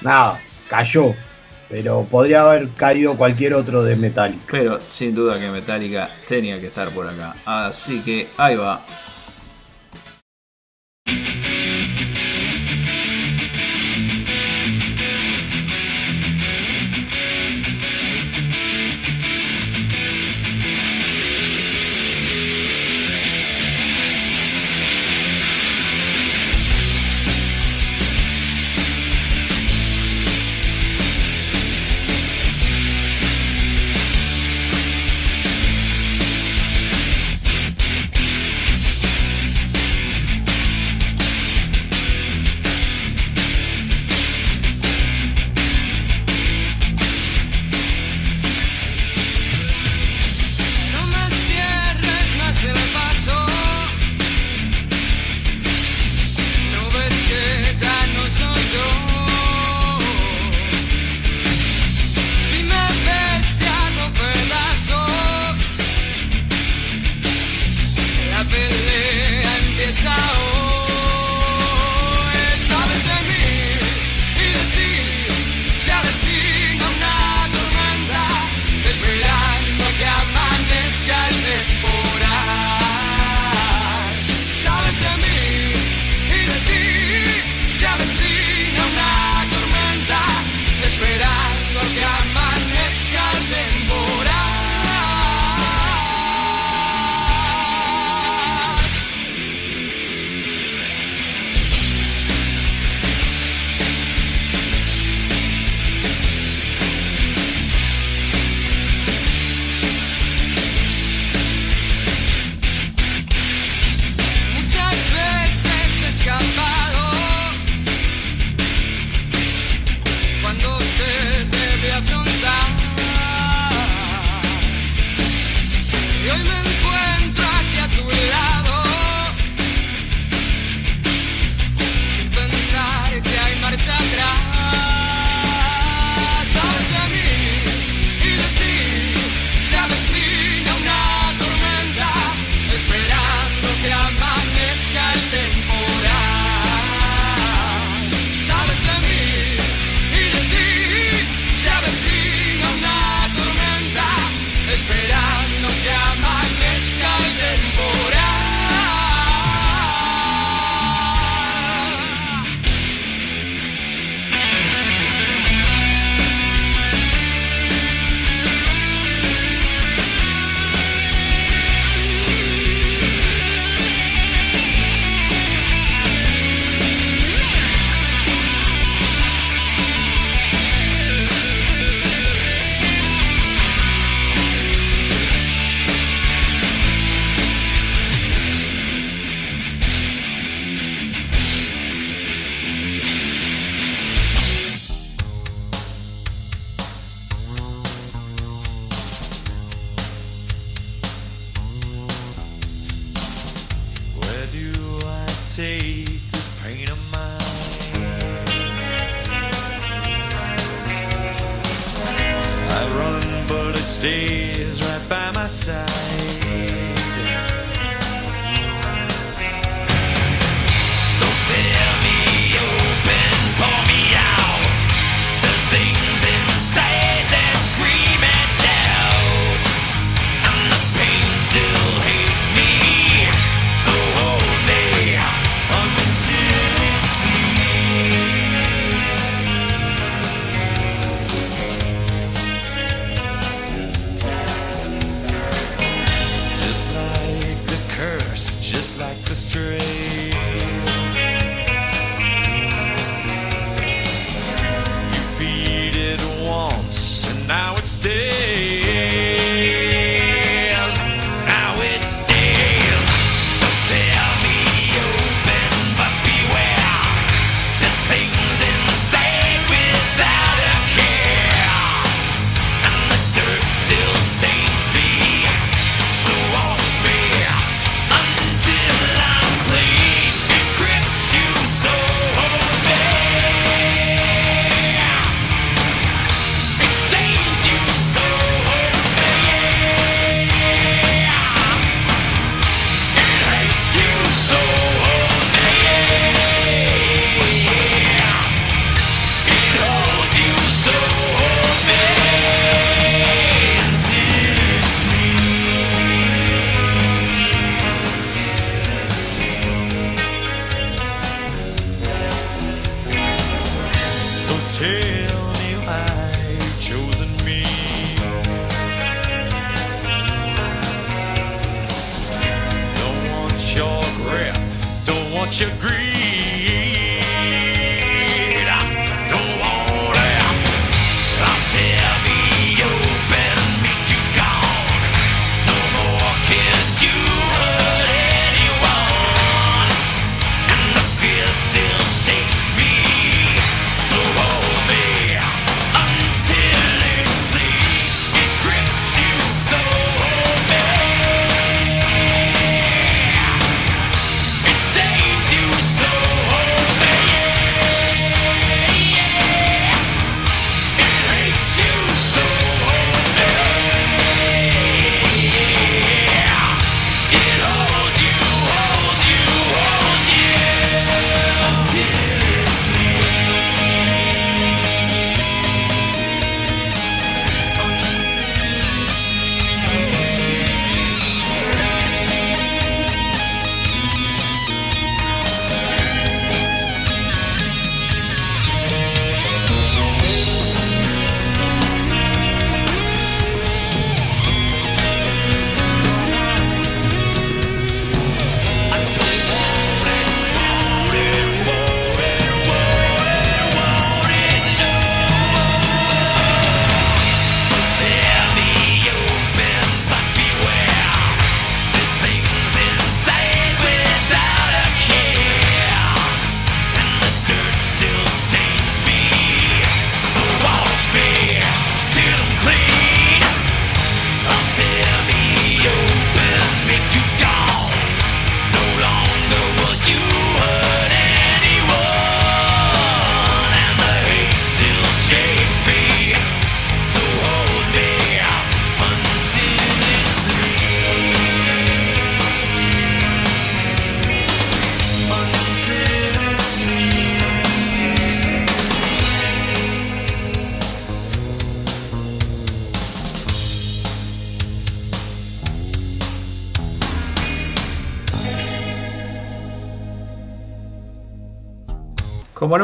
[0.01, 0.39] nada,
[0.69, 1.13] cayó,
[1.69, 4.43] pero podría haber caído cualquier otro de Metallica.
[4.49, 7.35] Pero sin duda que Metallica tenía que estar por acá.
[7.45, 8.81] Así que ahí va.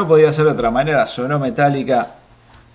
[0.04, 2.16] no podía ser de otra manera, sonó Metallica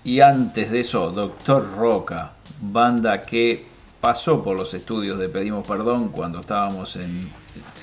[0.02, 3.66] y antes de eso Doctor Roca, banda que
[4.00, 7.30] pasó por los estudios de Pedimos Perdón cuando estábamos en,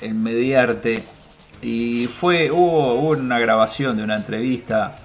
[0.02, 1.02] en Mediarte.
[1.62, 4.98] Y fue hubo una grabación de una entrevista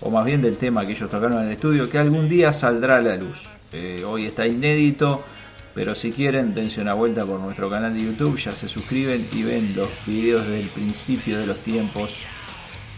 [0.00, 2.98] o más bien del tema que ellos tocaron en el estudio que algún día saldrá
[2.98, 3.48] a la luz.
[3.72, 5.24] Eh, hoy está inédito,
[5.74, 9.42] pero si quieren dense una vuelta por nuestro canal de YouTube, ya se suscriben y
[9.42, 12.14] ven los videos del principio de los tiempos.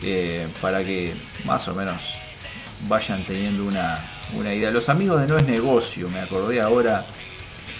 [0.02, 1.12] Eh, para que
[1.44, 2.14] más o menos
[2.88, 3.98] vayan teniendo una,
[4.34, 4.70] una idea.
[4.70, 7.04] Los amigos de No es Negocio, me acordé ahora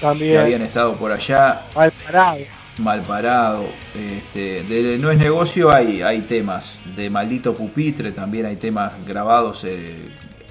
[0.00, 0.32] También.
[0.32, 1.62] que habían estado por allá.
[1.74, 2.38] Mal parado.
[2.78, 3.64] Mal parado.
[3.94, 6.78] Este, de No es Negocio hay, hay temas.
[6.96, 9.96] De Maldito Pupitre también hay temas grabados eh,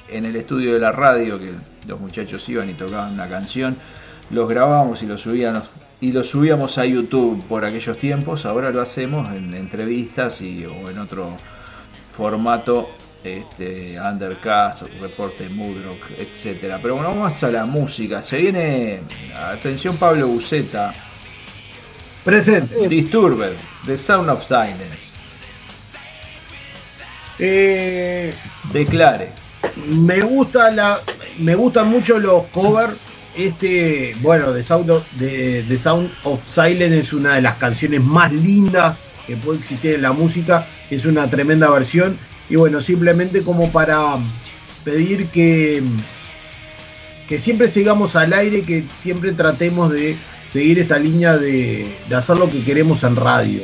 [0.09, 1.51] en el estudio de la radio que
[1.87, 3.77] los muchachos iban y tocaban una canción.
[4.31, 8.45] Los grabamos y los subíamos, y los subíamos a YouTube por aquellos tiempos.
[8.45, 11.35] Ahora lo hacemos en entrevistas y, o en otro
[12.19, 12.89] formato
[13.23, 16.79] este, Undercast, Reporte Mudrock, etcétera.
[16.81, 18.21] Pero bueno, vamos a la música.
[18.21, 18.99] Se viene,
[19.35, 20.93] atención Pablo Buceta,
[22.25, 22.89] Presente.
[22.89, 23.53] Disturbed,
[23.85, 25.09] The Sound of Silence.
[27.39, 28.33] Eh,
[28.73, 29.29] Declare.
[29.87, 30.99] me gusta la
[31.37, 32.91] me gustan mucho los covers
[33.37, 38.03] este bueno The Sound of, de, The Sound of Silence es una de las canciones
[38.03, 42.17] más lindas que puede existir en la música es una tremenda versión
[42.49, 44.15] y bueno simplemente como para
[44.83, 45.83] pedir que
[47.27, 50.15] que siempre sigamos al aire que siempre tratemos de
[50.51, 53.61] seguir esta línea de, de hacer lo que queremos en radio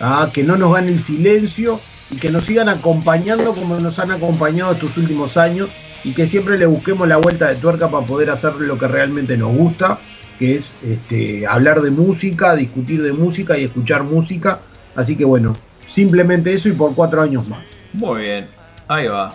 [0.00, 0.30] ¿ah?
[0.32, 1.80] que no nos gane el silencio
[2.10, 5.68] y que nos sigan acompañando como nos han acompañado estos últimos años
[6.04, 9.36] y que siempre le busquemos la vuelta de tuerca para poder hacer lo que realmente
[9.36, 9.98] nos gusta,
[10.38, 14.60] que es este, hablar de música, discutir de música y escuchar música.
[14.94, 15.56] Así que bueno,
[15.98, 17.58] simplemente eso y por cuatro años más.
[17.92, 18.46] Muy bien,
[18.86, 19.34] ahí va.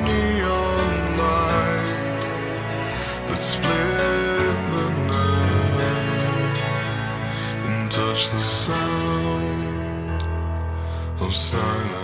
[8.29, 10.21] the sound
[11.21, 12.00] of silence.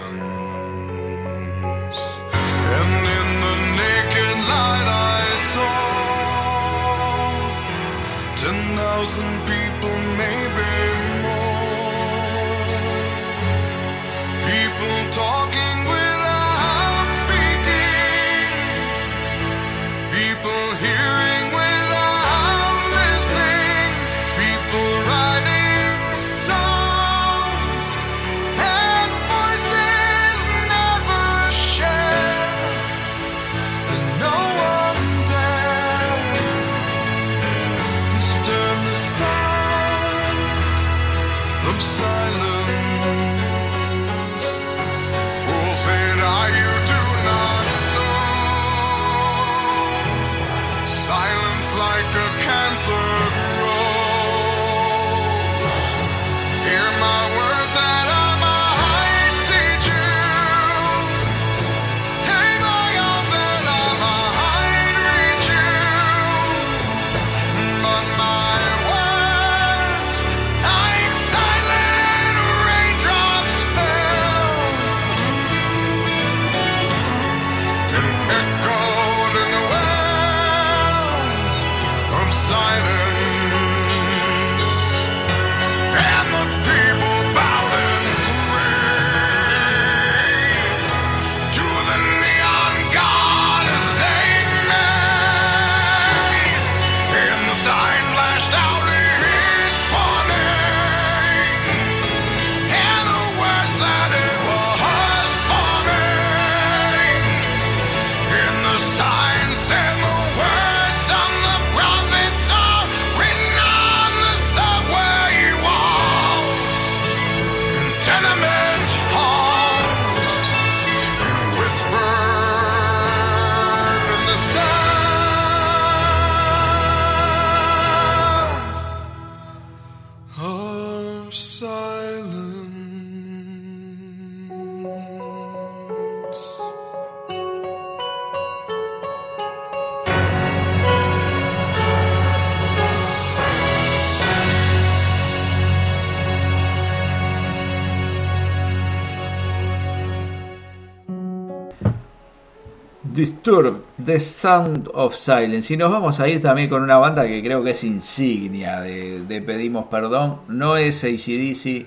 [154.04, 155.74] The Sound of Silence.
[155.74, 159.22] Y nos vamos a ir también con una banda que creo que es insignia de,
[159.22, 160.42] de Pedimos Perdón.
[160.50, 161.86] No es ACDC,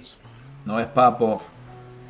[0.64, 1.42] no es Papo,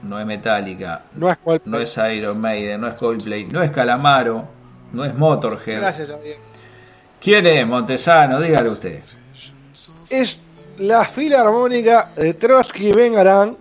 [0.04, 1.72] no es Metallica, No es Coldplay.
[1.72, 4.44] no es Iron Maiden, no es Coldplay, no es Calamaro,
[4.92, 5.80] no es Motorhead.
[5.80, 6.38] Gracias, Adrián.
[7.20, 8.40] ¿Quién es Montesano?
[8.40, 9.02] Dígale usted.
[10.08, 10.38] Es
[10.78, 13.56] la filarmónica de Trotsky Vengarán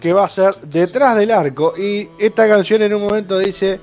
[0.00, 1.74] que va a ser detrás del arco.
[1.76, 3.80] Y esta canción en un momento dice,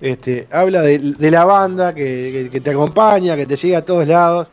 [0.00, 3.84] este, habla de, de la banda que, que- que te acompaña, que te sigue a
[3.84, 4.48] todos lados.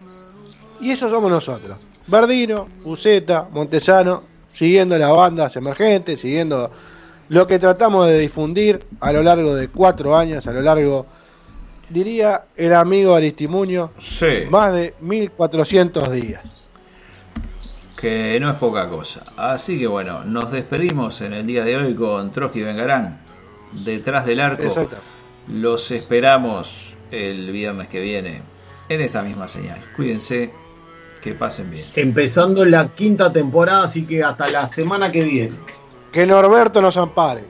[0.82, 1.78] Y eso somos nosotros.
[2.08, 6.72] Verdino, Uceta, Montesano, siguiendo las bandas emergentes, siguiendo
[7.30, 11.06] lo que tratamos de difundir a lo largo de cuatro años, a lo largo,
[11.90, 14.46] diría el amigo Aristimuño, Sí.
[14.50, 16.42] más de 1400 días.
[18.00, 19.24] que no es poca cosa.
[19.36, 23.20] Así que bueno, nos despedimos en el día de hoy con Trotsky Vengarán,
[23.72, 24.62] detrás del arco.
[24.64, 24.98] Exacto.
[25.48, 28.42] Los esperamos el viernes que viene
[28.90, 29.80] en esta misma señal.
[29.96, 30.52] Cuídense,
[31.22, 31.86] que pasen bien.
[31.96, 35.56] Empezando la quinta temporada, así que hasta la semana que viene.
[36.12, 37.44] Que Norberto nos ampare.